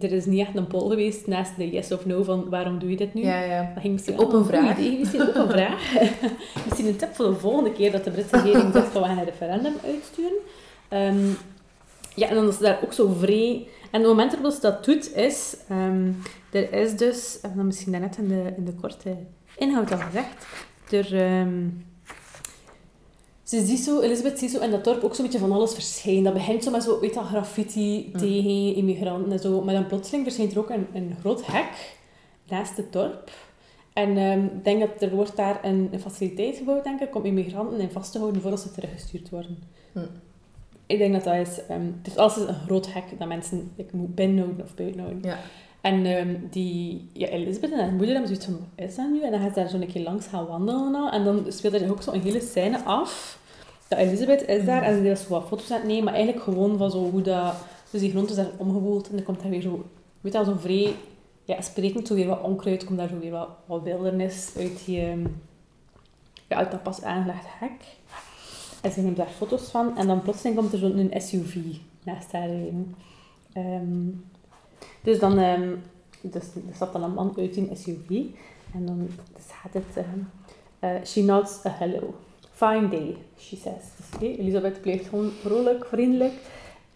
er 0.00 0.12
is 0.12 0.26
niet 0.26 0.40
echt 0.40 0.56
een 0.56 0.66
poll 0.66 0.88
geweest 0.88 1.26
naast 1.26 1.56
de 1.56 1.70
yes 1.70 1.92
of 1.92 2.06
no 2.06 2.22
van 2.22 2.48
waarom 2.48 2.78
doe 2.78 2.90
je 2.90 2.96
dit 2.96 3.14
nu? 3.14 3.22
Ja, 3.22 3.42
ja. 3.42 3.70
Dat 3.74 3.82
ging 3.82 3.92
misschien 3.92 4.16
wel 4.16 4.34
een 4.34 4.44
vraag. 4.44 4.78
idee. 4.78 4.98
Misschien 4.98 5.22
ook 5.22 5.34
een 5.34 5.50
vraag. 5.50 5.92
misschien 6.64 6.86
een 6.86 6.96
tip 6.96 7.14
voor 7.14 7.26
de 7.26 7.34
volgende 7.34 7.72
keer 7.72 7.92
dat 7.92 8.04
de 8.04 8.10
Britse 8.10 8.36
regering 8.36 8.72
zegt 8.72 8.86
van 8.86 9.02
we 9.02 9.08
gaan 9.08 9.18
een 9.18 9.24
referendum 9.24 9.74
uitsturen. 9.84 10.38
Ehm, 10.88 11.28
ja, 12.14 12.28
en 12.28 12.34
dan 12.34 12.48
is 12.48 12.58
daar 12.58 12.78
ook 12.84 12.92
zo 12.92 13.12
vrij... 13.18 13.66
En 13.90 14.00
het 14.00 14.10
moment 14.10 14.32
waarop 14.32 14.52
ze 14.52 14.60
dat 14.60 14.84
doet 14.84 15.14
is... 15.14 15.56
ehm, 15.68 16.10
er 16.50 16.72
is 16.72 16.96
dus... 16.96 17.36
Ik 17.36 17.42
heb 17.42 17.56
dat 17.56 17.64
misschien 17.64 17.92
daarnet 17.92 18.16
in 18.16 18.28
de, 18.28 18.52
in 18.56 18.64
de 18.64 18.74
korte 18.74 19.16
inhoud 19.56 19.92
al 19.92 19.98
gezegd. 19.98 20.46
Er... 20.90 21.14
ehm, 21.14 21.68
ze 23.46 23.64
ziet 23.66 23.78
zo, 23.80 24.00
Elisabeth 24.00 24.38
ziet 24.38 24.50
zo 24.50 24.60
in 24.60 24.70
dat 24.70 24.84
dorp 24.84 25.02
ook 25.02 25.14
zo'n 25.14 25.24
beetje 25.24 25.40
van 25.40 25.52
alles 25.52 25.74
verschijnen. 25.74 26.24
Dat 26.24 26.32
begint 26.34 26.64
zo 26.64 26.70
met 26.70 26.82
zo, 26.82 27.00
weet 27.00 27.14
dat, 27.14 27.24
graffiti 27.24 28.10
Mm. 28.12 28.18
tegen 28.18 28.74
immigranten 28.74 29.32
en 29.32 29.38
zo. 29.38 29.62
Maar 29.62 29.74
dan 29.74 29.86
plotseling 29.86 30.24
verschijnt 30.24 30.52
er 30.52 30.58
ook 30.58 30.70
een, 30.70 30.86
een 30.92 31.16
groot 31.20 31.46
hek 31.46 31.96
naast 32.48 32.76
het 32.76 32.92
dorp. 32.92 33.30
En 33.92 34.16
ehm, 34.16 34.44
ik 34.44 34.64
denk 34.64 34.80
dat 34.80 35.02
er 35.02 35.10
wordt 35.10 35.36
daar 35.36 35.64
een, 35.64 35.88
een 35.92 36.00
faciliteit 36.00 36.56
gebouwd, 36.56 36.84
denk 36.84 37.00
ik, 37.00 37.14
om 37.14 37.24
immigranten 37.24 37.80
in 37.80 37.90
vast 37.90 38.12
te 38.12 38.18
houden 38.18 38.40
voordat 38.42 38.60
ze 38.60 38.70
teruggestuurd 38.72 39.30
worden. 39.30 39.58
Hm. 39.92 40.00
Ik 40.86 40.98
denk 40.98 41.12
dat 41.12 41.24
dat 41.24 41.34
is... 41.34 41.66
ehm 41.68 41.86
het 42.02 42.06
is 42.06 42.16
altijd 42.16 42.48
een 42.48 42.54
groot 42.54 42.92
hek 42.92 43.04
dat 43.18 43.28
mensen 43.28 43.70
ik 43.76 43.92
moet 43.92 44.14
binnenhouden 44.14 44.64
of 44.64 44.74
buitenhouden. 44.74 45.22
Ja. 45.22 45.38
En 45.86 46.06
ehm, 46.06 46.34
die, 46.50 47.10
ja, 47.12 47.28
Elisabeth 47.28 47.72
en 47.72 47.78
haar 47.78 47.92
moeder 47.92 48.14
hebben 48.14 48.26
zoiets 48.26 48.44
van, 48.44 48.58
wat 48.76 48.88
is 48.88 48.94
dat 48.94 49.10
nu? 49.10 49.22
En 49.22 49.30
dan 49.30 49.40
gaat 49.40 49.54
ze 49.54 49.60
daar 49.60 49.68
zo 49.68 49.76
een 49.76 49.86
keer 49.86 50.02
langs 50.02 50.26
gaan 50.26 50.46
wandelen. 50.46 50.94
al. 50.94 51.10
En 51.10 51.24
dan 51.24 51.44
speelt 51.48 51.74
er 51.74 51.90
ook 51.90 52.02
zo 52.02 52.12
een 52.12 52.22
hele 52.22 52.40
scène 52.40 52.84
af. 52.84 53.38
Dat 53.88 53.98
Elisabeth 53.98 54.48
is 54.48 54.64
daar 54.64 54.82
en 54.82 54.96
ze 55.02 55.10
is 55.10 55.28
wat 55.28 55.46
foto's 55.46 55.70
aan 55.70 55.78
het 55.78 55.86
nemen, 55.86 56.04
maar 56.04 56.14
eigenlijk 56.14 56.44
gewoon 56.44 56.78
van 56.78 56.90
zo 56.90 57.10
hoe 57.10 57.22
dat... 57.22 57.54
Dus 57.90 58.00
die 58.00 58.10
grond 58.10 58.30
is 58.30 58.36
daar 58.36 58.50
omgewoeld 58.56 59.10
en 59.10 59.16
er 59.16 59.22
komt 59.22 59.40
daar 59.40 59.50
weer 59.50 59.60
zo... 59.60 59.84
Weet 60.20 60.32
je 60.32 60.38
wel, 60.38 60.54
zo 60.54 60.60
vrij... 60.60 60.94
Ja, 61.44 61.60
sprekend 61.60 62.06
zo 62.06 62.14
weer 62.14 62.26
wat 62.26 62.42
onkruid, 62.42 62.84
komt 62.84 62.98
daar 62.98 63.08
zo 63.08 63.18
weer 63.18 63.30
wat, 63.30 63.48
wat 63.66 63.82
wildernis 63.82 64.52
uit 64.56 64.84
die... 64.84 65.00
ehm, 65.00 65.26
uit 66.48 66.70
dat 66.70 66.82
pas 66.82 67.02
aangelegd 67.02 67.46
hek. 67.58 67.80
En 68.82 68.92
ze 68.92 69.00
neemt 69.00 69.16
daar 69.16 69.26
foto's 69.36 69.62
van 69.62 69.96
en 69.96 70.06
dan 70.06 70.22
plotseling 70.22 70.56
komt 70.56 70.72
er 70.72 70.78
zo'n 70.78 71.10
SUV 71.14 71.56
naast 72.04 72.32
haar 72.32 72.48
rijden. 72.48 72.94
Ehm, 73.52 74.08
dus 75.02 75.18
dan 75.18 75.38
ehm, 75.38 75.74
dus, 76.20 76.44
er 76.80 76.88
dan 76.92 77.02
een 77.02 77.14
man 77.14 77.34
uit 77.38 77.54
die 77.54 77.70
SUV 77.74 78.24
en 78.74 78.86
dan 78.86 79.08
staat 79.38 79.72
het 79.72 79.96
ehm, 80.04 80.18
eh, 80.78 81.04
She 81.04 81.22
nods 81.22 81.64
a 81.64 81.70
hello. 81.70 82.14
Fine 82.52 82.88
day, 82.88 83.16
she 83.38 83.56
says. 83.56 83.82
Dus, 83.96 84.06
oké, 84.14 84.24
Elisabeth 84.24 84.80
blijft 84.80 85.08
gewoon 85.08 85.30
vrolijk, 85.30 85.84
vriendelijk. 85.84 86.32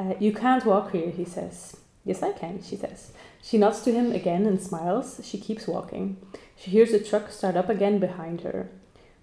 Uh, 0.00 0.06
you 0.18 0.32
can't 0.32 0.64
walk 0.64 0.92
here, 0.92 1.12
he 1.16 1.24
says. 1.24 1.74
Yes, 2.02 2.20
I 2.22 2.32
can, 2.38 2.60
she 2.62 2.76
says. 2.76 3.10
She 3.42 3.58
nods 3.58 3.82
to 3.82 3.90
him 3.90 4.12
again 4.12 4.46
and 4.46 4.62
smiles. 4.62 5.18
She 5.22 5.38
keeps 5.38 5.66
walking. 5.66 6.16
She 6.56 6.70
hears 6.70 6.90
the 6.90 7.02
truck 7.02 7.30
start 7.30 7.56
up 7.56 7.68
again 7.68 7.98
behind 7.98 8.40
her. 8.40 8.70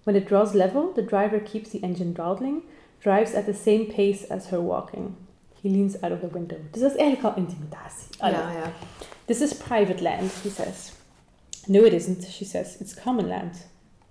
When 0.04 0.16
it 0.16 0.28
draws 0.28 0.54
level, 0.54 0.92
the 0.92 1.02
driver 1.02 1.40
keeps 1.40 1.70
the 1.70 1.82
engine 1.82 2.14
throttling, 2.14 2.62
drives 3.00 3.34
at 3.34 3.46
the 3.46 3.54
same 3.54 3.86
pace 3.86 4.24
as 4.30 4.46
her 4.46 4.60
walking. 4.60 5.16
He 5.62 5.68
leans 5.68 6.02
out 6.02 6.12
of 6.12 6.20
the 6.20 6.28
window. 6.28 6.58
Dat 6.70 6.82
is 6.90 6.96
eigenlijk 6.96 7.22
al 7.22 7.42
intimidatie. 7.42 8.06
Ja, 8.18 8.52
ja. 8.52 8.72
This 9.24 9.40
is 9.40 9.54
private 9.54 10.02
land, 10.02 10.30
he 10.42 10.50
says. 10.50 10.92
No, 11.66 11.84
it 11.84 11.92
isn't, 11.92 12.24
she 12.24 12.44
says. 12.44 12.76
It's 12.80 12.94
common 12.94 13.28
land. 13.28 13.66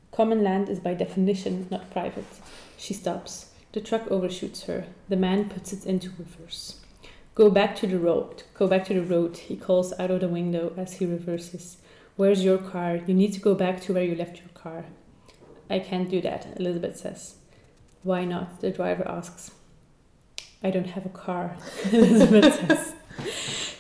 Common 0.10 0.42
land 0.42 0.70
is 0.70 0.80
by 0.80 0.96
definition 0.96 1.66
not 1.70 1.90
private. 1.90 2.42
She 2.78 2.94
stops. 2.94 3.46
The 3.72 3.82
truck 3.82 4.12
overshoots 4.12 4.64
her. 4.64 4.84
The 5.10 5.16
man 5.16 5.50
puts 5.50 5.74
it 5.74 5.86
into 5.86 6.10
reverse. 6.18 6.76
Go 7.36 7.52
back 7.52 7.76
to 7.76 7.88
the 7.88 8.00
road. 8.00 8.44
Go 8.54 8.68
back 8.68 8.86
to 8.86 8.94
the 8.94 9.16
road, 9.16 9.38
he 9.38 9.56
calls 9.56 9.94
out 10.00 10.12
of 10.12 10.22
the 10.22 10.28
window 10.28 10.74
as 10.76 10.94
he 10.94 11.06
reverses. 11.06 11.78
Where's 12.16 12.44
your 12.44 12.58
car? 12.58 13.00
You 13.06 13.14
need 13.14 13.34
to 13.34 13.40
go 13.40 13.54
back 13.54 13.80
to 13.82 13.94
where 13.94 14.04
you 14.04 14.16
left 14.16 14.40
your 14.40 14.50
car. 14.56 14.86
I 15.70 15.80
can't 15.80 16.10
do 16.10 16.20
that, 16.22 16.48
Elizabeth 16.58 16.98
says. 16.98 17.36
Why 18.02 18.26
not? 18.26 18.62
The 18.62 18.72
driver 18.72 19.08
asks. 19.08 19.52
I 20.64 20.72
don't 20.72 20.88
have 20.88 21.06
a 21.06 21.10
car, 21.10 21.56
Elizabeth 21.92 22.56
says. 22.68 22.94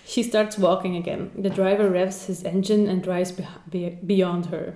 She 0.05 0.23
starts 0.23 0.57
walking 0.57 0.95
again. 0.95 1.31
The 1.37 1.49
driver 1.49 1.89
revs 1.89 2.25
his 2.25 2.43
engine 2.43 2.87
and 2.87 3.03
drives 3.03 3.31
beh 3.31 3.47
be- 3.69 3.97
beyond 4.05 4.47
her. 4.47 4.73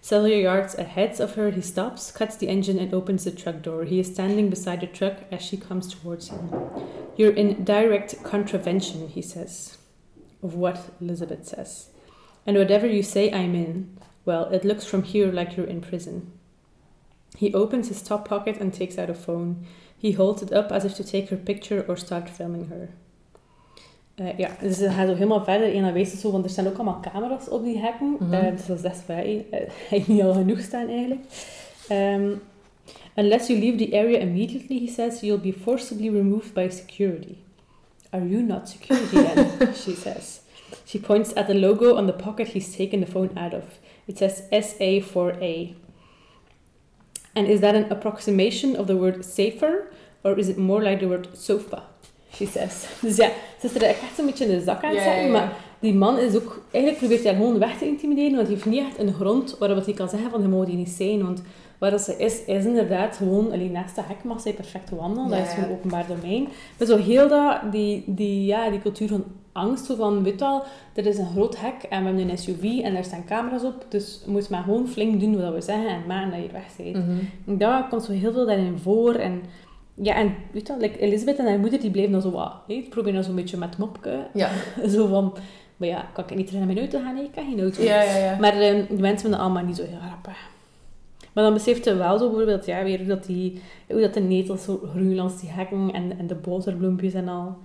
Several 0.00 0.30
yards 0.30 0.76
ahead 0.76 1.20
of 1.20 1.34
her, 1.34 1.50
he 1.50 1.60
stops, 1.60 2.12
cuts 2.12 2.36
the 2.36 2.48
engine, 2.48 2.78
and 2.78 2.94
opens 2.94 3.24
the 3.24 3.32
truck 3.32 3.62
door. 3.62 3.84
He 3.84 3.98
is 3.98 4.06
standing 4.06 4.48
beside 4.50 4.80
the 4.80 4.86
truck 4.86 5.24
as 5.32 5.42
she 5.42 5.56
comes 5.56 5.92
towards 5.92 6.28
him. 6.28 6.52
You're 7.16 7.32
in 7.32 7.64
direct 7.64 8.22
contravention, 8.22 9.08
he 9.08 9.22
says. 9.22 9.78
Of 10.42 10.54
what? 10.54 10.90
Elizabeth 11.00 11.48
says. 11.48 11.88
And 12.46 12.56
whatever 12.56 12.86
you 12.86 13.02
say, 13.02 13.32
I'm 13.32 13.56
in. 13.56 13.98
Well, 14.24 14.44
it 14.50 14.64
looks 14.64 14.84
from 14.84 15.02
here 15.02 15.32
like 15.32 15.56
you're 15.56 15.66
in 15.66 15.80
prison. 15.80 16.30
He 17.36 17.52
opens 17.52 17.88
his 17.88 18.02
top 18.02 18.28
pocket 18.28 18.58
and 18.58 18.72
takes 18.72 18.98
out 18.98 19.10
a 19.10 19.14
phone. 19.14 19.66
He 19.98 20.12
holds 20.16 20.42
it 20.42 20.52
up 20.52 20.70
as 20.70 20.84
if 20.84 20.94
to 20.94 21.04
take 21.04 21.28
her 21.28 21.36
picture 21.36 21.84
or 21.88 21.96
start 21.96 22.28
filming 22.28 22.68
her. 22.68 22.88
Eh, 24.16 24.38
ja, 24.38 24.56
dus 24.60 24.76
ze 24.76 24.90
gaat 24.90 25.08
zo 25.08 25.14
helemaal 25.14 25.44
verder. 25.44 25.74
En 25.74 25.82
dan 25.82 25.92
weet 25.92 26.08
ze 26.08 26.16
zo, 26.16 26.30
want 26.30 26.44
er 26.44 26.50
staan 26.50 26.66
ook 26.66 26.74
allemaal 26.74 27.00
camera's 27.00 27.48
op 27.48 27.64
die 27.64 27.78
hekken. 27.78 28.16
Eh, 28.30 28.50
dus 28.50 28.66
dat 28.66 28.76
is 28.76 28.82
best 28.82 29.06
wel 29.06 29.16
eh, 29.16 29.60
hij 29.88 30.04
niet 30.06 30.22
al 30.22 30.32
genoeg 30.32 30.60
staan 30.60 30.88
eigenlijk. 30.88 31.20
Um, 31.90 32.40
unless 33.14 33.48
you 33.48 33.58
leave 33.58 33.76
the 33.76 33.96
area 33.96 34.18
immediately, 34.18 34.78
he 34.78 34.92
says, 34.92 35.20
you'll 35.20 35.40
be 35.40 35.52
forcibly 35.52 36.10
removed 36.10 36.52
by 36.52 36.68
security. 36.70 37.36
Are 38.10 38.28
you 38.28 38.42
not 38.42 38.68
security 38.68 39.16
then? 39.16 39.74
she 39.84 39.94
says. 39.94 40.40
She 40.84 40.98
points 40.98 41.34
at 41.34 41.46
the 41.46 41.54
logo 41.54 41.94
on 41.94 42.06
the 42.06 42.12
pocket 42.12 42.48
he's 42.48 42.76
taken 42.76 43.00
the 43.00 43.06
phone 43.06 43.30
out 43.36 43.54
of. 43.54 43.64
It 44.06 44.18
says 44.18 44.42
SA4A. 44.50 45.74
And 47.36 47.48
is 47.48 47.60
that 47.60 47.74
an 47.74 47.86
approximation 47.90 48.76
of 48.76 48.86
the 48.86 48.96
word 48.96 49.24
safer, 49.24 49.88
or 50.22 50.38
is 50.38 50.48
it 50.48 50.56
more 50.56 50.82
like 50.82 50.98
the 51.00 51.06
word 51.06 51.28
sofa? 51.32 51.82
She 52.32 52.46
says. 52.46 52.86
Dus 53.02 53.16
ja, 53.16 53.30
ze 53.60 53.66
is 53.66 53.74
er 53.74 53.82
echt 53.82 53.98
zo'n 54.16 54.26
beetje 54.26 54.44
in 54.44 54.58
de 54.58 54.64
zak 54.64 54.84
aan 54.84 54.94
het 54.94 54.98
Ja, 54.98 55.04
ja, 55.04 55.12
zetten, 55.12 55.26
ja. 55.26 55.32
maar 55.32 55.52
die 55.80 55.94
man 55.94 56.18
is 56.18 56.36
ook... 56.36 56.62
Eigenlijk 56.70 56.98
probeert 56.98 57.22
hij 57.22 57.32
haar 57.32 57.42
gewoon 57.42 57.58
weg 57.58 57.78
te 57.78 57.86
intimideren, 57.86 58.34
want 58.34 58.46
hij 58.46 58.56
heeft 58.56 58.66
niet 58.66 58.80
echt 58.80 58.98
een 58.98 59.12
grond 59.14 59.56
waarop 59.58 59.84
hij 59.84 59.94
kan 59.94 60.08
zeggen 60.08 60.30
van, 60.30 60.42
je 60.42 60.48
mag 60.48 60.66
die 60.66 60.76
niet 60.76 60.88
zijn, 60.88 61.22
want 61.22 61.42
waar 61.78 61.90
dat 61.90 62.00
ze 62.00 62.16
is, 62.16 62.44
is 62.44 62.64
inderdaad 62.64 63.16
gewoon... 63.16 63.52
Alleen 63.52 63.72
naast 63.72 63.94
de 63.94 64.02
hek 64.02 64.24
mag 64.24 64.40
zij 64.40 64.52
perfect 64.52 64.90
wandelen, 64.90 65.28
dat 65.28 65.46
is 65.46 65.52
gewoon 65.52 65.70
openbaar 65.70 66.06
domein. 66.06 66.48
Maar 66.78 66.86
zo 66.86 66.96
heel 66.96 67.28
dat, 67.28 67.72
die, 67.72 68.02
die, 68.06 68.44
ja, 68.44 68.70
die 68.70 68.80
cultuur 68.80 69.08
van 69.08 69.24
angst, 69.56 69.84
zo 69.84 69.94
van, 69.94 70.22
weet 70.22 70.40
wel, 70.40 70.62
er 70.94 71.06
is 71.06 71.18
een 71.18 71.30
groot 71.30 71.60
hek 71.60 71.82
en 71.82 72.00
we 72.00 72.06
hebben 72.06 72.30
een 72.30 72.38
SUV 72.38 72.80
en 72.82 72.94
daar 72.94 73.04
staan 73.04 73.24
camera's 73.24 73.62
op, 73.62 73.86
dus 73.88 74.20
je 74.24 74.30
moet 74.30 74.48
maar 74.48 74.62
gewoon 74.62 74.88
flink 74.88 75.20
doen 75.20 75.40
wat 75.40 75.54
we 75.54 75.60
zeggen 75.60 75.88
en 75.88 76.06
maken 76.06 76.30
dat 76.30 76.42
je 76.42 76.52
weg 76.52 76.76
bent. 76.76 77.06
Mhm. 77.06 77.18
En 77.46 77.58
Daar 77.58 77.88
komt 77.88 78.02
zo 78.02 78.12
heel 78.12 78.32
veel 78.32 78.46
daarin 78.46 78.78
voor. 78.78 79.14
En, 79.14 79.42
ja, 79.94 80.14
en 80.14 80.34
weet 80.52 80.66
je 80.66 80.76
like 80.78 80.98
Elisabeth 80.98 81.38
en 81.38 81.46
haar 81.46 81.58
moeder 81.58 81.80
die 81.80 81.90
bleven 81.90 82.12
dan 82.12 82.22
zo 82.22 82.30
wat... 82.30 82.52
Hey, 82.66 82.76
die 82.76 82.88
proberen 82.88 83.14
dan 83.14 83.24
zo'n 83.24 83.34
beetje 83.34 83.56
met 83.56 83.78
mopke. 83.78 84.26
Ja. 84.34 84.50
zo 84.94 85.06
van... 85.06 85.36
Maar 85.76 85.88
ja, 85.88 86.06
kan 86.12 86.24
ik 86.24 86.36
niet 86.36 86.46
terug 86.46 86.64
naar 86.64 86.74
mijn 86.74 86.90
auto 86.90 87.00
gaan? 87.00 87.14
Nee, 87.14 87.24
ik 87.24 87.32
kan 87.32 87.44
geen 87.44 87.60
auto. 87.60 87.82
Ja, 87.82 88.02
ja, 88.02 88.16
ja. 88.16 88.36
Maar 88.40 88.60
ehm, 88.60 88.84
die 88.88 88.98
mensen 88.98 89.20
vinden 89.20 89.40
allemaal 89.40 89.64
niet 89.64 89.76
zo 89.76 89.84
heel 89.84 89.98
grappig. 90.06 90.36
Maar 91.32 91.44
dan 91.44 91.54
beseft 91.54 91.84
ze 91.84 91.96
wel 91.96 92.18
zo 92.18 92.26
bijvoorbeeld, 92.26 92.66
ja, 92.66 92.82
weer 92.84 93.06
dat, 93.06 93.24
die, 93.24 93.60
hoe 93.88 94.00
dat 94.00 94.14
de 94.14 94.20
netels 94.20 94.64
zo 94.64 94.80
groeien 94.90 95.14
langs 95.14 95.40
die 95.40 95.50
hekken 95.50 95.90
en, 95.92 96.18
en 96.18 96.26
de 96.26 96.34
boterbloempjes 96.34 97.14
en 97.14 97.28
al. 97.28 97.56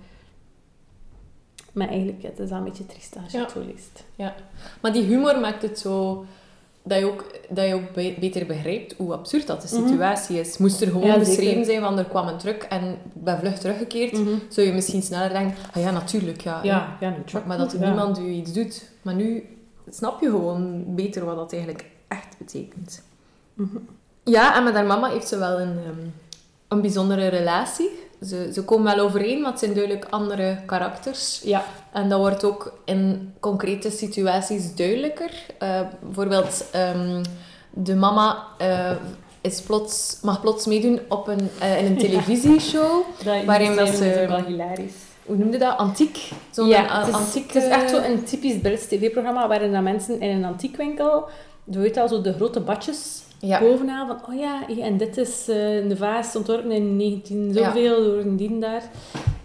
Maar 1.72 1.88
eigenlijk, 1.88 2.22
het 2.22 2.38
is 2.38 2.48
wel 2.48 2.58
een 2.58 2.64
beetje 2.64 2.86
triest 2.86 3.16
als 3.22 3.32
je 3.32 3.38
Ja. 3.38 3.44
het 3.44 3.52
zo 3.52 3.60
leest. 3.66 4.04
Maar 4.80 4.92
die 4.92 5.02
humor 5.02 5.40
maakt 5.40 5.62
het 5.62 5.78
zo... 5.78 6.24
Dat 6.84 6.98
je 6.98 7.04
ook, 7.04 7.24
dat 7.48 7.66
je 7.68 7.74
ook 7.74 7.92
be- 7.92 8.14
beter 8.20 8.46
begrijpt 8.46 8.94
hoe 8.96 9.12
absurd 9.12 9.46
dat 9.46 9.62
de 9.62 9.76
Mhm. 9.78 9.86
situatie 9.88 10.40
is. 10.40 10.58
Moest 10.58 10.80
er 10.80 10.86
gewoon 10.86 11.06
Ja, 11.06 11.18
beschreven 11.18 11.64
zijn 11.64 11.80
van 11.80 11.98
er 11.98 12.04
kwam 12.04 12.28
een 12.28 12.38
truck 12.38 12.62
en 12.62 12.88
ik 12.92 12.98
ben 13.12 13.38
vlug 13.38 13.58
teruggekeerd, 13.58 14.12
Mhm. 14.12 14.28
zou 14.48 14.66
je 14.66 14.72
misschien 14.72 15.02
sneller 15.02 15.28
denken, 15.28 15.56
ah 15.74 15.82
ja, 15.82 15.90
natuurlijk, 15.90 16.40
ja. 16.40 16.60
Ja, 16.62 16.96
ja, 17.00 17.10
nu 17.10 17.16
Maar, 17.46 17.58
dat 17.58 17.72
er 17.72 17.80
niemand 17.80 18.18
u 18.18 18.26
iets 18.28 18.52
doet. 18.52 18.90
Maar 19.02 19.14
nu 19.14 19.44
snap 19.90 20.20
je 20.20 20.30
gewoon 20.30 20.84
beter 20.94 21.24
wat 21.24 21.36
dat 21.36 21.52
eigenlijk 21.52 21.84
echt 22.08 22.38
betekent. 22.38 23.02
Mhm. 23.54 23.76
Ja, 24.24 24.56
en 24.56 24.64
met 24.64 24.74
haar 24.74 24.86
mama 24.86 25.10
heeft 25.10 25.28
ze 25.28 25.38
wel 25.38 25.60
een, 25.60 25.78
ehm, 25.78 26.06
een 26.68 26.80
bijzondere 26.80 27.26
relatie. 27.28 27.90
Ze, 28.26 28.50
ze 28.52 28.62
komen 28.64 28.96
wel 28.96 29.04
overeen, 29.04 29.40
maar 29.40 29.50
het 29.50 29.60
zijn 29.60 29.74
duidelijk 29.74 30.06
andere 30.10 30.56
karakters. 30.66 31.40
Ja. 31.44 31.64
En 31.92 32.08
dat 32.08 32.18
wordt 32.18 32.44
ook 32.44 32.78
in 32.84 33.32
concrete 33.40 33.90
situaties 33.90 34.74
duidelijker. 34.74 35.30
Eh, 35.58 35.80
bijvoorbeeld, 36.02 36.64
ehm, 36.72 37.22
de 37.70 37.94
mama 37.94 38.44
eh, 38.58 38.90
is 39.40 39.60
plots, 39.60 40.18
mag 40.22 40.40
plots 40.40 40.66
meedoen 40.66 41.00
op 41.08 41.28
een, 41.28 41.48
eh, 41.60 41.78
in 41.78 41.86
een 41.86 41.98
televisieshow. 42.08 43.02
Dat 43.24 43.44
Waarin 43.44 43.76
dat 43.76 43.88
ze- 43.88 44.24
wel 44.28 44.44
hilarisch. 44.44 44.92
Hoe 45.26 45.36
noemde 45.36 45.58
dat? 45.58 45.76
Antiek? 45.76 46.28
Zo'n 46.50 46.66
ja, 46.68 46.98
het 46.98 47.08
is, 47.08 47.14
antiek... 47.14 47.52
het 47.52 47.62
is 47.62 47.68
echt 47.68 47.90
zo 47.90 47.96
een 48.02 48.24
typisch 48.24 48.58
Brits 48.60 48.86
tv-programma 48.86 49.48
waarin 49.48 49.72
dat 49.72 49.82
mensen 49.82 50.20
in 50.20 50.36
een 50.36 50.44
antiekwinkel, 50.44 51.28
je 51.64 51.78
weet 51.78 51.96
al, 51.96 52.08
zo 52.08 52.20
de 52.20 52.32
grote 52.32 52.60
badjes 52.60 53.22
Ja. 53.28 53.31
Bovenaan 53.60 54.06
van, 54.06 54.16
oh 54.28 54.40
ja, 54.40 54.68
en 54.80 54.96
dit 54.96 55.16
is 55.16 55.48
eh 55.48 55.56
de 55.88 55.96
vaas 55.96 56.36
ontworpen 56.36 56.70
in 56.70 56.96
19 56.96 57.52
zoveel 57.54 58.04
door 58.04 58.18
een 58.18 58.36
dien 58.36 58.60
daar. 58.60 58.82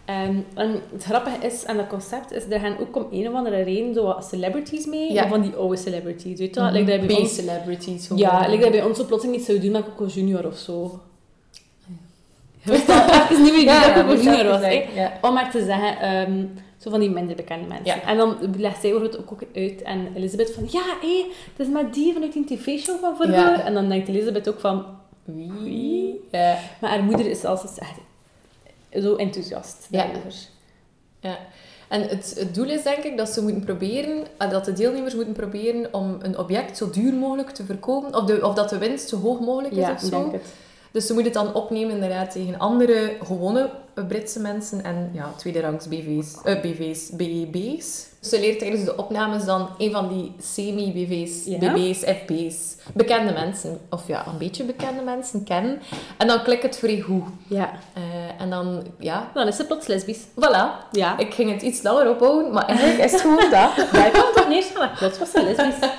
Ehm, 0.08 0.36
en 0.54 0.82
het 0.92 1.04
grappige 1.04 1.46
is 1.46 1.66
aan 1.66 1.78
dat 1.78 1.88
concept, 1.88 2.32
is 2.32 2.44
er 2.50 2.60
gaan 2.60 2.78
ook 2.80 2.96
om 2.96 3.08
een 3.12 3.28
of 3.28 3.34
andere 3.34 3.64
reden 3.64 3.94
zo 3.94 4.04
wat 4.04 4.26
celebrities 4.26 4.86
mee. 4.86 5.14
Ja. 5.14 5.28
Van 5.28 5.42
die 5.42 5.54
oude 5.54 5.78
celebrities, 5.78 6.40
weet 6.40 6.56
je 6.56 6.62
wel. 6.62 6.72
Like 6.72 6.92
dat 6.92 7.02
je 7.02 7.08
bij 7.08 7.20
ons, 7.20 7.32
B-celebrities. 7.34 8.10
ja, 8.16 8.48
like 8.50 8.62
dat 8.62 8.72
bij 8.72 8.84
ons 8.84 8.98
zo 8.98 9.06
plotseling 9.06 9.38
iets 9.38 9.48
zou 9.48 9.60
doen 9.60 9.72
met 9.72 9.84
Coco 9.84 10.06
Junior 10.06 10.48
of 10.48 10.58
zo. 10.58 11.00
Je 12.62 12.72
wist 12.72 12.90
al 12.90 12.96
even 13.30 13.44
niet 13.44 13.54
meer 13.54 13.66
dat 13.66 13.94
Coco 13.94 14.22
Junior 14.22 14.46
was. 14.46 14.62
Ja. 14.96 15.18
Om 15.22 15.34
maar 15.34 15.52
te 15.52 15.64
zeggen, 15.64 16.00
ehm, 16.00 16.46
zo 16.78 16.90
van 16.90 17.00
die 17.00 17.10
minder 17.10 17.36
bekende 17.36 17.68
mensen. 17.68 17.86
Ja. 17.86 18.02
En 18.02 18.18
dan 18.18 18.38
legt 18.58 18.82
zij 18.82 18.90
het 18.90 19.18
ook, 19.18 19.32
ook 19.32 19.42
uit 19.56 19.82
en 19.82 20.08
Elisabeth 20.16 20.52
van, 20.54 20.64
ja, 20.72 20.84
hé, 21.02 21.26
het 21.58 21.68
is 21.68 21.68
met 21.68 21.94
die 21.94 22.14
vanuit 22.14 22.34
die 22.34 22.46
tv-show 22.46 23.16
van. 23.18 23.32
Ja. 23.32 23.62
En 23.64 23.74
dan 23.74 23.90
denkt 23.90 24.08
Elisabeth 24.08 24.50
ook 24.50 24.60
van, 24.60 24.86
Wie? 25.24 26.22
Ja. 26.32 26.58
maar 26.82 26.90
haar 26.90 27.04
moeder 27.04 27.26
is 27.30 27.42
het 27.42 27.78
echt 27.80 28.00
zo 29.04 29.16
enthousiast 29.16 29.88
Ja. 29.90 30.04
daarover. 30.04 30.34
Ja. 31.20 31.38
En 31.88 32.02
het, 32.02 32.36
het 32.40 32.56
doel 32.56 32.70
is 32.70 32.84
denk 32.84 33.04
ik 33.04 33.18
dat 33.18 33.30
ze 33.30 33.42
moeten 33.44 33.64
proberen, 33.64 34.26
eh, 34.38 34.50
dat 34.50 34.66
de 34.66 34.74
deelnemers 34.74 35.16
moeten 35.16 35.34
proberen 35.34 35.94
om 35.94 36.18
een 36.22 36.38
object 36.38 36.78
zo 36.78 36.90
duur 36.90 37.14
mogelijk 37.14 37.50
te 37.50 37.64
verkopen, 37.66 38.16
of, 38.16 38.24
de, 38.26 38.46
of 38.46 38.54
dat 38.54 38.70
de 38.70 38.78
winst 38.78 39.10
zo 39.10 39.18
hoog 39.20 39.40
mogelijk 39.40 39.74
is 39.74 39.80
Ja, 39.80 39.92
of 39.92 40.02
ik 40.04 40.10
zo. 40.10 40.20
denk 40.20 40.32
het. 40.32 40.54
Dus 40.98 41.08
ze 41.08 41.14
moeten 41.14 41.32
het 41.34 41.44
dan 41.44 41.54
opnemen 41.54 41.94
inderdaad 41.94 42.32
tegen 42.32 42.60
andere 42.60 43.18
gewone 43.24 43.70
Britse 44.08 44.40
mensen 44.40 44.84
en 44.84 45.10
ja, 45.14 45.34
tweederangs 45.36 45.88
BV's, 45.88 46.36
eh, 46.44 46.62
BV's, 46.62 47.10
BB's. 47.10 48.06
Ze 48.22 48.40
leert 48.40 48.60
tijdens 48.60 48.84
de 48.84 48.96
opnames 48.98 49.46
dan 49.46 49.70
een 49.78 49.92
van 49.92 50.08
die 50.08 50.36
semi-BV's, 50.40 51.46
Ja. 51.46 51.58
BB's, 51.58 51.98
FB's, 51.98 52.76
bekende 52.94 53.34
mensen, 53.34 53.80
of 53.90 54.08
ja, 54.08 54.26
een 54.28 54.38
beetje 54.38 54.64
bekende 54.64 55.02
mensen 55.02 55.44
kennen. 55.44 55.80
En 56.18 56.28
dan 56.28 56.44
klikt 56.44 56.64
het 56.64 56.78
vrij 56.78 57.00
goed. 57.00 57.24
Ja. 57.48 57.72
Eh, 57.94 58.42
en 58.42 58.50
dan, 58.50 58.84
ja, 59.00 59.32
Dan 59.34 59.48
is 59.48 59.56
ze 59.56 59.66
plots 59.66 59.88
lesbisch. 59.88 60.24
voilà. 60.36 60.90
Ja. 60.92 61.18
Ik 61.18 61.34
ging 61.34 61.52
het 61.52 61.62
iets 61.62 61.82
langer 61.82 62.10
ophouden, 62.10 62.52
maar 62.54 62.66
eigenlijk 62.66 63.00
is 63.04 63.12
het 63.12 63.22
gewoon 63.22 63.38
dat. 63.50 63.52
Daar 63.94 64.10
kwam 64.10 64.34
toch 64.36 64.48
neerschalen. 64.48 64.92
Plots 64.98 65.20
was 65.20 65.32
ze 65.32 65.44
lesbisch. 65.44 65.90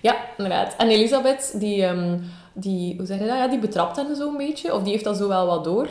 Ja, 0.00 0.16
inderdaad. 0.36 0.74
En 0.78 0.88
Elisabeth, 0.88 1.52
die, 1.60 1.84
ehm, 1.84 2.18
die, 2.54 2.96
hoe 2.96 3.06
zeg 3.06 3.18
je 3.18 3.26
dat? 3.26 3.36
Ja, 3.36 3.48
die 3.48 3.58
betrapt 3.58 3.96
hen 3.96 4.16
zo 4.16 4.28
een 4.30 4.36
beetje. 4.36 4.74
Of 4.74 4.82
die 4.82 4.92
heeft 4.92 5.04
dat 5.04 5.16
zo 5.16 5.28
wel 5.28 5.46
wat 5.46 5.64
door. 5.64 5.88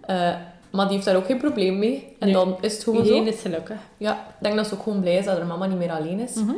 Eh, 0.00 0.34
maar 0.70 0.84
die 0.86 0.94
heeft 0.94 1.04
daar 1.04 1.16
ook 1.16 1.26
geen 1.26 1.38
probleem 1.38 1.78
mee. 1.78 2.16
En 2.18 2.26
Nee. 2.26 2.34
dan 2.34 2.56
is 2.60 2.72
het 2.74 2.82
gewoon 2.84 3.02
Iedereen 3.02 3.24
zo. 3.26 3.30
is 3.32 3.40
gelukkig. 3.40 3.76
Ja, 3.96 4.12
ik 4.12 4.34
denk 4.42 4.56
dat 4.56 4.66
ze 4.66 4.74
ook 4.74 4.82
gewoon 4.82 5.00
blij 5.00 5.16
is 5.16 5.24
dat 5.24 5.36
haar 5.36 5.46
mama 5.46 5.66
niet 5.66 5.78
meer 5.78 5.92
alleen 5.92 6.20
is. 6.20 6.34
Mhm. 6.34 6.54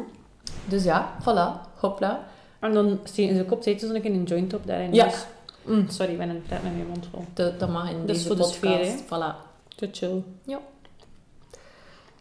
Dus 0.69 0.85
ja, 0.85 1.13
voilà. 1.21 1.71
Hopla. 1.81 2.25
En 2.61 2.73
dan 2.75 2.99
steken 3.05 3.37
ze 3.37 3.45
kop 3.45 3.61
steeds 3.61 3.85
zo'n 3.85 4.01
keer 4.01 4.11
een 4.11 4.23
joint 4.25 4.55
op 4.55 4.67
daarin. 4.67 4.95
Ja. 4.95 5.05
Dus- 5.05 5.27
Mm, 5.67 5.89
sorry, 5.89 6.13
ik 6.13 6.19
ben 6.19 6.29
een 6.29 6.43
praat 6.49 6.63
met 6.63 6.73
mijn 6.75 6.87
mond 6.87 7.07
vol. 7.13 7.25
De- 7.35 7.53
dat 7.59 7.69
mag 7.69 7.91
in 7.91 8.01
Dat 8.07 8.17
is 8.17 8.17
deze 8.17 8.27
voor 8.27 8.37
de 8.37 8.43
podcast. 8.43 8.91
sfeer, 8.99 9.05
voilà. 9.07 9.35
Te 9.77 9.89
chill. 9.93 10.23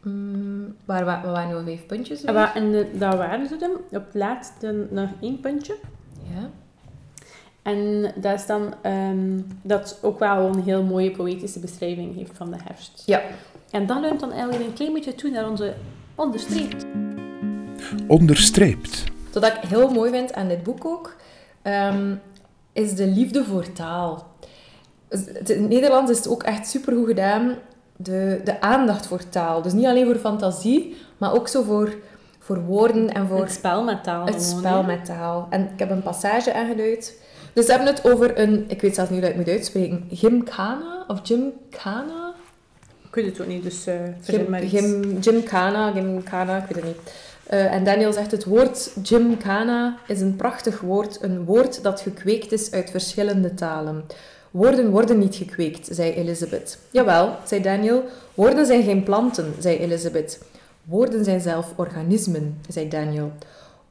Mm, 0.03 0.75
waar, 0.85 1.05
wa- 1.05 1.21
we 1.23 1.27
waren 1.29 1.57
nu 1.57 1.63
vijf 1.63 1.85
puntjes. 1.85 2.23
En, 2.23 2.71
de- 2.71 2.89
dat 2.97 3.15
waren 3.15 3.47
ze 3.47 3.55
dan. 3.57 3.71
Op 3.71 4.05
het 4.05 4.13
laatste 4.13 4.87
nog 4.89 5.09
één 5.21 5.39
puntje. 5.39 5.75
En 7.63 8.11
dat 8.15 8.39
is 8.39 8.45
dan 8.45 8.73
ehm, 8.81 9.39
dat 9.61 9.99
ook 10.01 10.19
wel 10.19 10.47
een 10.47 10.63
heel 10.63 10.83
mooie 10.83 11.11
poëtische 11.11 11.59
beschrijving 11.59 12.15
heeft 12.15 12.31
van 12.37 12.51
de 12.51 12.57
herfst. 12.63 13.03
Ja. 13.05 13.21
En 13.71 13.85
dat 13.85 14.01
leunt 14.01 14.19
dan 14.19 14.31
eigenlijk 14.31 14.63
een 14.63 14.73
klein 14.73 14.93
beetje 14.93 15.15
toe 15.15 15.29
naar 15.29 15.49
onze 15.49 15.73
onderstreept. 16.15 16.85
Onderstreept. 18.07 19.03
Wat 19.33 19.45
ik 19.45 19.53
heel 19.67 19.89
mooi 19.89 20.11
vind 20.11 20.33
aan 20.33 20.47
dit 20.47 20.63
boek 20.63 20.85
ook, 20.85 21.15
ehm, 21.61 22.15
is 22.73 22.95
de 22.95 23.07
liefde 23.07 23.43
voor 23.43 23.71
taal. 23.71 24.27
In 25.09 25.27
het 25.33 25.59
Nederlands 25.59 26.11
is 26.11 26.17
het 26.17 26.27
ook 26.27 26.43
echt 26.43 26.67
supergoed 26.67 27.07
gedaan, 27.07 27.55
de, 27.95 28.41
de 28.43 28.61
aandacht 28.61 29.05
voor 29.05 29.29
taal. 29.29 29.61
Dus 29.61 29.73
niet 29.73 29.85
alleen 29.85 30.05
voor 30.05 30.15
fantasie, 30.15 30.95
maar 31.17 31.33
ook 31.33 31.47
zo 31.47 31.63
voor, 31.63 31.95
voor 32.39 32.61
woorden 32.61 33.09
en 33.13 33.27
voor 33.27 33.39
Het 33.39 33.51
spel 33.51 33.83
met 33.83 34.03
taal. 34.03 34.25
het 34.25 34.43
gewoon, 34.43 34.59
spel 34.59 34.83
met 34.83 35.05
taal. 35.05 35.47
En 35.49 35.69
ik 35.73 35.79
heb 35.79 35.89
een 35.89 36.03
passage 36.03 36.53
aangeduid. 36.53 37.21
Dus 37.53 37.65
we 37.65 37.71
hebben 37.71 37.93
het 37.93 38.05
over 38.05 38.39
een, 38.39 38.65
ik 38.67 38.81
weet 38.81 38.95
zelfs 38.95 39.09
niet 39.09 39.19
hoe 39.19 39.29
ik 39.29 39.35
het 39.35 39.45
moet 39.45 39.55
uitspreken, 39.55 40.07
gymkhana 40.11 41.05
of 41.07 41.19
gymkhana? 41.23 42.33
Ik 43.07 43.15
weet 43.15 43.25
het 43.25 43.41
ook 43.41 43.47
niet, 43.47 43.63
dus 43.63 43.83
verzin 43.83 44.15
Gym, 44.23 44.49
maar 44.49 44.63
iets. 44.63 44.73
gym, 44.73 45.17
gymkhana, 45.21 45.91
gymkhana, 45.91 46.57
ik 46.57 46.65
weet 46.67 46.83
het 46.83 46.85
niet. 46.85 47.13
Eh, 47.43 47.73
en 47.73 47.83
Daniel 47.83 48.13
zegt, 48.13 48.31
het 48.31 48.45
woord 48.45 48.91
gymkhana 49.03 49.97
is 50.07 50.21
een 50.21 50.35
prachtig 50.35 50.79
woord, 50.79 51.17
een 51.21 51.45
woord 51.45 51.83
dat 51.83 52.01
gekweekt 52.01 52.51
is 52.51 52.71
uit 52.71 52.89
verschillende 52.89 53.53
talen. 53.53 54.03
Woorden 54.51 54.89
worden 54.89 55.19
niet 55.19 55.35
gekweekt, 55.35 55.87
zei 55.91 56.11
Elizabeth. 56.13 56.77
Jawel, 56.91 57.35
zei 57.45 57.61
Daniel, 57.61 58.03
woorden 58.33 58.65
zijn 58.65 58.83
geen 58.83 59.03
planten, 59.03 59.53
zei 59.59 59.77
Elizabeth. 59.77 60.39
Woorden 60.83 61.23
zijn 61.23 61.41
zelf 61.41 61.73
organismen, 61.75 62.57
zei 62.69 62.87
Daniel. 62.89 63.31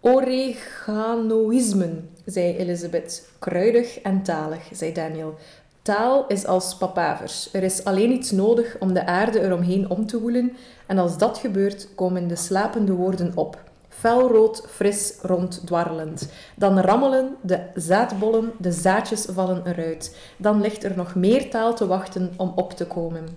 Oreganoïsmen, 0.04 2.10
zei 2.24 2.56
Elizabeth. 2.56 3.28
Kruidig 3.38 4.00
en 4.00 4.22
talig, 4.22 4.68
zei 4.72 4.92
Daniel. 4.92 5.34
Taal 5.82 6.24
is 6.28 6.46
als 6.46 6.76
papavers. 6.76 7.48
Er 7.52 7.62
is 7.62 7.84
alleen 7.84 8.12
iets 8.12 8.30
nodig 8.30 8.76
om 8.78 8.92
de 8.92 9.06
aarde 9.06 9.40
eromheen 9.40 9.90
om 9.90 10.06
te 10.06 10.20
woelen, 10.20 10.56
en 10.86 10.98
als 10.98 11.18
dat 11.18 11.38
gebeurt, 11.38 11.88
komen 11.94 12.28
de 12.28 12.36
slapende 12.36 12.92
woorden 12.92 13.32
op. 13.34 13.58
Felrood, 13.88 14.66
fris, 14.70 15.14
rond, 15.20 15.62
dwarrelend. 15.64 16.28
Dan 16.56 16.80
rammelen 16.80 17.36
de 17.40 17.60
zaadbollen, 17.74 18.52
de 18.58 18.72
zaadjes 18.72 19.26
vallen 19.30 19.62
eruit. 19.66 20.16
Dan 20.36 20.60
ligt 20.60 20.84
er 20.84 20.96
nog 20.96 21.14
meer 21.14 21.50
taal 21.50 21.74
te 21.74 21.86
wachten 21.86 22.32
om 22.36 22.52
op 22.56 22.72
te 22.72 22.86
komen. 22.86 23.28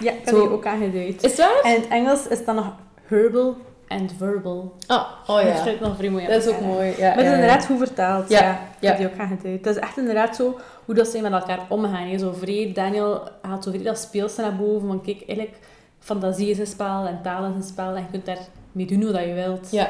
Ja, 0.00 0.12
ik 0.12 0.18
heb 0.24 0.34
Zo. 0.34 0.40
die 0.40 0.50
ook 0.50 0.66
aangeduid. 0.66 1.22
Is 1.22 1.36
waar? 1.36 1.60
En 1.62 1.74
in 1.74 1.80
het 1.80 1.90
Engels 1.90 2.26
is 2.26 2.44
dan 2.44 2.54
nog 2.54 2.72
herbal 3.04 3.56
en 3.88 4.10
verbal. 4.18 4.74
Ah, 4.86 5.04
oh 5.26 5.36
Dat 5.36 5.46
ja. 5.46 5.54
vind 5.62 5.74
ik 5.74 5.80
nog 5.80 5.96
vrij 5.96 6.10
mooi. 6.10 6.26
Dat 6.26 6.44
is 6.46 6.52
ook 6.54 6.60
mooi. 6.60 6.94
Ja, 6.98 7.08
Maar 7.14 7.16
het 7.16 7.16
ja, 7.16 7.20
is 7.22 7.24
ja. 7.24 7.32
inderdaad 7.34 7.66
goed 7.66 7.78
vertaald. 7.78 8.28
Ja, 8.28 8.40
Ja, 8.40 8.50
ik 8.52 8.58
ja. 8.80 8.88
heb 8.88 8.96
die 8.98 9.06
ook 9.06 9.18
aangeduid. 9.18 9.64
Dat 9.64 9.76
is 9.76 9.82
echt 9.82 9.96
inderdaad 9.98 10.36
zo 10.36 10.58
hoe 10.84 10.94
dat 10.94 11.08
ze 11.08 11.20
met 11.20 11.32
elkaar 11.32 11.60
omgaan. 11.68 12.08
hè. 12.08 12.18
Zo 12.18 12.32
vrij, 12.32 12.70
Daniel 12.74 13.28
haalt 13.42 13.64
zo 13.64 13.70
vrij 13.70 13.82
dat 13.82 13.98
speelse 13.98 14.40
naar 14.40 14.56
boven. 14.56 14.88
Van 14.88 15.00
kijk, 15.02 15.22
eigenlijk, 15.26 15.58
fantasie 15.98 16.50
is 16.50 16.58
een 16.58 16.66
spel 16.66 17.06
en 17.06 17.20
taal 17.22 17.44
is 17.44 17.54
een 17.54 17.62
spel. 17.62 17.94
En 17.94 18.02
je 18.02 18.10
kunt 18.10 18.26
daar 18.26 18.38
mee 18.72 18.86
doen 18.86 19.12
wat 19.12 19.24
je 19.24 19.32
wilt. 19.34 19.70
Ja. 19.70 19.88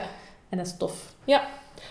En 0.48 0.58
dat 0.58 0.66
is 0.66 0.76
tof. 0.76 1.14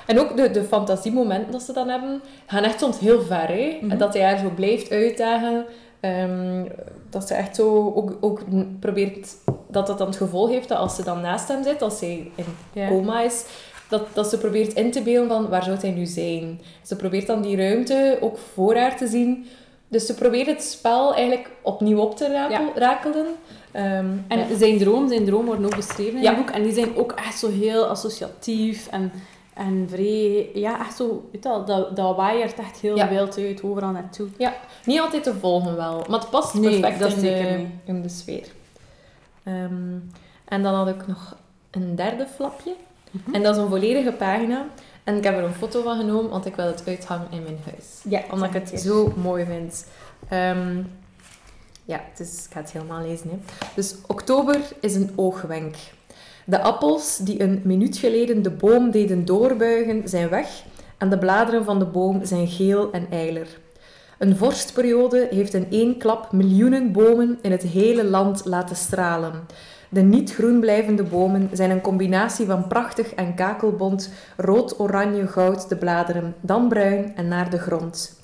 En 0.07 0.19
ook 0.19 0.37
de, 0.37 0.51
de 0.51 0.63
fantasiemomenten 0.63 1.51
dat 1.51 1.61
ze 1.61 1.73
dan 1.73 1.89
hebben, 1.89 2.21
gaan 2.45 2.63
echt 2.63 2.79
soms 2.79 2.99
heel 2.99 3.21
ver. 3.21 3.47
Hè? 3.47 3.79
En 3.89 3.97
dat 3.97 4.13
hij 4.13 4.23
haar 4.23 4.37
zo 4.37 4.49
blijft 4.55 4.91
uitdagen. 4.91 5.65
Ehm, 5.99 6.63
dat 7.09 7.27
ze 7.27 7.33
echt 7.33 7.55
zo 7.55 7.93
ook, 7.95 8.17
ook 8.21 8.41
probeert... 8.79 9.35
Dat 9.69 9.87
dat 9.87 9.97
dan 9.97 10.07
het 10.07 10.15
gevolg 10.17 10.49
heeft 10.49 10.67
dat 10.67 10.77
als 10.77 10.95
ze 10.95 11.03
dan 11.03 11.21
naast 11.21 11.47
hem 11.47 11.63
zit, 11.63 11.81
als 11.81 11.99
hij 11.99 12.31
in 12.35 12.45
Ja. 12.73 12.87
coma 12.87 13.21
is, 13.21 13.45
dat, 13.89 14.01
dat 14.13 14.29
ze 14.29 14.37
probeert 14.37 14.73
in 14.73 14.91
te 14.91 15.01
beelden 15.01 15.29
van 15.29 15.49
waar 15.49 15.63
zou 15.63 15.77
hij 15.77 15.91
nu 15.91 16.05
zijn. 16.05 16.61
Ze 16.83 16.95
probeert 16.95 17.27
dan 17.27 17.41
die 17.41 17.55
ruimte 17.57 18.17
ook 18.21 18.37
voor 18.53 18.75
haar 18.75 18.97
te 18.97 19.07
zien. 19.07 19.45
Dus 19.87 20.05
ze 20.05 20.13
probeert 20.15 20.47
het 20.47 20.63
spel 20.63 21.13
eigenlijk 21.15 21.49
opnieuw 21.61 21.99
op 21.99 22.15
te 22.17 22.31
rakel, 22.31 22.65
Ja. 22.65 22.71
rakelen. 22.75 23.25
Ehm, 23.71 24.05
En 24.27 24.39
ja. 24.39 24.57
zijn 24.57 24.77
droom, 24.77 25.07
zijn 25.07 25.25
droom 25.25 25.45
worden 25.45 25.65
ook 25.65 25.75
beschreven 25.75 26.15
in 26.15 26.21
Ja. 26.21 26.29
het 26.35 26.37
boek. 26.45 26.49
En 26.55 26.63
die 26.63 26.73
zijn 26.73 26.95
ook 26.97 27.11
echt 27.11 27.39
zo 27.39 27.49
heel 27.49 27.85
associatief 27.85 28.87
en, 28.91 29.11
en 29.57 29.85
vrij... 29.89 30.49
Ja, 30.53 30.79
echt 30.79 30.95
zo... 30.95 31.29
Weet 31.31 31.43
wel, 31.43 31.65
dat, 31.65 31.95
dat 31.95 32.15
waaiert 32.15 32.59
echt 32.59 32.77
heel 32.79 32.95
Ja. 32.95 33.09
wild 33.09 33.37
uit, 33.37 33.63
overal 33.63 33.91
naartoe. 33.91 34.27
Niet 34.85 34.99
altijd 34.99 35.23
te 35.23 35.33
volgen 35.35 35.75
wel, 35.75 36.05
maar 36.09 36.19
het 36.19 36.29
past 36.29 36.53
Nee, 36.53 36.79
perfect 36.79 36.99
dat 36.99 37.11
in, 37.11 37.19
zeker 37.19 37.51
de, 37.51 37.57
niet. 37.57 37.69
in 37.85 38.01
de 38.01 38.09
sfeer. 38.09 38.47
Ehm, 39.43 39.97
en 40.45 40.63
dan 40.63 40.73
had 40.73 40.87
ik 40.87 41.07
nog 41.07 41.35
een 41.71 41.95
derde 41.95 42.27
flapje. 42.35 42.73
Mhm. 43.11 43.33
En 43.35 43.43
dat 43.43 43.55
is 43.55 43.61
een 43.61 43.69
volledige 43.69 44.11
pagina. 44.11 44.65
En 45.03 45.17
ik 45.17 45.23
heb 45.23 45.37
er 45.37 45.43
een 45.43 45.53
foto 45.53 45.81
van 45.81 45.97
genomen, 45.99 46.29
want 46.29 46.45
ik 46.45 46.55
wil 46.55 46.65
het 46.65 46.83
uithangen 46.87 47.27
in 47.31 47.43
mijn 47.43 47.59
huis. 47.65 47.85
Ja, 48.09 48.21
Omdat 48.31 48.55
ik 48.55 48.69
het 48.69 48.81
zo 48.81 49.13
mooi 49.15 49.45
vind. 49.45 49.87
Ehm, 50.29 50.81
ja, 51.85 52.01
is, 52.17 52.45
ik 52.45 52.51
ga 52.53 52.59
het 52.59 52.71
helemaal 52.71 53.01
lezen. 53.01 53.29
Hè. 53.29 53.37
Dus 53.75 53.95
oktober 54.07 54.59
is 54.79 54.95
een 54.95 55.11
oogwenk. 55.15 55.75
De 56.49 56.61
appels 56.61 57.17
die 57.17 57.41
een 57.41 57.61
minuut 57.63 57.97
geleden 57.97 58.41
de 58.41 58.49
boom 58.49 58.91
deden 58.91 59.25
doorbuigen, 59.25 60.09
zijn 60.09 60.29
weg. 60.29 60.63
En 60.97 61.09
de 61.09 61.17
bladeren 61.17 61.63
van 61.63 61.79
de 61.79 61.85
boom 61.85 62.25
zijn 62.25 62.47
geel 62.47 62.91
en 62.91 63.07
eiler. 63.11 63.47
Een 64.17 64.37
vorstperiode 64.37 65.27
heeft 65.29 65.53
in 65.53 65.67
één 65.69 65.97
klap 65.97 66.31
miljoenen 66.31 66.91
bomen 66.91 67.39
in 67.41 67.51
het 67.51 67.61
hele 67.61 68.03
land 68.03 68.45
laten 68.45 68.75
stralen. 68.75 69.33
De 69.89 70.01
niet 70.01 70.33
groen 70.33 70.59
blijvende 70.59 71.03
bomen 71.03 71.49
zijn 71.51 71.69
een 71.69 71.81
combinatie 71.81 72.45
van 72.45 72.67
prachtig 72.67 73.13
en 73.13 73.35
kakelbont, 73.35 74.11
rood, 74.37 74.79
oranje, 74.79 75.27
goud 75.27 75.69
de 75.69 75.75
bladeren, 75.75 76.35
dan 76.41 76.67
bruin 76.67 77.13
en 77.15 77.27
naar 77.27 77.49
de 77.49 77.59
grond. 77.59 78.19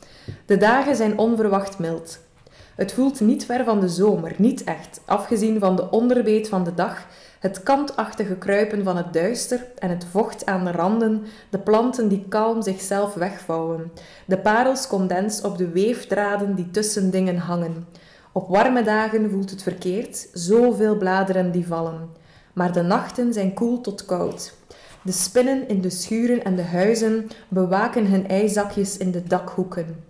De 0.46 0.58
dagen 0.58 0.96
zijn 0.96 1.18
onverwacht 1.18 1.80
mild. 1.80 2.20
Het 2.76 2.94
voelt 2.94 3.20
niet 3.20 3.46
ver 3.46 3.64
van 3.64 3.80
de 3.80 3.90
zomer, 3.90 4.32
niet 4.38 4.64
echt, 4.64 5.02
afgezien 5.06 5.60
van 5.60 5.76
de 5.76 5.90
onderbeet 5.90 6.48
van 6.48 6.64
de 6.64 6.74
dag, 6.74 7.06
Het 7.44 7.64
kantachtige 7.64 8.36
kruipen 8.36 8.84
van 8.84 8.98
het 8.98 9.14
duister 9.14 9.66
en 9.80 9.90
het 9.90 10.06
vocht 10.12 10.46
aan 10.46 10.66
de 10.66 10.72
randen, 10.72 11.24
de 11.50 11.60
planten 11.60 12.08
die 12.08 12.26
kalm 12.30 12.62
zichzelf 12.62 13.14
wegvouwen, 13.14 13.92
de 14.26 14.38
parelscondens 14.38 15.42
op 15.42 15.58
de 15.58 15.70
weefdraden 15.70 16.56
die 16.56 16.72
tussen 16.72 17.10
dingen 17.10 17.38
hangen. 17.38 17.88
Op 18.32 18.48
warme 18.50 18.84
dagen 18.84 19.30
voelt 19.30 19.50
het 19.50 19.64
verkeerd, 19.64 20.28
zoveel 20.34 20.98
bladeren 20.98 21.52
die 21.52 21.68
vallen. 21.68 22.10
Maar 22.54 22.74
de 22.74 22.82
nachten 22.82 23.34
zijn 23.34 23.54
koel 23.54 23.82
tot 23.82 24.06
koud. 24.06 24.54
De 25.02 25.12
spinnen 25.12 25.68
in 25.68 25.82
de 25.82 25.90
schuren 25.90 26.44
en 26.44 26.56
de 26.56 26.64
huizen 26.64 27.28
bewaken 27.48 28.06
hun 28.06 28.28
eizakjes 28.28 28.98
in 28.98 29.12
de 29.12 29.24
dakhoeken. 29.24 30.04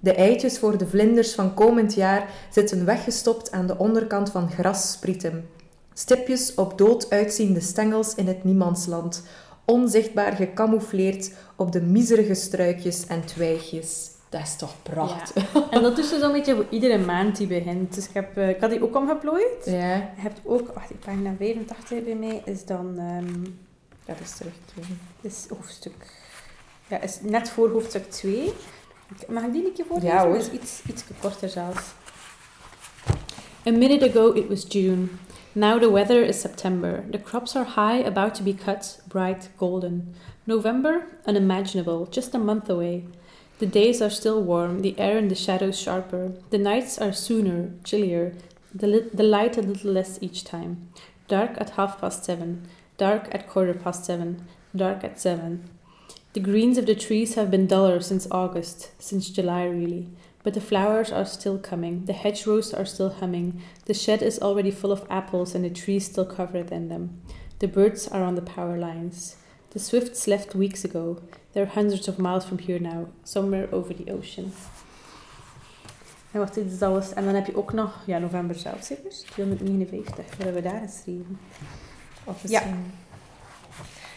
De 0.00 0.14
eitjes 0.14 0.58
voor 0.58 0.78
de 0.78 0.86
vlinders 0.86 1.34
van 1.34 1.54
komend 1.54 1.94
jaar 1.94 2.28
zitten 2.52 2.84
weggestopt 2.84 3.52
aan 3.52 3.66
de 3.66 3.78
onderkant 3.78 4.30
van 4.30 4.50
grassprieten. 4.50 5.58
Stipjes 6.00 6.54
op 6.54 6.78
dood 6.78 7.10
uitziende 7.10 7.60
stengels 7.60 8.14
in 8.14 8.26
het 8.26 8.44
niemandsland, 8.44 9.22
onzichtbaar 9.64 10.32
gecamoufleerd 10.32 11.32
op 11.56 11.72
de 11.72 11.80
miserige 11.80 12.34
struikjes 12.34 13.06
en 13.06 13.24
twijgjes. 13.24 14.10
Dat 14.28 14.40
is 14.40 14.56
toch 14.56 14.74
prachtig. 14.82 15.52
Ja. 15.52 15.70
En 15.70 15.82
dat 15.82 15.98
is 15.98 16.08
dus 16.08 16.22
een 16.22 16.32
beetje 16.32 16.54
voor 16.54 16.66
iedere 16.70 16.98
maand 16.98 17.36
die 17.36 17.46
begint. 17.46 17.94
Dus 17.94 18.08
ik, 18.08 18.14
heb, 18.14 18.36
eh, 18.36 18.48
ik 18.48 18.60
had 18.60 18.70
die 18.70 18.82
ook 18.82 18.96
omgeplooid. 18.96 19.64
Ja, 19.64 19.94
Je 19.94 20.02
hebt 20.14 20.40
ook, 20.44 20.72
wacht, 20.74 21.00
pagina 21.00 21.34
85 21.38 22.04
bij 22.04 22.14
mij 22.14 22.42
is 22.44 22.64
dan, 22.64 22.98
ehm 22.98 23.44
dat 24.04 24.16
is 24.22 24.36
terug. 24.36 24.52
is 25.20 25.46
hoofdstuk, 25.48 26.12
ja, 26.88 27.00
is 27.00 27.18
net 27.22 27.50
voor 27.50 27.70
hoofdstuk 27.70 28.10
2. 28.10 28.52
Mag 29.28 29.42
ik 29.42 29.52
die 29.52 29.66
een 29.66 29.72
keer 29.72 29.84
voorlezen? 29.88 30.16
Ja, 30.16 30.24
hoor. 30.24 30.32
Dat 30.32 30.42
is 30.42 30.50
iets, 30.50 30.82
iets 30.88 31.02
korter 31.20 31.48
zelfs. 31.48 31.82
A 33.66 33.70
minute 33.70 34.08
ago 34.08 34.32
it 34.32 34.48
was 34.48 34.64
June. 34.68 35.06
Now 35.54 35.80
the 35.80 35.90
weather 35.90 36.22
is 36.22 36.40
September. 36.40 37.04
The 37.10 37.18
crops 37.18 37.56
are 37.56 37.64
high, 37.64 37.96
about 37.96 38.36
to 38.36 38.44
be 38.44 38.54
cut, 38.54 39.00
bright 39.08 39.48
golden. 39.58 40.14
November? 40.46 41.06
Unimaginable, 41.26 42.06
just 42.06 42.34
a 42.36 42.38
month 42.38 42.70
away. 42.70 43.06
The 43.58 43.66
days 43.66 44.00
are 44.00 44.10
still 44.10 44.40
warm, 44.42 44.82
the 44.82 44.96
air 44.96 45.18
and 45.18 45.28
the 45.28 45.34
shadows 45.34 45.76
sharper. 45.76 46.34
The 46.50 46.58
nights 46.58 46.98
are 46.98 47.12
sooner, 47.12 47.72
chillier, 47.82 48.34
the, 48.72 48.86
li- 48.86 49.10
the 49.12 49.24
light 49.24 49.56
a 49.56 49.62
little 49.62 49.90
less 49.90 50.18
each 50.22 50.44
time. 50.44 50.88
Dark 51.26 51.60
at 51.60 51.70
half 51.70 52.00
past 52.00 52.24
seven, 52.24 52.68
dark 52.96 53.26
at 53.32 53.48
quarter 53.48 53.74
past 53.74 54.04
seven, 54.04 54.46
dark 54.74 55.02
at 55.02 55.20
seven. 55.20 55.68
The 56.32 56.40
greens 56.40 56.78
of 56.78 56.86
the 56.86 56.94
trees 56.94 57.34
have 57.34 57.50
been 57.50 57.66
duller 57.66 58.00
since 58.00 58.28
August, 58.30 58.92
since 59.02 59.28
July 59.28 59.64
really. 59.64 60.10
But 60.42 60.54
the 60.54 60.60
flowers 60.60 61.12
are 61.12 61.26
still 61.26 61.58
coming, 61.58 62.04
the 62.06 62.12
hedgerows 62.12 62.72
are 62.74 62.86
still 62.86 63.10
humming, 63.20 63.60
the 63.84 63.94
shed 63.94 64.22
is 64.22 64.38
already 64.40 64.70
full 64.70 64.90
of 64.92 65.02
apples 65.08 65.54
and 65.54 65.64
the 65.64 65.70
trees 65.82 66.04
still 66.04 66.26
covered 66.26 66.70
in 66.70 66.88
them. 66.88 67.20
The 67.58 67.68
birds 67.68 68.08
are 68.10 68.24
on 68.24 68.34
the 68.34 68.42
power 68.54 68.78
lines. 68.78 69.36
The 69.72 69.78
swifts 69.78 70.26
left 70.26 70.54
weeks 70.54 70.84
ago. 70.84 71.18
They're 71.52 71.70
hundreds 71.74 72.08
of 72.08 72.16
miles 72.18 72.44
from 72.44 72.58
here 72.58 72.80
now, 72.80 73.06
somewhere 73.22 73.68
over 73.72 73.94
the 73.94 74.12
ocean. 74.12 74.52
En 76.32 76.38
wacht, 76.40 76.54
dit 76.54 76.72
is 76.72 76.82
alles. 76.82 77.12
En 77.12 77.24
dan 77.24 77.34
heb 77.34 77.46
je 77.46 77.56
ook 77.56 77.72
nog, 77.72 77.92
ja, 78.06 78.18
november 78.18 78.54
zelf 78.56 78.82
zeker? 78.84 79.10
259, 79.30 80.14
wat 80.16 80.44
hebben 80.44 80.62
we 80.62 80.68
daar 80.68 80.80
geschreven? 80.88 81.38
Of 82.24 82.42
Ja. 82.42 82.48
misschien- 82.60 82.92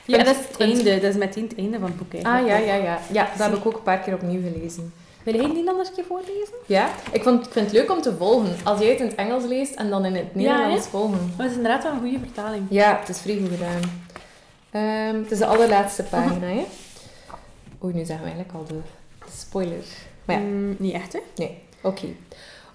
Ja, 0.06 0.16
Punt- 0.16 0.26
dat 0.26 0.36
is 0.36 0.48
het 0.48 0.60
einde. 0.60 0.94
Dat 1.00 1.10
is 1.12 1.16
meteen 1.16 1.44
het 1.44 1.58
einde 1.58 1.80
van 1.80 1.88
het 1.88 1.98
boek 1.98 2.14
Ah, 2.24 2.46
ja, 2.48 2.58
ja, 2.58 2.74
ja. 2.76 3.00
Ja, 3.12 3.30
dat 3.38 3.50
heb 3.50 3.58
ik 3.58 3.66
ook 3.66 3.76
een 3.76 3.84
paar 3.84 4.00
keer 4.00 4.14
opnieuw 4.14 4.42
gelezen. 4.52 4.94
Wil 5.24 5.36
jij 5.36 5.54
die 5.54 5.64
dan 5.66 5.78
eens 5.80 5.88
een 5.88 5.94
keer 5.96 6.06
voorlezen? 6.06 6.54
Ja, 6.66 6.90
ik, 7.12 7.24
vond, 7.24 7.46
ik 7.46 7.52
vind 7.52 7.66
het 7.66 7.76
leuk 7.76 7.92
om 7.92 8.02
te 8.02 8.16
volgen. 8.16 8.56
Als 8.64 8.80
jij 8.80 8.90
het 8.90 9.00
in 9.00 9.06
het 9.06 9.16
Engels 9.16 9.44
leest 9.46 9.76
en 9.76 9.90
dan 9.90 10.06
in 10.06 10.16
het 10.16 10.36
Nederlands 10.36 10.88
volgen. 10.88 11.18
Maar 11.38 11.46
het 11.46 11.50
is 11.50 11.56
inderdaad 11.56 11.84
wel 11.84 11.92
een 11.92 12.00
goede 12.00 12.20
vertaling. 12.20 12.66
Ja, 12.70 12.98
het 13.00 13.10
is 13.10 13.20
vrij 13.20 13.38
goed 13.38 13.50
gedaan. 13.50 13.82
Ehm, 14.72 15.22
het 15.24 15.32
is 15.32 15.38
de 15.38 15.46
allerlaatste 15.46 16.04
pagina, 16.04 16.46
hè? 16.48 16.66
Oei, 17.84 17.94
nu 17.94 18.06
zeggen 18.06 18.26
we 18.26 18.32
eigenlijk 18.32 18.54
al 18.54 18.66
de, 18.68 18.80
de 19.26 19.32
spoiler. 19.38 19.84
Maar 20.26 20.36
ja, 20.40 20.42
Mm, 20.42 20.76
niet 20.80 20.94
echt, 20.94 21.14
hè? 21.14 21.48
oké. 21.82 22.06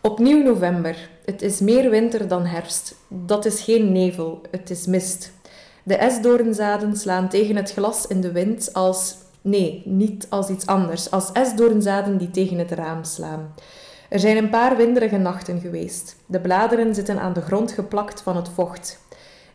Opnieuw 0.02 0.42
november. 0.42 1.08
Het 1.24 1.42
is 1.42 1.60
meer 1.60 1.90
winter 1.90 2.28
dan 2.28 2.46
herfst. 2.46 2.94
Dat 3.08 3.44
is 3.44 3.60
geen 3.60 3.92
nevel, 3.92 4.40
het 4.50 4.70
is 4.70 4.86
mist. 4.86 5.32
De 5.82 5.96
esdoornzaden 5.96 6.96
slaan 6.96 7.28
tegen 7.28 7.56
het 7.56 7.72
glas 7.72 8.06
in 8.06 8.20
de 8.20 8.32
wind 8.32 8.72
als... 8.72 9.14
Nee, 9.42 9.82
niet 9.84 10.26
als 10.28 10.48
iets 10.48 10.66
anders. 10.66 11.10
Als 11.10 11.32
esdoornzaden 11.32 12.18
die 12.18 12.30
tegen 12.30 12.58
het 12.58 12.70
raam 12.70 13.04
slaan. 13.04 13.54
Er 14.08 14.18
zijn 14.20 14.36
een 14.36 14.50
paar 14.50 14.76
winderige 14.76 15.16
nachten 15.16 15.60
geweest. 15.60 16.16
De 16.26 16.40
bladeren 16.40 16.94
zitten 16.94 17.18
aan 17.18 17.32
de 17.32 17.40
grond 17.40 17.72
geplakt 17.72 18.22
van 18.22 18.36
het 18.36 18.48
vocht. 18.48 18.98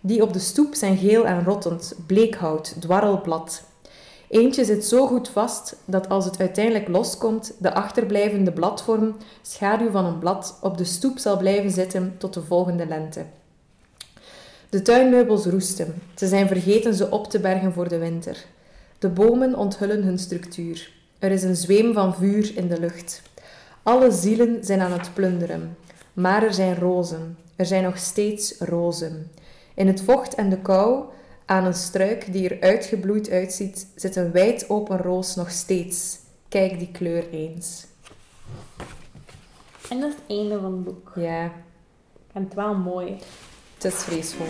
Die 0.02 0.22
op 0.22 0.34
de 0.34 0.40
stoep 0.40 0.76
zijn 0.76 0.98
geel 0.98 1.26
en 1.26 1.44
rottend, 1.44 1.96
bleekhout, 2.06 2.76
dwarrelblad. 2.80 3.64
Eentje 4.30 4.66
zit 4.66 4.86
zo 4.86 5.08
goed 5.08 5.30
vast 5.30 5.76
dat 5.86 6.10
als 6.10 6.26
het 6.26 6.40
uiteindelijk 6.40 6.88
loskomt, 6.88 7.54
de 7.60 7.74
achterblijvende 7.74 8.52
bladvorm, 8.52 9.16
schaduw 9.42 9.92
van 9.92 10.06
een 10.06 10.20
blad, 10.20 10.58
op 10.62 10.78
de 10.78 10.84
stoep 10.84 11.18
zal 11.18 11.38
blijven 11.38 11.72
zitten 11.72 12.16
tot 12.18 12.34
de 12.34 12.44
volgende 12.44 12.86
lente. 12.86 13.26
De 14.70 14.82
tuinmeubels 14.82 15.46
roesten. 15.46 16.02
Ze 16.16 16.28
zijn 16.28 16.48
vergeten 16.48 16.94
ze 16.94 17.12
op 17.12 17.30
te 17.30 17.40
bergen 17.40 17.74
voor 17.74 17.90
de 17.90 17.98
winter. 17.98 18.46
De 19.04 19.10
bomen 19.10 19.56
onthullen 19.56 20.04
hun 20.04 20.20
structuur. 20.20 20.92
Er 21.20 21.32
is 21.32 21.44
een 21.44 21.56
zweem 21.56 21.94
van 21.94 22.16
vuur 22.16 22.58
in 22.58 22.68
de 22.68 22.80
lucht. 22.80 23.22
Alle 23.82 24.12
zielen 24.12 24.64
zijn 24.64 24.80
aan 24.82 24.92
het 24.92 25.14
plunderen. 25.14 25.78
Maar 26.14 26.44
er 26.44 26.54
zijn 26.54 26.76
rozen. 26.76 27.38
Er 27.56 27.66
zijn 27.66 27.84
nog 27.84 27.98
steeds 27.98 28.58
rozen. 28.60 29.32
In 29.74 29.88
het 29.88 30.02
vocht 30.02 30.36
en 30.36 30.50
de 30.50 30.58
kou, 30.58 31.04
aan 31.46 31.66
een 31.66 31.74
struik 31.74 32.34
die 32.34 32.50
er 32.50 32.62
uitgebloeid 32.62 33.30
uitziet, 33.30 33.88
zit 33.96 34.16
een 34.16 34.32
wijd 34.32 34.70
open 34.70 34.98
roos 34.98 35.36
nog 35.36 35.52
steeds. 35.52 36.20
Kijk 36.50 36.80
die 36.80 36.92
kleur 36.92 37.30
eens. 37.30 37.86
En 39.90 40.00
dat 40.00 40.10
is 40.10 40.16
het 40.16 40.38
einde 40.38 40.60
van 40.60 40.72
het 40.72 40.84
boek. 40.84 41.12
Ja, 41.16 41.52
En 42.34 42.44
het 42.44 42.54
wel 42.54 42.74
mooi. 42.74 43.18
het 43.74 43.84
is 43.84 43.94
vreesvol. 44.04 44.46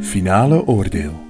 Finale 0.00 0.66
oordeel. 0.66 1.27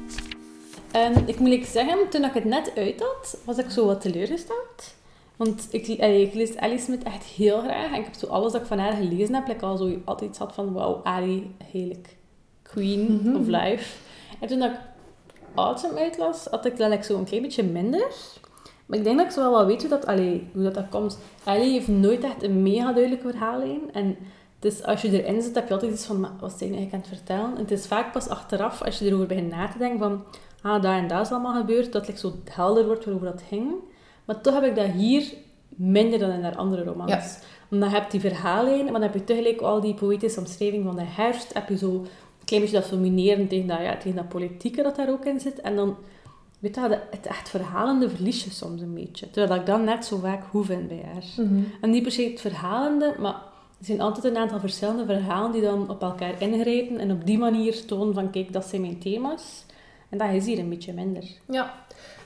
Ik 1.26 1.38
moet 1.38 1.50
ik 1.50 1.64
zeggen, 1.64 2.08
toen 2.08 2.24
ik 2.24 2.32
het 2.34 2.44
net 2.44 2.72
uit 2.76 3.00
had, 3.00 3.38
was 3.44 3.58
ik 3.58 3.70
zo 3.70 3.86
wat 3.86 4.00
teleurgesteld. 4.00 4.94
Want 5.36 5.68
ik, 5.70 6.00
allee, 6.00 6.22
ik 6.26 6.34
lees 6.34 6.56
Alice 6.56 6.84
Smith 6.84 7.02
echt 7.02 7.24
heel 7.24 7.58
graag. 7.60 7.92
En 7.92 7.98
ik 7.98 8.04
heb 8.04 8.14
zo 8.14 8.26
alles 8.26 8.52
dat 8.52 8.60
ik 8.60 8.66
van 8.66 8.78
haar 8.78 8.92
gelezen 8.92 9.34
heb, 9.34 9.46
like 9.48 9.64
al 9.64 9.76
zo 9.76 9.90
altijd 10.04 10.30
iets 10.30 10.38
had 10.38 10.54
van, 10.54 10.72
wauw, 10.72 11.00
Ali, 11.02 11.54
heerlijk. 11.64 12.16
Queen 12.62 13.20
Mhm. 13.24 13.36
of 13.36 13.46
life. 13.46 13.96
En 14.40 14.48
toen 14.48 14.58
dat 14.58 14.70
ik 14.70 14.76
Autumn 15.54 15.98
uitlas, 15.98 16.46
had 16.50 16.64
ik 16.66 16.76
dat 16.76 16.90
like, 16.90 17.04
zo 17.04 17.18
een 17.18 17.24
klein 17.24 17.42
beetje 17.42 17.62
minder. 17.62 18.06
Maar 18.86 18.98
ik 18.98 19.04
denk 19.04 19.16
dat 19.16 19.26
ik 19.26 19.32
zo 19.32 19.40
wel 19.40 19.50
wel 19.50 19.66
weet 19.66 19.80
hoe 19.80 19.90
dat, 19.90 20.06
allee, 20.06 20.48
hoe 20.52 20.62
dat, 20.62 20.74
dat 20.74 20.88
komt. 20.90 21.18
Ali 21.44 21.72
heeft 21.72 21.88
nooit 21.88 22.24
echt 22.24 22.42
een 22.42 22.62
mega 22.62 22.92
duidelijke 22.92 23.28
verhaallijn. 23.30 23.80
En 23.92 24.16
dus 24.58 24.82
als 24.82 25.02
je 25.02 25.22
erin 25.24 25.42
zit, 25.42 25.54
heb 25.54 25.66
je 25.68 25.74
altijd 25.74 25.92
iets 25.92 26.04
van, 26.06 26.20
maar 26.20 26.32
wat 26.40 26.54
zijn 26.58 26.74
eigenlijk 26.74 26.92
aan 26.94 27.10
het 27.10 27.18
vertellen? 27.18 27.50
En 27.54 27.60
het 27.60 27.70
is 27.70 27.86
vaak 27.86 28.12
pas 28.12 28.28
achteraf, 28.28 28.82
als 28.82 28.98
je 28.98 29.06
erover 29.06 29.26
begint 29.26 29.50
na 29.50 29.68
te 29.68 29.78
denken 29.78 29.98
van, 29.98 30.24
ah, 30.62 30.82
daar 30.82 30.98
en 30.98 31.08
daar 31.08 31.20
is 31.20 31.30
allemaal 31.30 31.60
gebeurd, 31.60 31.92
dat 31.92 32.06
het 32.06 32.22
like, 32.22 32.36
zo 32.44 32.52
helder 32.52 32.86
wordt 32.86 33.04
waarover 33.04 33.30
dat 33.30 33.42
ging. 33.48 33.72
Maar 34.24 34.40
toch 34.40 34.54
heb 34.54 34.64
ik 34.64 34.76
dat 34.76 34.90
hier 34.90 35.32
minder 35.68 36.18
dan 36.18 36.30
in 36.30 36.42
haar 36.42 36.56
andere 36.56 36.84
romans. 36.84 37.10
Ja. 37.10 37.26
Omdat 37.70 37.90
je 37.90 37.96
hebt 37.96 38.10
die 38.10 38.20
verhaallijn, 38.20 38.84
maar 38.84 38.92
dan 38.92 39.02
heb 39.02 39.14
je 39.14 39.24
tegelijk 39.24 39.60
al 39.60 39.80
die 39.80 39.94
poëtische 39.94 40.40
omschrijving 40.40 40.84
van 40.84 40.96
de 40.96 41.04
herfst. 41.04 41.54
Heb 41.54 41.68
je 41.68 41.78
zo 41.78 41.90
een 41.90 42.44
klein 42.44 42.62
beetje 42.62 42.76
dat 42.76 42.86
fulmineren 42.86 43.48
tegen 43.48 43.66
dat, 43.66 43.78
ja, 43.80 43.96
tegen 43.96 44.16
dat 44.16 44.28
politieke 44.28 44.82
dat 44.82 44.96
daar 44.96 45.10
ook 45.10 45.24
in 45.24 45.40
zit. 45.40 45.60
En 45.60 45.76
dan, 45.76 45.96
weet 46.58 46.74
je, 46.74 46.80
het, 46.80 47.00
het 47.10 47.26
echt 47.26 47.48
verhalende 47.48 48.10
verlies 48.10 48.44
je 48.44 48.50
soms 48.50 48.80
een 48.80 48.94
beetje. 48.94 49.30
Terwijl 49.30 49.60
ik 49.60 49.66
dat 49.66 49.82
net 49.82 50.04
zo 50.04 50.18
vaak 50.18 50.44
hoe 50.50 50.64
vind 50.64 50.88
bij 50.88 51.02
haar. 51.12 51.24
En 51.80 51.90
niet 51.90 52.02
per 52.02 52.12
se 52.12 52.22
het 52.22 52.40
verhalende, 52.40 53.14
maar 53.18 53.34
er 53.78 53.84
zijn 53.84 54.00
altijd 54.00 54.24
een 54.24 54.36
aantal 54.36 54.60
verschillende 54.60 55.04
verhalen 55.04 55.52
die 55.52 55.62
dan 55.62 55.90
op 55.90 56.02
elkaar 56.02 56.42
ingrijpen 56.42 56.98
en 56.98 57.12
op 57.12 57.26
die 57.26 57.38
manier 57.38 57.84
tonen 57.86 58.14
van, 58.14 58.30
kijk, 58.30 58.52
dat 58.52 58.64
zijn 58.64 58.80
mijn 58.80 58.98
thema's. 58.98 59.64
En 60.08 60.18
dat 60.18 60.28
is 60.32 60.46
hier 60.46 60.58
een 60.58 60.68
beetje 60.68 60.92
minder. 60.92 61.24
Ja, 61.50 61.72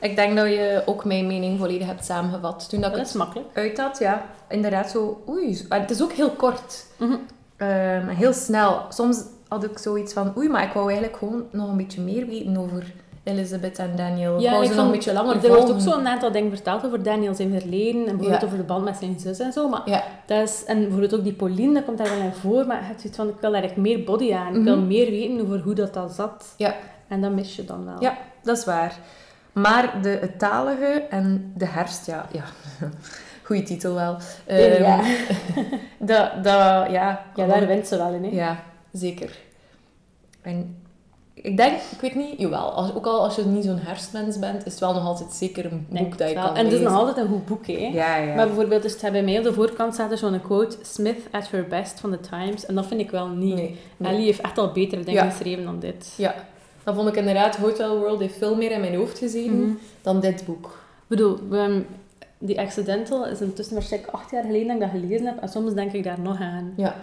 ik 0.01 0.16
denk 0.16 0.37
dat 0.37 0.47
je 0.47 0.83
ook 0.87 1.05
mijn 1.05 1.26
mening 1.26 1.59
volledig 1.59 1.87
hebt 1.87 2.05
samengevat. 2.05 2.68
Toen 2.68 2.80
dat 2.80 2.91
ik 2.91 2.97
Dat 2.97 3.07
het 3.07 3.14
is 3.14 3.20
makkelijk. 3.20 3.49
uit 3.53 3.78
had, 3.80 3.99
ja, 3.99 4.24
inderdaad 4.49 4.91
zo... 4.91 5.22
Oei, 5.28 5.64
maar 5.68 5.80
het 5.80 5.91
is 5.91 6.03
ook 6.03 6.12
heel 6.12 6.30
kort. 6.30 6.87
Mhm. 6.99 7.16
Ehm, 7.57 8.09
heel 8.09 8.33
snel. 8.33 8.80
Soms 8.89 9.22
had 9.49 9.64
ik 9.64 9.78
zoiets 9.78 10.12
van... 10.12 10.33
Oei, 10.37 10.49
maar 10.49 10.62
ik 10.62 10.72
wou 10.72 10.87
eigenlijk 10.91 11.18
gewoon 11.18 11.45
nog 11.51 11.68
een 11.70 11.76
beetje 11.76 12.01
meer 12.01 12.26
weten 12.26 12.57
over 12.57 12.93
Elizabeth 13.24 13.78
en 13.78 13.97
Daniel. 13.97 14.41
ik 14.43 14.51
wou 14.51 14.66
ze 14.66 14.74
nog 14.74 14.85
een 14.85 14.91
beetje 14.91 15.12
langer 15.12 15.45
Er 15.45 15.49
wordt 15.55 15.70
ook 15.72 15.80
zo'n 15.80 16.07
aantal 16.09 16.33
dingen 16.33 16.51
verteld 16.51 16.85
over 16.87 17.03
Daniel 17.03 17.35
zijn 17.35 17.61
verleden. 17.61 18.01
En 18.01 18.05
bijvoorbeeld 18.16 18.41
Ja. 18.41 18.47
over 18.47 18.59
de 18.59 18.64
band 18.64 18.85
met 18.85 18.97
zijn 18.97 19.20
zus 19.20 19.39
en 19.39 19.53
zo. 19.53 19.68
Maar 19.68 19.83
Ja, 19.85 20.05
dat 20.26 20.49
is, 20.49 20.64
en 20.64 20.78
bijvoorbeeld 20.80 21.14
ook 21.14 21.24
die 21.24 21.33
Pauline, 21.33 21.74
dat 21.74 21.85
komt 21.85 21.99
daar 21.99 22.09
wel 22.09 22.20
in 22.26 22.33
voor. 22.33 22.66
Maar 22.66 22.78
je 22.80 22.85
hebt 22.87 23.01
zoiets 23.01 23.18
van, 23.18 23.28
ik 23.28 23.35
wil 23.41 23.53
daar 23.53 23.62
echt 23.62 23.76
meer 23.76 24.05
body 24.05 24.33
aan. 24.35 24.55
Ik 24.57 24.62
wil 24.64 24.76
Mhm. 24.76 24.87
meer 24.87 25.11
weten 25.11 25.41
over 25.41 25.61
hoe 25.61 25.74
dat, 25.74 25.95
dat 25.95 26.12
zat. 26.12 26.55
Ja. 26.57 26.74
En 27.12 27.20
dat 27.20 27.32
mis 27.32 27.56
je 27.56 27.64
dan 27.64 27.84
wel. 27.84 28.00
Ja. 28.00 28.18
dat 28.42 28.58
is 28.58 28.64
waar. 28.64 28.96
Maar 29.52 30.02
de 30.02 30.08
het 30.08 30.38
talige 30.38 31.06
en 31.10 31.52
de 31.56 31.66
herfst, 31.66 32.06
ja... 32.06 32.26
ja. 32.32 32.44
Goeie 33.46 33.62
titel 33.62 33.94
wel. 33.94 34.16
Ehm, 34.46 34.82
ja. 34.82 35.00
dat, 35.98 36.44
dat, 36.44 36.90
ja, 36.90 37.24
ja, 37.34 37.46
daar 37.46 37.66
wint 37.66 37.86
ze 37.86 37.96
wel 37.96 38.12
in. 38.12 38.24
Hè? 38.24 38.30
Ja, 38.30 38.62
zeker. 38.92 39.38
En 40.42 40.82
ik 41.34 41.56
denk, 41.56 41.80
ik 41.90 42.00
weet 42.00 42.14
niet, 42.14 42.38
jawel, 42.38 42.70
als, 42.70 42.94
ook 42.94 43.06
al 43.06 43.22
als 43.22 43.36
je 43.36 43.44
niet 43.44 43.64
zo'n 43.64 43.78
herfstmens 43.78 44.38
bent, 44.38 44.66
is 44.66 44.72
het 44.72 44.80
wel 44.80 44.94
nog 44.94 45.04
altijd 45.04 45.32
zeker 45.32 45.72
een 45.72 45.86
boek 45.88 46.18
dat 46.18 46.28
je 46.28 46.34
wel. 46.34 46.44
kan 46.44 46.56
En 46.56 46.64
het 46.64 46.74
is 46.74 46.80
nog 46.80 46.92
altijd 46.92 47.16
een 47.16 47.28
goed 47.28 47.46
boek, 47.46 47.66
hè. 47.66 47.90
Ja, 47.92 48.16
ja. 48.16 48.34
Maar 48.34 48.46
bijvoorbeeld, 48.46 48.82
dus 48.82 48.96
bij 48.96 49.22
mij 49.22 49.38
op 49.38 49.44
de 49.44 49.52
voorkant 49.52 49.94
staat 49.94 50.10
er 50.10 50.18
zo'n 50.18 50.40
quote, 50.42 50.76
Smith 50.82 51.20
at 51.30 51.50
her 51.50 51.66
best 51.66 52.00
van 52.00 52.10
The 52.10 52.20
Times. 52.20 52.66
En 52.66 52.74
dat 52.74 52.86
vind 52.86 53.00
ik 53.00 53.10
wel 53.10 53.28
niet. 53.28 53.54
nee, 53.54 53.78
nee. 53.96 54.12
Ellie 54.12 54.24
heeft 54.24 54.40
echt 54.40 54.58
al 54.58 54.72
betere 54.72 55.04
dingen 55.04 55.24
Ja. 55.24 55.30
geschreven 55.30 55.64
dan 55.64 55.78
dit. 55.78 56.14
Ja, 56.16 56.34
dat 56.85 56.95
vond 56.95 57.09
ik 57.09 57.16
inderdaad, 57.16 57.57
Hotel 57.57 57.99
World 57.99 58.20
heeft 58.20 58.37
veel 58.39 58.57
meer 58.57 58.70
in 58.70 58.80
mijn 58.80 58.95
hoofd 58.95 59.18
gezeten 59.18 59.61
Mhm. 59.61 59.72
dan 60.03 60.20
dit 60.20 60.45
boek. 60.47 60.66
Ik 60.66 61.09
bedoel, 61.18 61.39
we, 61.49 61.83
die 62.39 62.61
Accidental 62.61 63.26
is 63.26 63.41
intussen 63.41 63.74
waarschijnlijk 63.74 64.12
acht 64.12 64.30
jaar 64.30 64.45
geleden 64.45 64.66
dat 64.66 64.76
ik 64.76 64.80
dat 64.80 64.91
gelezen 65.01 65.26
heb. 65.26 65.41
En 65.41 65.49
soms 65.49 65.74
denk 65.74 65.93
ik 65.93 66.05
daar 66.05 66.20
nog 66.20 66.41
aan. 66.41 66.72
Ja, 66.76 66.95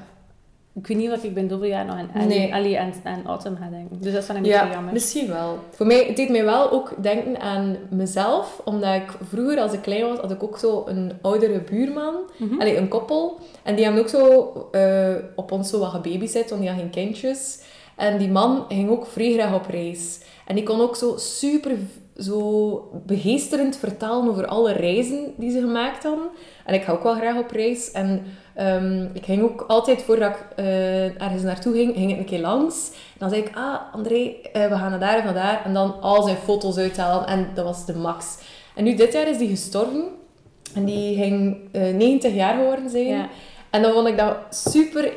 Ik 0.74 0.88
weet 0.88 0.98
niet 0.98 1.10
wat 1.10 1.24
ik 1.24 1.34
ben 1.34 1.50
zoveel 1.50 1.68
jaar 1.68 1.86
nog 1.86 1.96
aan 1.96 2.10
Ellie, 2.14 2.28
Nee. 2.28 2.52
Ellie 2.52 2.78
en, 2.78 2.94
en 3.04 3.26
Autumn 3.26 3.58
ga 3.58 3.70
denken. 3.70 3.98
Dus 4.02 4.14
dat 4.14 4.22
is 4.22 4.28
wel 4.28 4.38
een 4.38 4.42
beetje 4.44 4.58
ja 4.58 4.72
jammer. 4.72 4.94
misschien 4.94 5.28
wel. 5.28 5.58
Voor 5.70 5.86
mij, 5.86 6.04
het 6.08 6.16
deed 6.16 6.30
mij 6.30 6.44
wel 6.46 6.72
ook 6.72 6.94
denken 7.02 7.40
aan 7.40 7.76
mezelf, 7.90 8.62
omdat 8.66 8.94
ik 8.96 9.12
vroeger, 9.30 9.60
als 9.60 9.74
ik 9.74 9.82
klein 9.82 10.06
was, 10.08 10.18
had 10.20 10.32
ik 10.32 10.44
ook 10.44 10.58
zo 10.58 10.84
een 10.88 11.12
oudere 11.22 11.60
buurman. 11.62 12.16
Allee, 12.60 12.78
een 12.78 12.88
koppel. 12.88 13.40
En 13.64 13.76
die 13.76 13.84
hebben 13.86 14.02
ook 14.02 14.10
zo 14.10 14.52
eh, 14.72 15.16
op 15.36 15.52
ons 15.52 15.70
zo 15.70 15.80
wat 15.80 15.90
gebabysit, 15.90 16.50
want 16.50 16.62
die 16.62 16.70
had 16.70 16.80
geen 16.80 16.90
kindjes. 16.90 17.60
En 18.00 18.18
die 18.18 18.30
man 18.30 18.66
ging 18.70 18.90
ook 18.90 19.08
vrij 19.08 19.34
graag 19.34 19.54
op 19.54 19.66
reis. 19.66 20.20
En 20.46 20.56
die 20.56 20.64
kon 20.64 20.82
ook 20.82 20.96
zo 20.96 21.18
super 21.18 21.78
zo 22.18 22.92
begeesterend 23.06 23.78
vertellen 23.78 24.30
over 24.30 24.46
alle 24.46 24.72
reizen 24.72 25.34
die 25.38 25.52
ze 25.52 25.60
gemaakt 25.60 26.04
hadden. 26.04 26.30
En 26.66 26.74
ik 26.74 26.84
ga 26.84 26.92
ook 26.92 27.04
wel 27.04 27.16
graag 27.16 27.38
op 27.38 27.52
reis. 27.52 27.92
En 27.92 28.24
ehm, 28.56 29.08
ik 29.14 29.26
ging 29.26 29.44
ook 29.44 29.62
altijd, 29.68 30.02
voordat 30.02 30.30
ik 30.30 30.46
eh, 30.56 31.22
ergens 31.22 31.44
naartoe 31.44 31.74
ging, 31.74 31.96
ging 31.96 32.12
ik 32.12 32.18
een 32.18 32.26
keer 32.26 32.40
langs. 32.40 32.90
En 32.90 33.18
dan 33.18 33.30
zei 33.30 33.42
ik, 33.42 33.56
ah, 33.56 33.94
André, 33.94 34.36
eh, 34.54 34.68
we 34.68 34.76
gaan 34.76 34.90
naar 34.90 35.00
daar 35.00 35.18
en 35.18 35.24
naar 35.24 35.34
daar. 35.34 35.62
En 35.66 35.74
dan 35.74 36.02
al 36.02 36.24
zijn 36.24 36.38
foto's 36.38 36.78
uithalen. 36.78 37.28
En 37.28 37.48
dat 37.54 37.66
was 37.66 37.86
de 37.86 37.96
max. 37.96 38.38
En 38.76 38.84
nu, 38.84 38.96
dit 38.96 39.14
jaar 39.14 39.28
is 39.28 39.38
die 39.38 39.50
gestorven. 39.50 40.04
En 40.74 40.86
die 40.86 41.16
ging 41.16 41.58
eh 41.72 41.94
90 41.94 42.34
jaar 42.34 42.58
geworden 42.58 42.90
zijn. 42.90 43.08
Ja. 43.08 43.30
En 43.70 43.82
dan 43.82 43.92
vond 43.92 44.08
ik 44.08 44.18
dat 44.18 44.36
super, 44.50 45.14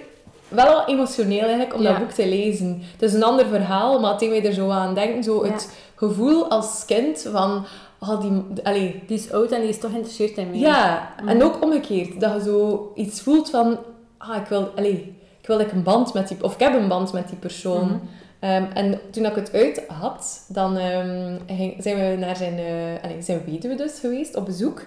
wel 0.55 0.86
emotioneel 0.86 1.40
eigenlijk, 1.40 1.74
om 1.74 1.82
Ja. 1.82 1.88
dat 1.90 1.98
boek 1.98 2.11
te 2.11 2.28
lezen. 2.28 2.82
Het 2.92 3.03
is 3.03 3.14
een 3.14 3.22
ander 3.22 3.46
verhaal, 3.46 4.00
maar 4.00 4.11
het 4.11 4.20
deed 4.20 4.28
mij 4.30 4.44
er 4.46 4.53
zo 4.53 4.70
aan 4.70 4.94
denken. 4.94 5.22
Zo 5.24 5.44
Ja. 5.46 5.53
het 5.53 5.72
gevoel 5.94 6.48
als 6.50 6.84
kind 6.86 7.26
van, 7.32 7.64
oh, 8.00 8.20
die, 8.20 8.42
allee, 8.62 9.03
Die 9.07 9.16
is 9.18 9.32
oud 9.32 9.50
en 9.50 9.61
die 9.61 9.68
is 9.68 9.78
toch 9.78 9.90
geïnteresseerd 9.90 10.36
in 10.36 10.50
mij. 10.50 10.59
ja, 10.59 11.12
Mhm. 11.20 11.28
en 11.28 11.42
ook 11.42 11.62
omgekeerd. 11.62 12.20
Dat 12.20 12.34
je 12.34 12.42
zo 12.42 12.92
iets 12.94 13.20
voelt 13.20 13.50
van, 13.50 13.78
ah, 14.18 14.36
ik 14.36 14.46
wil, 14.46 14.70
allee, 14.76 15.16
ik 15.40 15.46
wil 15.46 15.57
like, 15.57 15.74
een 15.74 15.82
band 15.82 16.14
met 16.14 16.28
die, 16.28 16.36
of 16.44 16.53
ik 16.55 16.61
heb 16.61 16.74
een 16.74 16.88
band 16.88 17.12
met 17.12 17.28
die 17.28 17.38
persoon. 17.38 17.84
Mhm. 17.86 17.96
Ehm, 18.40 18.64
en 18.74 19.00
toen 19.11 19.24
ik 19.24 19.34
het 19.34 19.53
uit 19.53 19.82
had, 19.88 20.44
dan 20.48 20.76
ehm, 20.76 21.34
ging- 21.46 21.74
zijn 21.82 21.96
we 21.96 22.16
naar 22.16 22.36
zijn, 22.36 22.55
allee, 23.03 23.22
zijn 23.22 23.42
weduwe 23.46 23.74
dus 23.74 23.98
geweest, 24.00 24.36
op 24.36 24.44
bezoek. 24.44 24.82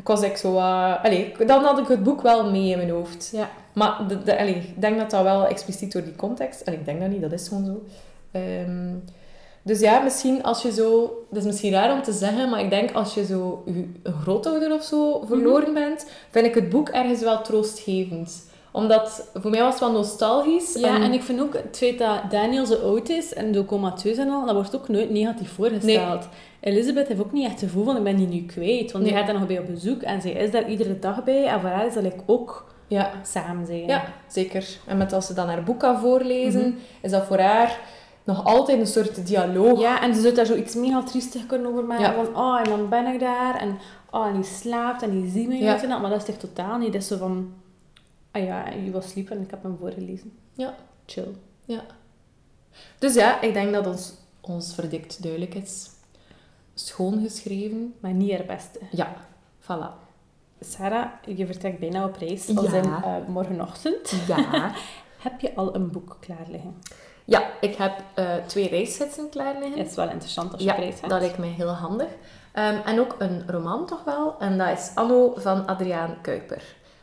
Ik 0.00 0.06
was 0.06 0.22
echt 0.22 0.40
zo, 0.40 0.56
eh, 0.56 1.04
allee, 1.04 1.34
dan 1.46 1.64
had 1.64 1.78
ik 1.78 1.88
het 1.88 2.02
boek 2.02 2.22
wel 2.22 2.50
mee 2.50 2.70
in 2.70 2.76
mijn 2.76 2.90
hoofd. 2.90 3.28
Ja. 3.32 3.50
Maar 3.72 4.08
de, 4.08 4.22
de, 4.22 4.38
allee, 4.38 4.54
ik 4.54 4.80
denk 4.80 4.98
dat 4.98 5.10
dat 5.10 5.22
wel 5.22 5.46
expliciet 5.46 5.92
door 5.92 6.04
die 6.04 6.16
context... 6.16 6.66
Allee, 6.66 6.78
ik 6.78 6.84
denk 6.84 7.00
dat 7.00 7.08
niet, 7.08 7.20
dat 7.20 7.32
is 7.32 7.48
gewoon 7.48 7.64
zo. 7.64 7.82
Ehm, 8.30 8.94
dus 9.62 9.80
ja, 9.80 10.00
misschien 10.00 10.42
als 10.42 10.62
je 10.62 10.72
zo... 10.72 11.18
Dat 11.30 11.38
is 11.38 11.44
misschien 11.44 11.72
raar 11.72 11.92
om 11.92 12.02
te 12.02 12.12
zeggen, 12.12 12.50
maar 12.50 12.60
ik 12.60 12.70
denk 12.70 12.92
als 12.92 13.14
je 13.14 13.24
zo 13.24 13.62
je, 13.66 13.88
grootouder 14.22 14.72
of 14.72 14.82
zo 14.82 15.24
verloren 15.26 15.74
bent, 15.74 16.06
vind 16.30 16.46
ik 16.46 16.54
het 16.54 16.68
boek 16.68 16.88
ergens 16.88 17.20
wel 17.20 17.42
troostgevend. 17.42 18.49
Omdat, 18.72 19.28
voor 19.34 19.50
mij 19.50 19.60
was 19.60 19.70
het 19.70 19.80
wel 19.80 19.92
nostalgisch. 19.92 20.74
Ja, 20.74 21.00
en 21.02 21.12
ik 21.12 21.22
vind 21.22 21.40
ook 21.40 21.52
het 21.52 21.76
feit 21.76 21.98
dat 21.98 22.30
Daniel 22.30 22.66
zo 22.66 22.74
oud 22.74 23.08
is 23.08 23.34
en 23.34 23.54
zo 23.54 23.64
comateus 23.64 24.16
en 24.16 24.28
al, 24.30 24.46
dat 24.46 24.54
wordt 24.54 24.76
ook 24.76 24.88
nooit 24.88 25.10
negatief 25.10 25.52
voorgesteld. 25.52 26.28
Elizabeth 26.60 27.08
heeft 27.08 27.20
ook 27.20 27.32
niet 27.32 27.44
echt 27.44 27.60
het 27.60 27.70
gevoel 27.70 27.84
van 27.84 27.96
ik 27.96 28.02
ben 28.02 28.16
die 28.16 28.26
nu 28.26 28.46
kwijt, 28.46 28.92
want 28.92 29.04
die 29.04 29.12
Nee. 29.12 29.22
gaat 29.22 29.30
daar 29.30 29.38
nog 29.38 29.48
bij 29.48 29.58
op 29.58 29.66
bezoek 29.66 30.02
en 30.02 30.20
zij 30.22 30.30
is 30.30 30.50
daar 30.50 30.68
iedere 30.68 30.98
dag 30.98 31.24
bij 31.24 31.44
en 31.46 31.60
voor 31.60 31.68
haar 31.70 31.86
is 31.86 31.94
dat 31.94 32.02
like, 32.02 32.22
ook 32.26 32.72
Ja, 32.86 33.10
samen 33.24 33.66
zijn. 33.66 33.86
ja, 33.86 34.04
zeker. 34.28 34.68
En 34.86 34.96
met 34.96 35.12
als 35.12 35.26
ze 35.26 35.34
dan 35.34 35.48
haar 35.48 35.62
boek 35.62 35.78
kan 35.80 35.98
voorlezen, 36.00 36.60
Mhm. 36.68 36.76
is 37.00 37.10
dat 37.10 37.24
voor 37.26 37.38
haar 37.38 37.78
nog 38.24 38.44
altijd 38.44 38.80
een 38.80 38.86
soort 38.86 39.26
dialoog. 39.26 39.80
Ja, 39.80 40.02
en 40.02 40.14
ze 40.14 40.20
zou 40.20 40.34
daar 40.34 40.46
zoiets 40.46 40.74
mega 40.74 41.02
triestig 41.02 41.46
kunnen 41.46 41.70
over 41.70 41.84
maken. 41.84 42.04
Ja. 42.04 42.14
Van, 42.24 42.36
oh, 42.44 42.58
en 42.58 42.64
dan 42.70 42.88
ben 42.88 43.06
ik 43.06 43.20
daar. 43.20 43.60
En, 43.60 43.78
oh, 44.10 44.26
en 44.26 44.34
die 44.34 44.44
slaapt 44.44 45.02
en 45.02 45.10
die 45.20 45.30
ziet 45.30 45.48
me 45.48 45.56
Ja. 45.56 45.72
niet. 45.72 45.82
en 45.82 45.88
dat. 45.88 46.00
Maar 46.00 46.10
dat 46.10 46.22
is 46.22 46.28
echt 46.28 46.40
totaal 46.40 46.78
niet. 46.78 46.92
Dat 46.92 47.02
is 47.02 47.08
zo 47.08 47.16
van... 47.16 47.52
Ah 48.30 48.42
ja, 48.44 48.68
je 48.68 48.90
was 48.90 49.08
sleep 49.08 49.30
en 49.30 49.40
ik 49.40 49.50
heb 49.50 49.62
hem 49.62 49.76
voorgelezen. 49.80 50.32
Ja. 50.52 50.74
Chill. 51.06 51.34
Dus 52.98 53.14
ja, 53.14 53.40
ik 53.40 53.52
denk 53.52 53.72
dat 53.72 53.86
ons, 53.86 54.12
ons 54.40 54.74
verdict 54.74 55.22
duidelijk 55.22 55.54
is. 55.54 55.88
Schoon 56.74 57.22
geschreven. 57.22 57.94
Maar 58.00 58.12
niet 58.12 58.32
haar 58.32 58.44
beste. 58.46 58.78
Ja, 58.90 59.14
voilà. 59.62 60.08
Sarah, 60.60 61.06
je 61.36 61.46
vertrekt 61.46 61.78
bijna 61.78 62.04
op 62.04 62.16
reis. 62.16 62.46
Ja. 62.46 62.54
Als 62.54 62.72
in 62.72 62.84
eh, 62.84 63.16
morgenochtend. 63.28 64.12
Ja. 64.26 64.72
Heb 65.22 65.40
je 65.40 65.54
al 65.54 65.74
een 65.74 65.90
boek 65.90 66.16
klaar 66.20 66.46
liggen? 66.48 66.74
ja, 67.24 67.50
ik 67.60 67.74
heb 67.76 68.02
eh, 68.14 68.34
twee 68.46 68.68
reisgidsen 68.68 69.28
klaar 69.28 69.54
liggen. 69.58 69.78
Het 69.78 69.88
is 69.90 69.94
wel 69.94 70.08
interessant 70.10 70.52
als 70.52 70.60
je 70.62 70.66
Ja, 70.68 70.74
reis 70.74 71.00
gaat. 71.00 71.10
dat 71.10 71.20
lijkt 71.20 71.38
mij 71.38 71.48
heel 71.48 71.68
handig. 71.72 72.08
Ehm, 72.52 72.76
en 72.84 73.00
ook 73.00 73.16
een 73.18 73.42
roman 73.50 73.86
toch 73.86 74.04
wel. 74.04 74.38
En 74.38 74.58
dat 74.58 74.78
is 74.78 74.90
Anno 74.94 75.34
van 75.36 75.66
Adriaan 75.66 76.20
Kuiper. 76.20 76.62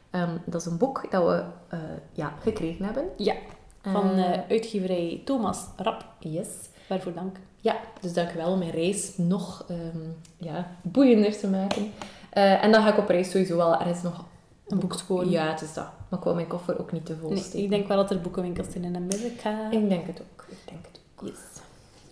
Ehm, 0.10 0.38
dat 0.46 0.62
is 0.62 0.68
een 0.68 0.78
boek 0.78 1.12
dat 1.12 1.26
we 1.26 1.44
eh, 1.68 1.80
ja, 2.12 2.34
gekregen 2.42 2.86
hebben. 2.86 3.04
Ja, 3.18 3.34
van 3.82 4.12
eh, 4.18 4.40
uitgeverij 4.50 5.22
Thomas 5.26 5.66
Rap. 5.78 6.06
yes. 6.20 6.48
Waarvoor 6.90 7.14
dank. 7.14 7.36
Ja, 7.58 7.76
dus 8.02 8.14
dank 8.14 8.32
u 8.34 8.38
wel 8.38 8.52
om 8.52 8.60
mijn 8.60 8.72
reis 8.72 9.18
nog 9.18 9.66
ehm, 9.70 9.98
ja, 10.38 10.68
boeiender 10.82 11.38
te 11.38 11.48
maken. 11.48 11.92
En 12.30 12.72
dan 12.72 12.82
ga 12.82 12.92
ik 12.92 12.98
op 12.98 13.10
reis 13.10 13.32
sowieso 13.32 13.58
wel 13.58 13.74
ergens 13.80 14.02
nog... 14.02 14.26
Een 14.68 14.80
boek 14.80 14.94
scoren. 14.94 15.30
Ja, 15.30 15.50
het 15.50 15.62
is 15.62 15.74
dat. 15.74 15.88
Maar 16.10 16.20
ik 16.20 16.26
wil 16.26 16.34
mijn 16.36 16.48
koffer 16.48 16.80
ook 16.80 16.92
niet 16.92 17.06
te 17.06 17.16
vol 17.18 17.30
Nee, 17.30 17.38
steken. 17.38 17.60
ik 17.64 17.70
denk 17.70 17.88
wel 17.88 17.98
dat 17.98 18.10
er 18.12 18.22
boekenwinkels 18.22 18.68
zijn 18.72 18.84
in 18.84 18.96
Amerika. 18.96 19.72
Ik 19.72 19.90
denk 19.90 20.08
het 20.08 20.22
ook. 20.22 20.46
Ik 20.50 20.58
denk 20.66 20.86
het 20.92 21.00
ook. 21.16 21.28
Yes. 21.28 21.40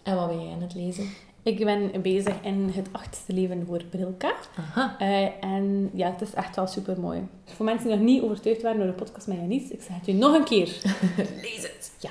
En 0.04 0.16
wat 0.16 0.28
ben 0.28 0.44
jij 0.44 0.54
aan 0.54 0.62
het 0.62 0.74
lezen? 0.76 1.10
Ik 1.46 1.66
ben 1.66 2.02
bezig 2.02 2.34
in 2.42 2.72
het 2.74 2.88
achtste 2.92 3.34
leven 3.34 3.66
voor 3.68 3.84
Brilka. 3.90 4.34
Aha. 4.58 4.96
Eh, 5.00 5.44
en 5.44 5.90
ja, 5.94 6.12
het 6.12 6.22
is 6.22 6.34
echt 6.34 6.56
wel 6.56 6.68
super 6.68 7.00
mooi. 7.00 7.28
Voor 7.46 7.66
mensen 7.66 7.88
die 7.88 7.96
nog 7.96 8.06
niet 8.06 8.22
overtuigd 8.22 8.62
waren 8.62 8.78
door 8.78 8.88
de 8.88 8.94
podcast 8.94 9.28
met 9.28 9.38
Janice, 9.38 9.74
ik 9.74 9.82
zeg 9.82 9.96
het 10.00 10.08
u 10.08 10.12
nog 10.12 10.34
een 10.34 10.44
keer. 10.44 10.76
Lees 11.42 11.62
het. 11.62 11.92
Ja. 12.00 12.10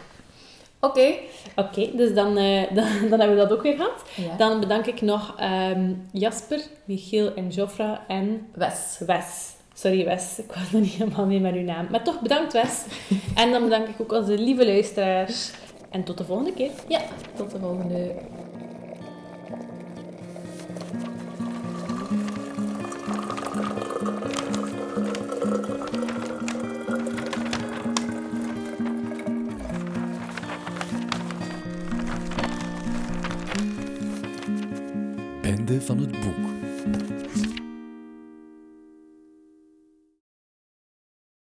Oké. 0.81 1.15
Oké, 1.57 1.91
dus 1.97 2.15
dan, 2.15 2.37
eh, 2.37 2.63
dan, 2.77 2.87
dan 3.11 3.21
hebben 3.21 3.37
we 3.37 3.43
dat 3.43 3.53
ook 3.53 3.63
weer 3.63 3.77
gehad. 3.77 4.05
Ja. 4.17 4.37
Dan 4.37 4.61
bedank 4.61 4.87
ik 4.87 5.01
nog 5.01 5.35
ehm, 5.39 5.93
Jasper, 6.13 6.61
Michiel 6.85 7.35
en 7.35 7.49
Joffra 7.49 8.05
en 8.09 8.47
Wes. 8.53 9.01
Wes. 9.07 9.53
Sorry 9.75 10.05
Wes, 10.05 10.39
ik 10.39 10.53
was 10.53 10.71
nog 10.71 10.83
niet 10.83 10.93
helemaal 10.93 11.27
mee 11.27 11.41
met 11.41 11.55
uw 11.55 11.65
naam. 11.65 11.87
Maar 11.91 12.05
toch 12.05 12.21
bedankt 12.21 12.53
Wes. 12.53 12.85
en 13.43 13.51
dan 13.51 13.63
bedank 13.63 13.89
ik 13.89 14.01
ook 14.01 14.13
onze 14.13 14.39
lieve 14.39 14.67
luisteraars. 14.67 15.51
En 15.91 16.05
tot 16.05 16.19
de 16.19 16.25
volgende 16.25 16.53
keer. 16.53 16.71
Ja, 16.89 17.01
tot 17.37 17.51
de 17.51 17.59
volgende. 17.59 18.15
Van 35.81 35.99
het 35.99 36.11
boek. 36.11 36.54